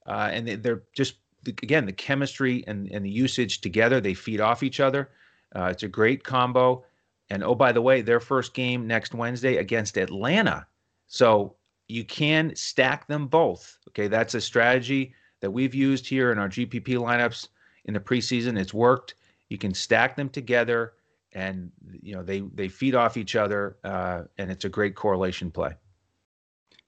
Uh, 0.05 0.29
and 0.33 0.45
they're 0.61 0.83
just, 0.91 1.15
again, 1.47 1.85
the 1.85 1.93
chemistry 1.93 2.65
and, 2.67 2.91
and 2.91 3.05
the 3.05 3.09
usage 3.09 3.61
together, 3.61 4.01
they 4.01 4.13
feed 4.13 4.41
off 4.41 4.61
each 4.61 4.81
other. 4.81 5.11
Uh, 5.55 5.69
it's 5.71 5.83
a 5.83 5.87
great 5.87 6.25
combo. 6.25 6.83
And 7.29 7.45
oh, 7.45 7.55
by 7.55 7.71
the 7.71 7.81
way, 7.81 8.01
their 8.01 8.19
first 8.19 8.53
game 8.53 8.87
next 8.87 9.13
Wednesday 9.13 9.55
against 9.55 9.95
Atlanta. 9.95 10.67
So 11.07 11.55
you 11.87 12.03
can 12.03 12.53
stack 12.57 13.07
them 13.07 13.27
both. 13.27 13.77
Okay. 13.87 14.09
That's 14.09 14.33
a 14.33 14.41
strategy 14.41 15.13
that 15.39 15.51
we've 15.51 15.73
used 15.73 16.05
here 16.05 16.33
in 16.33 16.39
our 16.39 16.49
GPP 16.49 16.97
lineups 16.97 17.47
in 17.85 17.93
the 17.93 18.01
preseason. 18.01 18.59
It's 18.59 18.73
worked. 18.73 19.15
You 19.47 19.57
can 19.57 19.73
stack 19.73 20.17
them 20.17 20.27
together, 20.27 20.93
and 21.31 21.71
you 22.01 22.15
know 22.15 22.23
they 22.23 22.41
they 22.53 22.67
feed 22.67 22.95
off 22.95 23.15
each 23.15 23.35
other, 23.35 23.77
uh, 23.83 24.23
and 24.37 24.49
it's 24.51 24.65
a 24.65 24.69
great 24.69 24.95
correlation 24.95 25.51
play. 25.51 25.75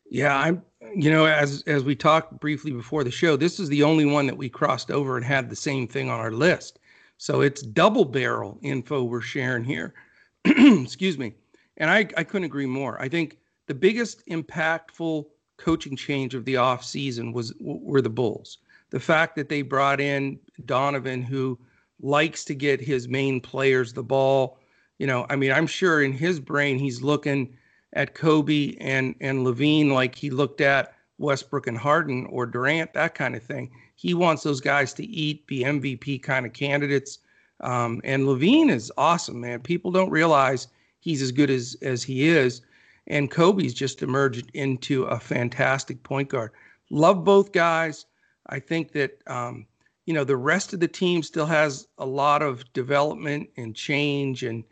Yeah, 0.10 0.38
I'm. 0.38 0.64
You 0.95 1.12
know, 1.12 1.26
as 1.26 1.64
as 1.68 1.84
we 1.84 1.95
talked 1.95 2.39
briefly 2.39 2.72
before 2.72 3.03
the 3.03 3.12
show, 3.12 3.36
this 3.36 3.60
is 3.60 3.68
the 3.68 3.84
only 3.84 4.05
one 4.05 4.26
that 4.28 4.38
we 4.38 4.47
crossed 4.47 4.89
over 4.89 5.18
and 5.18 5.26
had 5.26 5.49
the 5.49 5.55
same 5.55 5.88
thing 5.88 6.10
on 6.10 6.20
our 6.20 6.32
list. 6.32 6.80
So 7.18 7.41
it's 7.41 7.62
double 7.62 8.05
barrel 8.05 8.58
info 8.62 9.03
we're 9.03 9.22
sharing 9.22 9.64
here. 9.64 9.93
Excuse 10.45 11.18
me. 11.18 11.34
And 11.78 11.89
I, 11.89 12.08
I 12.16 12.24
couldn't 12.24 12.45
agree 12.45 12.68
more. 12.68 13.01
I 13.01 13.10
think 13.10 13.39
the 13.68 13.74
biggest 13.74 14.26
impactful 14.28 15.26
coaching 15.58 15.95
change 15.95 16.36
of 16.36 16.45
the 16.45 16.58
off 16.58 16.84
season 16.86 17.34
was 17.34 17.53
were 17.60 18.01
the 18.01 18.10
Bulls. 18.10 18.60
The 18.91 18.99
fact 18.99 19.36
that 19.36 19.49
they 19.49 19.64
brought 19.64 19.99
in 19.99 20.39
Donovan, 20.66 21.22
who 21.22 21.60
likes 22.01 22.45
to 22.45 22.55
get 22.55 22.80
his 22.80 23.08
main 23.08 23.41
players 23.41 23.91
the 23.91 24.03
ball. 24.03 24.60
You 24.99 25.08
know, 25.08 25.26
I 25.30 25.36
mean, 25.36 25.51
I'm 25.51 25.68
sure 25.68 26.03
in 26.03 26.14
his 26.14 26.39
brain 26.39 26.80
he's 26.80 27.01
looking 27.01 27.57
at 27.94 28.16
Coby 28.16 28.78
and 28.80 29.16
and 29.22 29.46
LaVine 29.46 29.92
like 29.92 30.16
he 30.16 30.30
looked 30.30 30.62
at 30.62 30.94
Westbrook 31.18 31.68
and 31.68 31.78
Harden 31.78 32.26
or 32.28 32.46
Durant, 32.46 32.94
that 32.94 33.16
kind 33.16 33.36
of 33.36 33.44
thing. 33.44 33.72
He 33.96 34.14
wants 34.14 34.44
those 34.44 34.62
guys 34.62 34.94
to 34.96 35.06
eat, 35.06 35.48
be 35.48 35.64
MVP 35.64 36.22
kind 36.22 36.46
of 36.46 36.54
candidates. 36.54 37.20
Um, 37.62 38.02
and 38.04 38.28
LaVine 38.28 38.70
is 38.70 38.92
awesome, 38.98 39.42
man. 39.42 39.62
People 39.62 39.92
don't 39.92 40.12
realize 40.12 40.68
he's 41.00 41.22
as 41.22 41.32
good 41.32 41.50
as 41.50 41.76
as 41.82 42.04
he 42.04 42.28
is. 42.28 42.62
And 43.08 43.32
Coby's 43.32 43.74
just 43.74 44.04
emerged 44.04 44.52
into 44.54 45.06
a 45.06 45.20
fantastic 45.20 46.04
point 46.04 46.30
guard. 46.30 46.52
Love 46.90 47.24
both 47.24 47.52
guys. 47.54 48.06
I 48.48 48.60
think 48.60 48.92
that 48.92 49.22
um, 49.28 49.66
you 50.06 50.14
know 50.14 50.24
the 50.24 50.38
rest 50.38 50.74
of 50.74 50.80
the 50.80 50.88
team 50.88 51.24
still 51.24 51.46
has 51.46 51.88
a 51.98 52.06
lot 52.06 52.42
of 52.42 52.72
development 52.74 53.50
and 53.58 53.76
change 53.76 54.44
and 54.44 54.64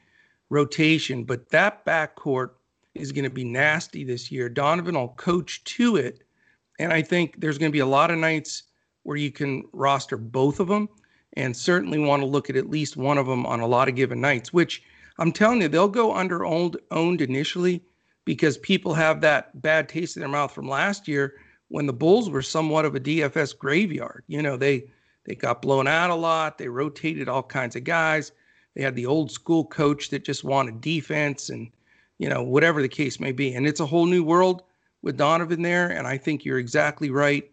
rotation, 0.49 1.23
but 1.23 1.49
that 1.49 1.85
backcourt 1.85 2.51
is 2.95 3.11
going 3.11 3.23
to 3.23 3.29
be 3.29 3.43
nasty 3.43 4.03
this 4.03 4.31
year. 4.31 4.49
Donovan 4.49 4.95
will 4.95 5.09
coach 5.09 5.63
to 5.65 5.97
it, 5.97 6.23
and 6.79 6.91
I 6.91 7.01
think 7.01 7.39
there's 7.39 7.57
going 7.57 7.71
to 7.71 7.75
be 7.75 7.79
a 7.79 7.85
lot 7.85 8.11
of 8.11 8.17
nights 8.17 8.63
where 9.03 9.17
you 9.17 9.31
can 9.31 9.63
roster 9.73 10.17
both 10.17 10.59
of 10.59 10.67
them, 10.67 10.89
and 11.33 11.55
certainly 11.55 11.99
want 11.99 12.21
to 12.21 12.27
look 12.27 12.49
at 12.49 12.55
at 12.55 12.69
least 12.69 12.97
one 12.97 13.17
of 13.17 13.27
them 13.27 13.45
on 13.45 13.59
a 13.59 13.67
lot 13.67 13.89
of 13.89 13.95
given 13.95 14.21
nights. 14.21 14.53
Which 14.53 14.81
I'm 15.19 15.31
telling 15.31 15.61
you, 15.61 15.67
they'll 15.67 15.87
go 15.87 16.13
under 16.13 16.45
owned 16.45 16.77
owned 16.91 17.21
initially 17.21 17.83
because 18.23 18.57
people 18.57 18.93
have 18.93 19.21
that 19.21 19.61
bad 19.61 19.87
taste 19.87 20.15
in 20.17 20.21
their 20.21 20.29
mouth 20.29 20.51
from 20.51 20.67
last 20.67 21.07
year 21.07 21.35
when 21.67 21.85
the 21.85 21.93
Bulls 21.93 22.29
were 22.29 22.41
somewhat 22.41 22.85
of 22.85 22.95
a 22.95 22.99
DFS 22.99 23.57
graveyard. 23.57 24.23
You 24.27 24.41
know, 24.41 24.57
they 24.57 24.85
they 25.25 25.35
got 25.35 25.61
blown 25.61 25.87
out 25.87 26.09
a 26.09 26.15
lot. 26.15 26.57
They 26.57 26.67
rotated 26.67 27.27
all 27.27 27.43
kinds 27.43 27.75
of 27.75 27.83
guys. 27.83 28.31
They 28.75 28.83
had 28.83 28.95
the 28.95 29.05
old 29.05 29.31
school 29.31 29.65
coach 29.65 30.09
that 30.09 30.25
just 30.25 30.43
wanted 30.43 30.81
defense 30.81 31.49
and 31.49 31.69
you 32.17 32.29
know 32.29 32.43
whatever 32.43 32.81
the 32.81 32.89
case 32.89 33.19
may 33.19 33.31
be. 33.31 33.53
And 33.53 33.67
it's 33.67 33.79
a 33.79 33.85
whole 33.85 34.05
new 34.05 34.23
world 34.23 34.63
with 35.01 35.17
Donovan 35.17 35.61
there. 35.61 35.89
And 35.89 36.07
I 36.07 36.17
think 36.17 36.45
you're 36.45 36.59
exactly 36.59 37.09
right 37.09 37.49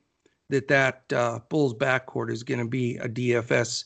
that 0.48 0.68
that 0.68 1.12
uh, 1.12 1.40
Bulls 1.48 1.74
backcourt 1.74 2.30
is 2.30 2.42
going 2.42 2.60
to 2.60 2.68
be 2.68 2.96
a 2.96 3.08
DFS 3.08 3.84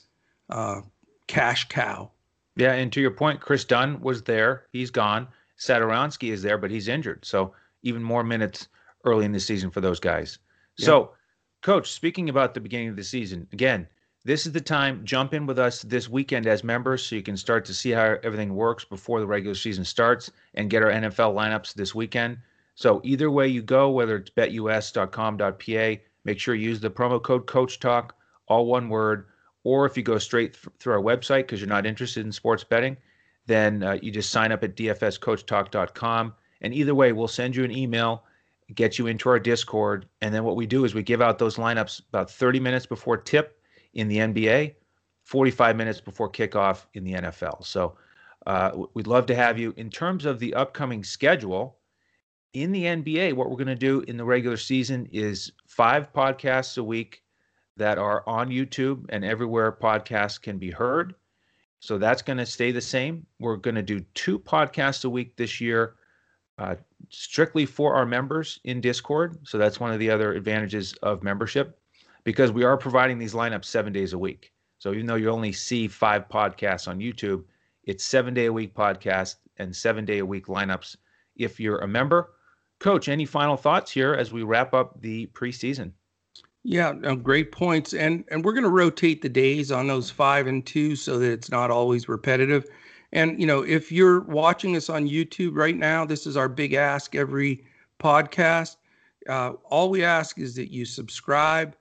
uh, 0.50 0.80
cash 1.26 1.68
cow. 1.68 2.10
Yeah, 2.56 2.72
and 2.72 2.92
to 2.92 3.00
your 3.00 3.10
point, 3.10 3.40
Kris 3.40 3.64
Dunn 3.64 4.00
was 4.00 4.22
there. 4.22 4.66
He's 4.72 4.90
gone. 4.90 5.28
Satoransky 5.58 6.32
is 6.32 6.42
there, 6.42 6.58
but 6.58 6.70
he's 6.70 6.88
injured. 6.88 7.24
So 7.24 7.52
even 7.82 8.02
more 8.02 8.24
minutes 8.24 8.68
early 9.04 9.24
in 9.24 9.32
the 9.32 9.40
season 9.40 9.70
for 9.70 9.80
those 9.80 10.00
guys. 10.00 10.38
Yeah. 10.78 10.86
So, 10.86 11.10
coach, 11.62 11.92
speaking 11.92 12.28
about 12.28 12.54
the 12.54 12.60
beginning 12.60 12.88
of 12.88 12.96
the 12.96 13.04
season, 13.04 13.46
again, 13.52 13.86
this 14.26 14.44
is 14.44 14.50
the 14.50 14.60
time. 14.60 15.04
Jump 15.04 15.34
in 15.34 15.46
with 15.46 15.56
us 15.56 15.82
this 15.82 16.08
weekend 16.08 16.48
as 16.48 16.64
members 16.64 17.06
so 17.06 17.14
you 17.14 17.22
can 17.22 17.36
start 17.36 17.64
to 17.64 17.72
see 17.72 17.92
how 17.92 18.16
everything 18.24 18.56
works 18.56 18.84
before 18.84 19.20
the 19.20 19.26
regular 19.26 19.54
season 19.54 19.84
starts 19.84 20.32
and 20.54 20.68
get 20.68 20.82
our 20.82 20.90
NFL 20.90 21.32
lineups 21.32 21.74
this 21.74 21.94
weekend. 21.94 22.38
So, 22.74 23.00
either 23.04 23.30
way 23.30 23.46
you 23.46 23.62
go, 23.62 23.88
whether 23.88 24.16
it's 24.16 24.30
betus.com.pa, 24.30 26.02
make 26.24 26.40
sure 26.40 26.56
you 26.56 26.68
use 26.68 26.80
the 26.80 26.90
promo 26.90 27.22
code 27.22 27.46
Coach 27.46 27.78
Talk, 27.78 28.16
all 28.48 28.66
one 28.66 28.88
word, 28.88 29.26
or 29.62 29.86
if 29.86 29.96
you 29.96 30.02
go 30.02 30.18
straight 30.18 30.54
th- 30.54 30.74
through 30.80 30.94
our 30.94 31.00
website 31.00 31.42
because 31.42 31.60
you're 31.60 31.68
not 31.68 31.86
interested 31.86 32.26
in 32.26 32.32
sports 32.32 32.64
betting, 32.64 32.96
then 33.46 33.84
uh, 33.84 33.96
you 34.02 34.10
just 34.10 34.30
sign 34.30 34.50
up 34.50 34.64
at 34.64 34.74
dfscoachtalk.com. 34.74 36.34
And 36.62 36.74
either 36.74 36.96
way, 36.96 37.12
we'll 37.12 37.28
send 37.28 37.54
you 37.54 37.62
an 37.62 37.70
email, 37.70 38.24
get 38.74 38.98
you 38.98 39.06
into 39.06 39.28
our 39.28 39.38
Discord. 39.38 40.08
And 40.20 40.34
then 40.34 40.42
what 40.42 40.56
we 40.56 40.66
do 40.66 40.84
is 40.84 40.94
we 40.96 41.04
give 41.04 41.22
out 41.22 41.38
those 41.38 41.58
lineups 41.58 42.02
about 42.08 42.28
30 42.28 42.58
minutes 42.58 42.86
before 42.86 43.18
tip 43.18 43.55
in 43.96 44.08
the 44.08 44.18
NBA, 44.18 44.74
45 45.24 45.76
minutes 45.76 46.00
before 46.00 46.30
kickoff 46.30 46.84
in 46.94 47.02
the 47.02 47.14
NFL. 47.14 47.64
So 47.64 47.96
uh, 48.46 48.70
we'd 48.94 49.08
love 49.08 49.26
to 49.26 49.34
have 49.34 49.58
you. 49.58 49.74
In 49.76 49.90
terms 49.90 50.24
of 50.24 50.38
the 50.38 50.54
upcoming 50.54 51.02
schedule, 51.02 51.78
in 52.52 52.72
the 52.72 52.84
NBA, 52.84 53.32
what 53.32 53.50
we're 53.50 53.56
going 53.56 53.66
to 53.66 53.74
do 53.74 54.02
in 54.02 54.16
the 54.16 54.24
regular 54.24 54.56
season 54.56 55.08
is 55.12 55.50
five 55.66 56.12
podcasts 56.12 56.78
a 56.78 56.84
week 56.84 57.22
that 57.76 57.98
are 57.98 58.22
on 58.26 58.50
YouTube 58.50 59.06
and 59.08 59.24
everywhere 59.24 59.72
podcasts 59.72 60.40
can 60.40 60.58
be 60.58 60.70
heard. 60.70 61.14
So 61.80 61.98
that's 61.98 62.22
going 62.22 62.38
to 62.38 62.46
stay 62.46 62.70
the 62.70 62.80
same. 62.80 63.26
We're 63.38 63.56
going 63.56 63.74
to 63.74 63.82
do 63.82 64.00
two 64.14 64.38
podcasts 64.38 65.04
a 65.04 65.10
week 65.10 65.36
this 65.36 65.60
year, 65.60 65.96
uh, 66.58 66.76
strictly 67.10 67.66
for 67.66 67.94
our 67.94 68.06
members 68.06 68.60
in 68.64 68.80
Discord. 68.80 69.38
So 69.46 69.58
that's 69.58 69.80
one 69.80 69.92
of 69.92 69.98
the 69.98 70.10
other 70.10 70.32
advantages 70.32 70.94
of 71.02 71.22
membership 71.22 71.78
because 72.26 72.50
we 72.50 72.64
are 72.64 72.76
providing 72.76 73.18
these 73.18 73.34
lineups 73.34 73.66
seven 73.66 73.92
days 73.92 74.12
a 74.12 74.18
week. 74.18 74.52
So 74.78 74.92
even 74.92 75.06
though 75.06 75.14
you 75.14 75.30
only 75.30 75.52
see 75.52 75.86
five 75.86 76.28
podcasts 76.28 76.88
on 76.88 76.98
YouTube, 76.98 77.44
it's 77.84 78.04
seven 78.04 78.34
day 78.34 78.46
a 78.46 78.52
week 78.52 78.74
podcast 78.74 79.36
and 79.58 79.74
seven 79.74 80.04
day 80.04 80.18
a 80.18 80.26
week 80.26 80.46
lineups 80.46 80.96
if 81.36 81.60
you're 81.60 81.78
a 81.78 81.86
member. 81.86 82.32
Coach, 82.80 83.08
any 83.08 83.26
final 83.26 83.56
thoughts 83.56 83.92
here 83.92 84.12
as 84.12 84.32
we 84.32 84.42
wrap 84.42 84.74
up 84.74 85.00
the 85.00 85.28
preseason? 85.28 85.92
Yeah, 86.64 86.92
no, 86.98 87.14
great 87.14 87.52
points. 87.52 87.94
And 87.94 88.24
and 88.28 88.44
we're 88.44 88.54
going 88.54 88.64
to 88.64 88.70
rotate 88.70 89.22
the 89.22 89.28
days 89.28 89.70
on 89.70 89.86
those 89.86 90.10
five 90.10 90.48
and 90.48 90.66
two 90.66 90.96
so 90.96 91.20
that 91.20 91.30
it's 91.30 91.48
not 91.48 91.70
always 91.70 92.08
repetitive. 92.08 92.66
And 93.12 93.40
you 93.40 93.46
know, 93.46 93.62
if 93.62 93.92
you're 93.92 94.22
watching 94.22 94.74
us 94.74 94.90
on 94.90 95.08
YouTube 95.08 95.54
right 95.54 95.76
now, 95.76 96.04
this 96.04 96.26
is 96.26 96.36
our 96.36 96.48
big 96.48 96.72
ask 96.72 97.14
every 97.14 97.64
podcast. 98.00 98.78
Uh, 99.28 99.52
all 99.70 99.90
we 99.90 100.02
ask 100.02 100.40
is 100.40 100.56
that 100.56 100.72
you 100.72 100.84
subscribe, 100.84 101.76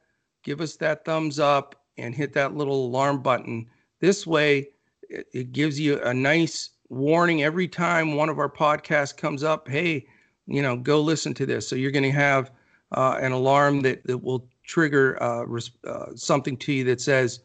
give 0.46 0.62
us 0.62 0.78
that 0.78 1.04
thumbs 1.04 1.40
up, 1.40 1.76
and 1.98 2.16
hit 2.16 2.32
that 2.34 2.56
little 2.56 2.86
alarm 2.86 3.22
button. 3.22 3.68
This 4.00 4.26
way, 4.26 4.70
it, 5.10 5.28
it 5.34 5.52
gives 5.52 5.78
you 5.78 6.02
a 6.02 6.14
nice 6.14 6.70
warning 6.90 7.44
every 7.44 7.68
time 7.68 8.16
one 8.16 8.30
of 8.30 8.40
our 8.40 8.50
podcasts 8.50 9.16
comes 9.16 9.44
up. 9.44 9.68
Hey, 9.68 10.06
you 10.48 10.62
know, 10.62 10.78
go 10.78 11.02
listen 11.02 11.34
to 11.34 11.46
this. 11.46 11.68
So 11.68 11.76
you're 11.76 11.92
going 11.92 12.04
to 12.04 12.12
have 12.12 12.52
uh, 12.92 13.18
an 13.20 13.32
alarm 13.32 13.82
that, 13.82 14.06
that 14.06 14.20
will 14.20 14.48
trigger 14.64 15.22
uh, 15.22 15.46
uh, 15.88 16.06
something 16.16 16.58
to 16.58 16.74
you 16.74 16.84
that 16.86 17.02
says, 17.02 17.40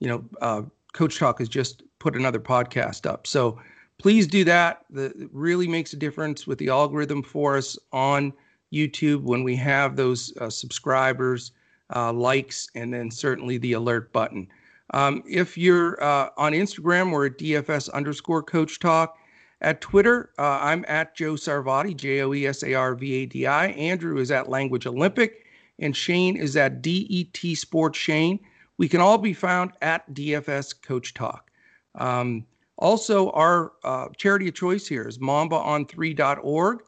you 0.00 0.08
know, 0.08 0.24
uh, 0.40 0.62
Coach 0.92 1.18
Talk 1.18 1.38
has 1.38 1.48
just 1.48 1.82
put 1.98 2.16
another 2.16 2.40
podcast 2.40 3.06
up. 3.06 3.26
So 3.26 3.60
please 3.98 4.26
do 4.26 4.44
that. 4.44 4.84
The, 4.90 5.06
it 5.06 5.28
really 5.32 5.68
makes 5.68 5.92
a 5.92 5.96
difference 5.96 6.46
with 6.46 6.58
the 6.58 6.68
algorithm 6.68 7.22
for 7.22 7.56
us 7.56 7.78
on 7.92 8.32
YouTube 8.72 9.22
when 9.22 9.44
we 9.44 9.56
have 9.56 9.96
those 9.96 10.36
uh, 10.38 10.48
subscribers, 10.48 11.52
uh, 11.94 12.12
likes, 12.12 12.68
and 12.74 12.92
then 12.92 13.10
certainly 13.10 13.58
the 13.58 13.74
alert 13.74 14.12
button. 14.12 14.48
Um, 14.94 15.22
if 15.28 15.58
you're 15.58 16.02
uh, 16.02 16.30
on 16.36 16.52
Instagram, 16.52 17.10
we're 17.10 17.26
at 17.26 17.38
DFS 17.38 17.92
underscore 17.92 18.42
Coach 18.42 18.78
Talk. 18.78 19.18
At 19.62 19.80
Twitter, 19.80 20.30
uh, 20.38 20.58
I'm 20.60 20.84
at 20.86 21.16
Joe 21.16 21.32
Sarvadi, 21.32 21.96
J 21.96 22.20
O 22.20 22.34
E 22.34 22.46
S 22.46 22.62
A 22.62 22.74
R 22.74 22.94
V 22.94 23.14
A 23.14 23.26
D 23.26 23.46
I. 23.46 23.68
Andrew 23.68 24.18
is 24.18 24.30
at 24.30 24.50
Language 24.50 24.86
Olympic 24.86 25.46
and 25.78 25.96
Shane 25.96 26.36
is 26.36 26.56
at 26.56 26.82
DET 26.82 27.36
Sports 27.56 27.98
Shane. 27.98 28.40
We 28.78 28.88
can 28.88 29.00
all 29.00 29.18
be 29.18 29.32
found 29.32 29.72
at 29.82 30.12
DFS 30.12 30.74
Coach 30.82 31.14
Talk. 31.14 31.50
Um, 31.94 32.44
also, 32.78 33.30
our 33.30 33.72
uh, 33.84 34.08
charity 34.16 34.48
of 34.48 34.54
choice 34.54 34.86
here 34.86 35.08
is 35.08 35.18
mambaon3.org. 35.18 36.82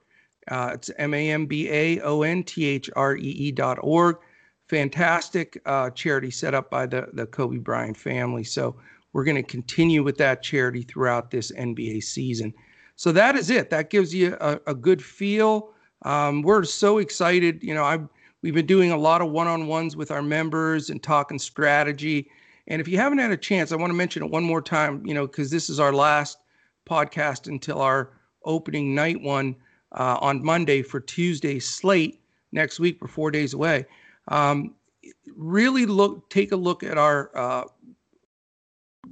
Uh, 0.48 0.70
it's 0.74 0.90
M 0.98 1.14
A 1.14 1.30
M 1.30 1.46
B 1.46 1.68
A 1.70 2.00
O 2.00 2.22
N 2.22 2.42
T 2.42 2.66
H 2.66 2.90
R 2.94 3.16
E 3.16 3.20
E.org. 3.48 4.16
Fantastic 4.68 5.60
uh, 5.66 5.90
charity 5.90 6.30
set 6.30 6.54
up 6.54 6.70
by 6.70 6.86
the, 6.86 7.08
the 7.12 7.26
Kobe 7.26 7.58
Bryant 7.58 7.96
family. 7.96 8.44
So, 8.44 8.76
we're 9.12 9.24
going 9.24 9.36
to 9.36 9.42
continue 9.42 10.02
with 10.02 10.18
that 10.18 10.42
charity 10.42 10.82
throughout 10.82 11.30
this 11.30 11.50
NBA 11.52 12.02
season. 12.02 12.52
So, 12.96 13.12
that 13.12 13.36
is 13.36 13.50
it. 13.50 13.70
That 13.70 13.90
gives 13.90 14.14
you 14.14 14.36
a, 14.40 14.60
a 14.66 14.74
good 14.74 15.02
feel. 15.02 15.70
Um, 16.02 16.42
we're 16.42 16.64
so 16.64 16.98
excited. 16.98 17.62
You 17.62 17.74
know, 17.74 17.84
I'm 17.84 18.08
We've 18.42 18.54
been 18.54 18.66
doing 18.66 18.92
a 18.92 18.96
lot 18.96 19.20
of 19.20 19.30
one 19.30 19.48
on 19.48 19.66
ones 19.66 19.96
with 19.96 20.12
our 20.12 20.22
members 20.22 20.90
and 20.90 21.02
talking 21.02 21.40
strategy. 21.40 22.30
And 22.68 22.80
if 22.80 22.86
you 22.86 22.96
haven't 22.96 23.18
had 23.18 23.32
a 23.32 23.36
chance, 23.36 23.72
I 23.72 23.76
want 23.76 23.90
to 23.90 23.96
mention 23.96 24.22
it 24.22 24.30
one 24.30 24.44
more 24.44 24.62
time, 24.62 25.04
you 25.04 25.12
know, 25.12 25.26
because 25.26 25.50
this 25.50 25.68
is 25.68 25.80
our 25.80 25.92
last 25.92 26.38
podcast 26.88 27.48
until 27.48 27.80
our 27.82 28.12
opening 28.44 28.94
night 28.94 29.20
one 29.20 29.56
uh, 29.92 30.18
on 30.20 30.44
Monday 30.44 30.82
for 30.82 31.00
Tuesday's 31.00 31.68
slate 31.68 32.20
next 32.52 32.78
week. 32.78 32.98
We're 33.00 33.08
four 33.08 33.32
days 33.32 33.54
away. 33.54 33.86
Um, 34.28 34.74
really 35.36 35.86
look, 35.86 36.28
take 36.30 36.52
a 36.52 36.56
look 36.56 36.82
at 36.82 36.98
our 36.98 37.30
uh, 37.36 37.64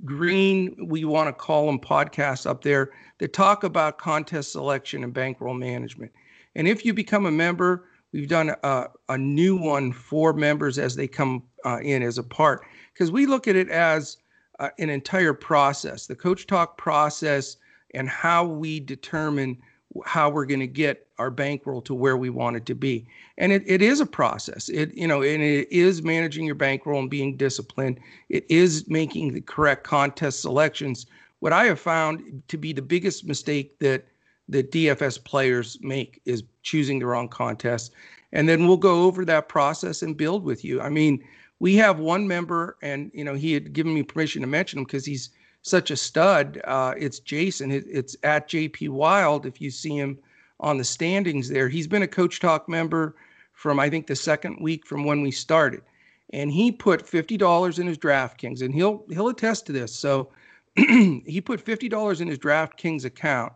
green, 0.04 0.88
we 0.88 1.04
want 1.04 1.28
to 1.28 1.32
call 1.32 1.66
them 1.66 1.78
podcasts 1.78 2.48
up 2.48 2.62
there 2.62 2.92
that 3.18 3.32
talk 3.32 3.64
about 3.64 3.98
contest 3.98 4.52
selection 4.52 5.04
and 5.04 5.12
bankroll 5.12 5.54
management. 5.54 6.12
And 6.54 6.68
if 6.68 6.84
you 6.84 6.92
become 6.94 7.26
a 7.26 7.30
member, 7.30 7.88
We've 8.16 8.28
done 8.28 8.54
a, 8.62 8.86
a 9.10 9.18
new 9.18 9.56
one 9.56 9.92
for 9.92 10.32
members 10.32 10.78
as 10.78 10.96
they 10.96 11.06
come 11.06 11.42
uh, 11.66 11.80
in 11.82 12.02
as 12.02 12.16
a 12.16 12.22
part 12.22 12.64
because 12.94 13.10
we 13.10 13.26
look 13.26 13.46
at 13.46 13.56
it 13.56 13.68
as 13.68 14.16
uh, 14.58 14.70
an 14.78 14.88
entire 14.88 15.34
process, 15.34 16.06
the 16.06 16.16
coach 16.16 16.46
talk 16.46 16.78
process, 16.78 17.58
and 17.92 18.08
how 18.08 18.46
we 18.46 18.80
determine 18.80 19.58
how 20.04 20.28
we're 20.28 20.46
going 20.46 20.60
to 20.60 20.66
get 20.66 21.06
our 21.18 21.30
bankroll 21.30 21.80
to 21.82 21.94
where 21.94 22.16
we 22.16 22.30
want 22.30 22.56
it 22.56 22.66
to 22.66 22.74
be. 22.74 23.06
And 23.38 23.52
it, 23.52 23.62
it 23.66 23.82
is 23.82 24.00
a 24.00 24.06
process. 24.06 24.68
It, 24.68 24.94
you 24.94 25.06
know, 25.06 25.22
and 25.22 25.42
it 25.42 25.70
is 25.70 26.02
managing 26.02 26.44
your 26.44 26.54
bankroll 26.54 27.00
and 27.00 27.10
being 27.10 27.36
disciplined. 27.36 28.00
It 28.28 28.44
is 28.48 28.88
making 28.88 29.32
the 29.32 29.40
correct 29.40 29.84
contest 29.84 30.40
selections. 30.40 31.06
What 31.40 31.52
I 31.52 31.64
have 31.64 31.80
found 31.80 32.42
to 32.48 32.56
be 32.56 32.72
the 32.72 32.82
biggest 32.82 33.26
mistake 33.26 33.78
that 33.78 34.06
the 34.48 34.62
DFS 34.62 35.22
players 35.22 35.78
make 35.80 36.20
is 36.24 36.42
choosing 36.62 36.98
the 36.98 37.06
wrong 37.06 37.28
contest. 37.28 37.92
And 38.32 38.48
then 38.48 38.66
we'll 38.66 38.76
go 38.76 39.04
over 39.04 39.24
that 39.24 39.48
process 39.48 40.02
and 40.02 40.16
build 40.16 40.44
with 40.44 40.64
you. 40.64 40.80
I 40.80 40.88
mean, 40.88 41.24
we 41.58 41.76
have 41.76 41.98
one 41.98 42.28
member, 42.28 42.76
and 42.82 43.10
you 43.14 43.24
know, 43.24 43.34
he 43.34 43.52
had 43.52 43.72
given 43.72 43.94
me 43.94 44.02
permission 44.02 44.42
to 44.42 44.46
mention 44.46 44.78
him 44.78 44.84
because 44.84 45.06
he's 45.06 45.30
such 45.66 45.90
a 45.90 45.96
stud. 45.96 46.60
Uh, 46.64 46.94
it's 46.96 47.18
Jason. 47.18 47.72
It's 47.72 48.16
at 48.22 48.48
JP 48.48 48.90
Wild. 48.90 49.46
If 49.46 49.60
you 49.60 49.70
see 49.70 49.96
him 49.96 50.16
on 50.60 50.78
the 50.78 50.84
standings 50.84 51.48
there, 51.48 51.68
he's 51.68 51.88
been 51.88 52.02
a 52.02 52.08
Coach 52.08 52.38
Talk 52.38 52.68
member 52.68 53.16
from 53.52 53.80
I 53.80 53.90
think 53.90 54.06
the 54.06 54.14
second 54.14 54.58
week 54.60 54.86
from 54.86 55.04
when 55.04 55.22
we 55.22 55.32
started, 55.32 55.82
and 56.32 56.52
he 56.52 56.70
put 56.70 57.06
fifty 57.06 57.36
dollars 57.36 57.80
in 57.80 57.86
his 57.88 57.98
DraftKings, 57.98 58.62
and 58.62 58.72
he'll 58.72 59.04
he'll 59.08 59.28
attest 59.28 59.66
to 59.66 59.72
this. 59.72 59.92
So 59.92 60.30
he 60.76 61.40
put 61.44 61.60
fifty 61.60 61.88
dollars 61.88 62.20
in 62.20 62.28
his 62.28 62.38
DraftKings 62.38 63.04
account 63.04 63.52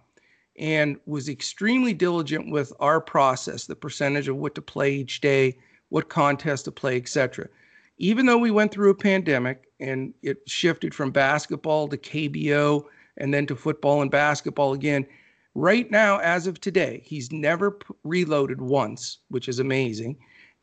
and 0.59 0.99
was 1.07 1.29
extremely 1.29 1.95
diligent 1.95 2.51
with 2.51 2.73
our 2.81 3.01
process, 3.01 3.67
the 3.67 3.77
percentage 3.77 4.27
of 4.27 4.37
what 4.37 4.57
to 4.57 4.63
play 4.63 4.93
each 4.95 5.21
day, 5.21 5.57
what 5.91 6.09
contest 6.09 6.65
to 6.65 6.73
play, 6.73 6.97
etc. 6.97 7.47
Even 8.01 8.27
though 8.27 8.39
we 8.39 8.51
went 8.51 8.73
through 8.73 8.91
a 8.91 8.95
pandemic 8.95 9.67
and 9.79 10.13
it 10.23 10.39
shifted 10.47 10.95
from 10.95 11.11
basketball 11.11 11.87
to 11.89 11.97
KBO 11.97 12.85
and 13.19 13.33
then 13.33 13.47
to 13.47 13.55
football 13.55 14.03
and 14.03 14.11
basketball 14.11 14.73
again. 14.73 15.07
Right 15.55 15.91
now, 15.91 16.19
as 16.19 16.47
of 16.47 16.61
today, 16.61 17.03
he's 17.05 17.31
never 17.31 17.73
p- 17.73 17.95
reloaded 18.05 18.61
once, 18.61 19.19
which 19.29 19.49
is 19.49 19.59
amazing. 19.59 20.17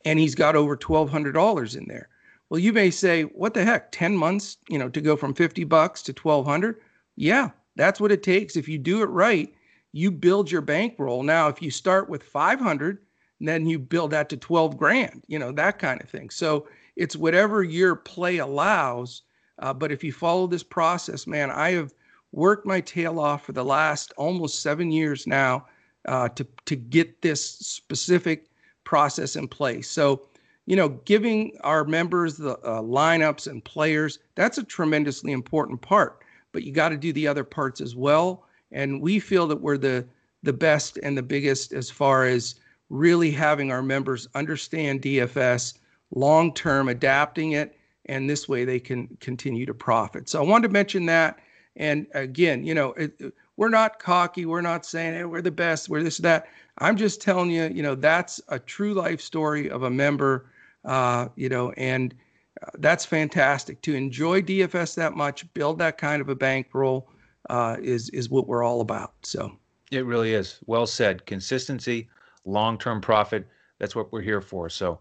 And 0.04 0.18
he's 0.18 0.34
got 0.34 0.56
over 0.56 0.76
$1,200 0.76 1.76
in 1.76 1.86
there. 1.86 2.08
Well, 2.50 2.58
you 2.58 2.72
may 2.72 2.90
say, 2.90 3.22
what 3.22 3.54
the 3.54 3.64
heck, 3.64 3.92
10 3.92 4.16
months, 4.16 4.56
you 4.68 4.78
know, 4.78 4.88
to 4.88 5.00
go 5.00 5.16
from 5.16 5.34
50 5.34 5.64
bucks 5.64 6.02
to 6.02 6.12
1200? 6.12 6.80
Yeah, 7.16 7.50
that's 7.76 8.00
what 8.00 8.12
it 8.12 8.22
takes. 8.22 8.56
If 8.56 8.68
you 8.68 8.78
do 8.78 9.02
it 9.02 9.10
right, 9.10 9.52
you 9.92 10.10
build 10.10 10.50
your 10.50 10.62
bankroll. 10.62 11.22
Now, 11.22 11.48
if 11.48 11.60
you 11.60 11.70
start 11.70 12.08
with 12.08 12.22
500, 12.22 12.98
then 13.40 13.66
you 13.66 13.78
build 13.78 14.10
that 14.12 14.28
to 14.30 14.36
12 14.36 14.76
grand, 14.76 15.22
you 15.28 15.38
know, 15.38 15.52
that 15.52 15.78
kind 15.78 16.00
of 16.00 16.08
thing. 16.08 16.30
So 16.30 16.66
it's 16.98 17.16
whatever 17.16 17.62
your 17.62 17.94
play 17.94 18.38
allows. 18.38 19.22
Uh, 19.60 19.72
but 19.72 19.92
if 19.92 20.02
you 20.04 20.12
follow 20.12 20.46
this 20.46 20.64
process, 20.64 21.26
man, 21.26 21.50
I 21.50 21.70
have 21.70 21.94
worked 22.32 22.66
my 22.66 22.80
tail 22.80 23.20
off 23.20 23.46
for 23.46 23.52
the 23.52 23.64
last 23.64 24.12
almost 24.16 24.60
seven 24.62 24.90
years 24.90 25.26
now 25.26 25.66
uh, 26.06 26.28
to 26.30 26.46
to 26.66 26.76
get 26.76 27.22
this 27.22 27.42
specific 27.42 28.50
process 28.84 29.36
in 29.36 29.46
place. 29.48 29.88
So, 29.88 30.22
you 30.66 30.76
know, 30.76 30.88
giving 31.04 31.56
our 31.62 31.84
members 31.84 32.36
the 32.36 32.58
uh, 32.58 32.82
lineups 32.82 33.46
and 33.46 33.64
players 33.64 34.18
that's 34.34 34.58
a 34.58 34.64
tremendously 34.64 35.32
important 35.32 35.80
part. 35.80 36.18
But 36.52 36.64
you 36.64 36.72
got 36.72 36.88
to 36.88 36.96
do 36.96 37.12
the 37.12 37.28
other 37.28 37.44
parts 37.44 37.80
as 37.80 37.94
well. 37.94 38.44
And 38.72 39.00
we 39.00 39.20
feel 39.20 39.46
that 39.46 39.60
we're 39.60 39.78
the 39.78 40.06
the 40.42 40.52
best 40.52 40.98
and 41.02 41.16
the 41.16 41.22
biggest 41.22 41.72
as 41.72 41.90
far 41.90 42.24
as 42.24 42.56
really 42.90 43.30
having 43.30 43.70
our 43.70 43.82
members 43.82 44.28
understand 44.34 45.02
DFS 45.02 45.74
long 46.14 46.52
term, 46.54 46.88
adapting 46.88 47.52
it, 47.52 47.76
and 48.06 48.28
this 48.28 48.48
way 48.48 48.64
they 48.64 48.80
can 48.80 49.08
continue 49.20 49.66
to 49.66 49.74
profit. 49.74 50.28
So 50.28 50.42
I 50.42 50.46
wanted 50.46 50.68
to 50.68 50.72
mention 50.72 51.06
that. 51.06 51.38
And 51.76 52.06
again, 52.14 52.64
you 52.64 52.74
know, 52.74 52.92
it, 52.94 53.32
we're 53.56 53.68
not 53.68 53.98
cocky. 53.98 54.46
We're 54.46 54.60
not 54.60 54.86
saying 54.86 55.14
hey, 55.14 55.24
we're 55.24 55.42
the 55.42 55.50
best. 55.50 55.88
We're 55.88 56.02
this 56.02 56.18
that. 56.18 56.48
I'm 56.78 56.96
just 56.96 57.20
telling 57.20 57.50
you, 57.50 57.64
you 57.64 57.82
know, 57.82 57.94
that's 57.94 58.40
a 58.48 58.58
true 58.58 58.94
life 58.94 59.20
story 59.20 59.68
of 59.68 59.82
a 59.82 59.90
member. 59.90 60.50
Uh, 60.84 61.28
you 61.36 61.48
know, 61.48 61.72
and 61.72 62.14
uh, 62.62 62.70
that's 62.78 63.04
fantastic 63.04 63.82
to 63.82 63.94
enjoy 63.94 64.40
DFS 64.40 64.94
that 64.94 65.14
much, 65.14 65.52
build 65.54 65.78
that 65.78 65.98
kind 65.98 66.22
of 66.22 66.28
a 66.28 66.34
bankroll 66.34 67.10
uh, 67.50 67.76
is 67.80 68.08
is 68.10 68.30
what 68.30 68.46
we're 68.46 68.62
all 68.62 68.80
about. 68.80 69.12
So 69.22 69.52
it 69.90 70.04
really 70.04 70.34
is. 70.34 70.58
Well 70.66 70.86
said. 70.86 71.26
Consistency, 71.26 72.08
long 72.44 72.78
term 72.78 73.00
profit. 73.00 73.46
That's 73.78 73.94
what 73.94 74.12
we're 74.12 74.22
here 74.22 74.40
for. 74.40 74.68
So 74.68 75.00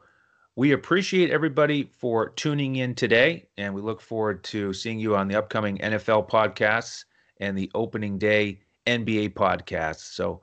we 0.57 0.71
appreciate 0.71 1.29
everybody 1.29 1.87
for 1.99 2.29
tuning 2.29 2.77
in 2.77 2.95
today, 2.95 3.45
and 3.57 3.71
we 3.75 3.79
look 3.79 4.01
forward 4.01 4.43
to 4.45 4.73
seeing 4.73 4.99
you 4.99 5.15
on 5.15 5.27
the 5.27 5.35
upcoming 5.35 5.77
NFL 5.77 6.27
podcasts 6.27 7.05
and 7.39 7.55
the 7.55 7.69
opening 7.75 8.17
day 8.17 8.59
NBA 8.87 9.35
podcasts. 9.35 10.15
So 10.15 10.41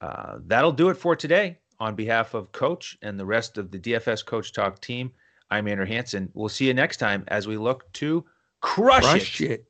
uh, 0.00 0.38
that'll 0.46 0.72
do 0.72 0.88
it 0.88 0.96
for 0.96 1.14
today. 1.14 1.58
On 1.78 1.94
behalf 1.94 2.34
of 2.34 2.50
Coach 2.50 2.98
and 3.02 3.18
the 3.18 3.24
rest 3.24 3.56
of 3.56 3.70
the 3.70 3.78
DFS 3.78 4.26
Coach 4.26 4.52
Talk 4.52 4.80
team, 4.80 5.12
I'm 5.48 5.68
Andrew 5.68 5.86
Hanson. 5.86 6.28
We'll 6.34 6.48
see 6.48 6.66
you 6.66 6.74
next 6.74 6.96
time 6.96 7.22
as 7.28 7.46
we 7.46 7.56
look 7.56 7.90
to 7.94 8.24
crush, 8.62 9.04
crush 9.04 9.40
it. 9.42 9.50
it 9.52 9.66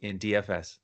in 0.00 0.18
DFS. 0.18 0.78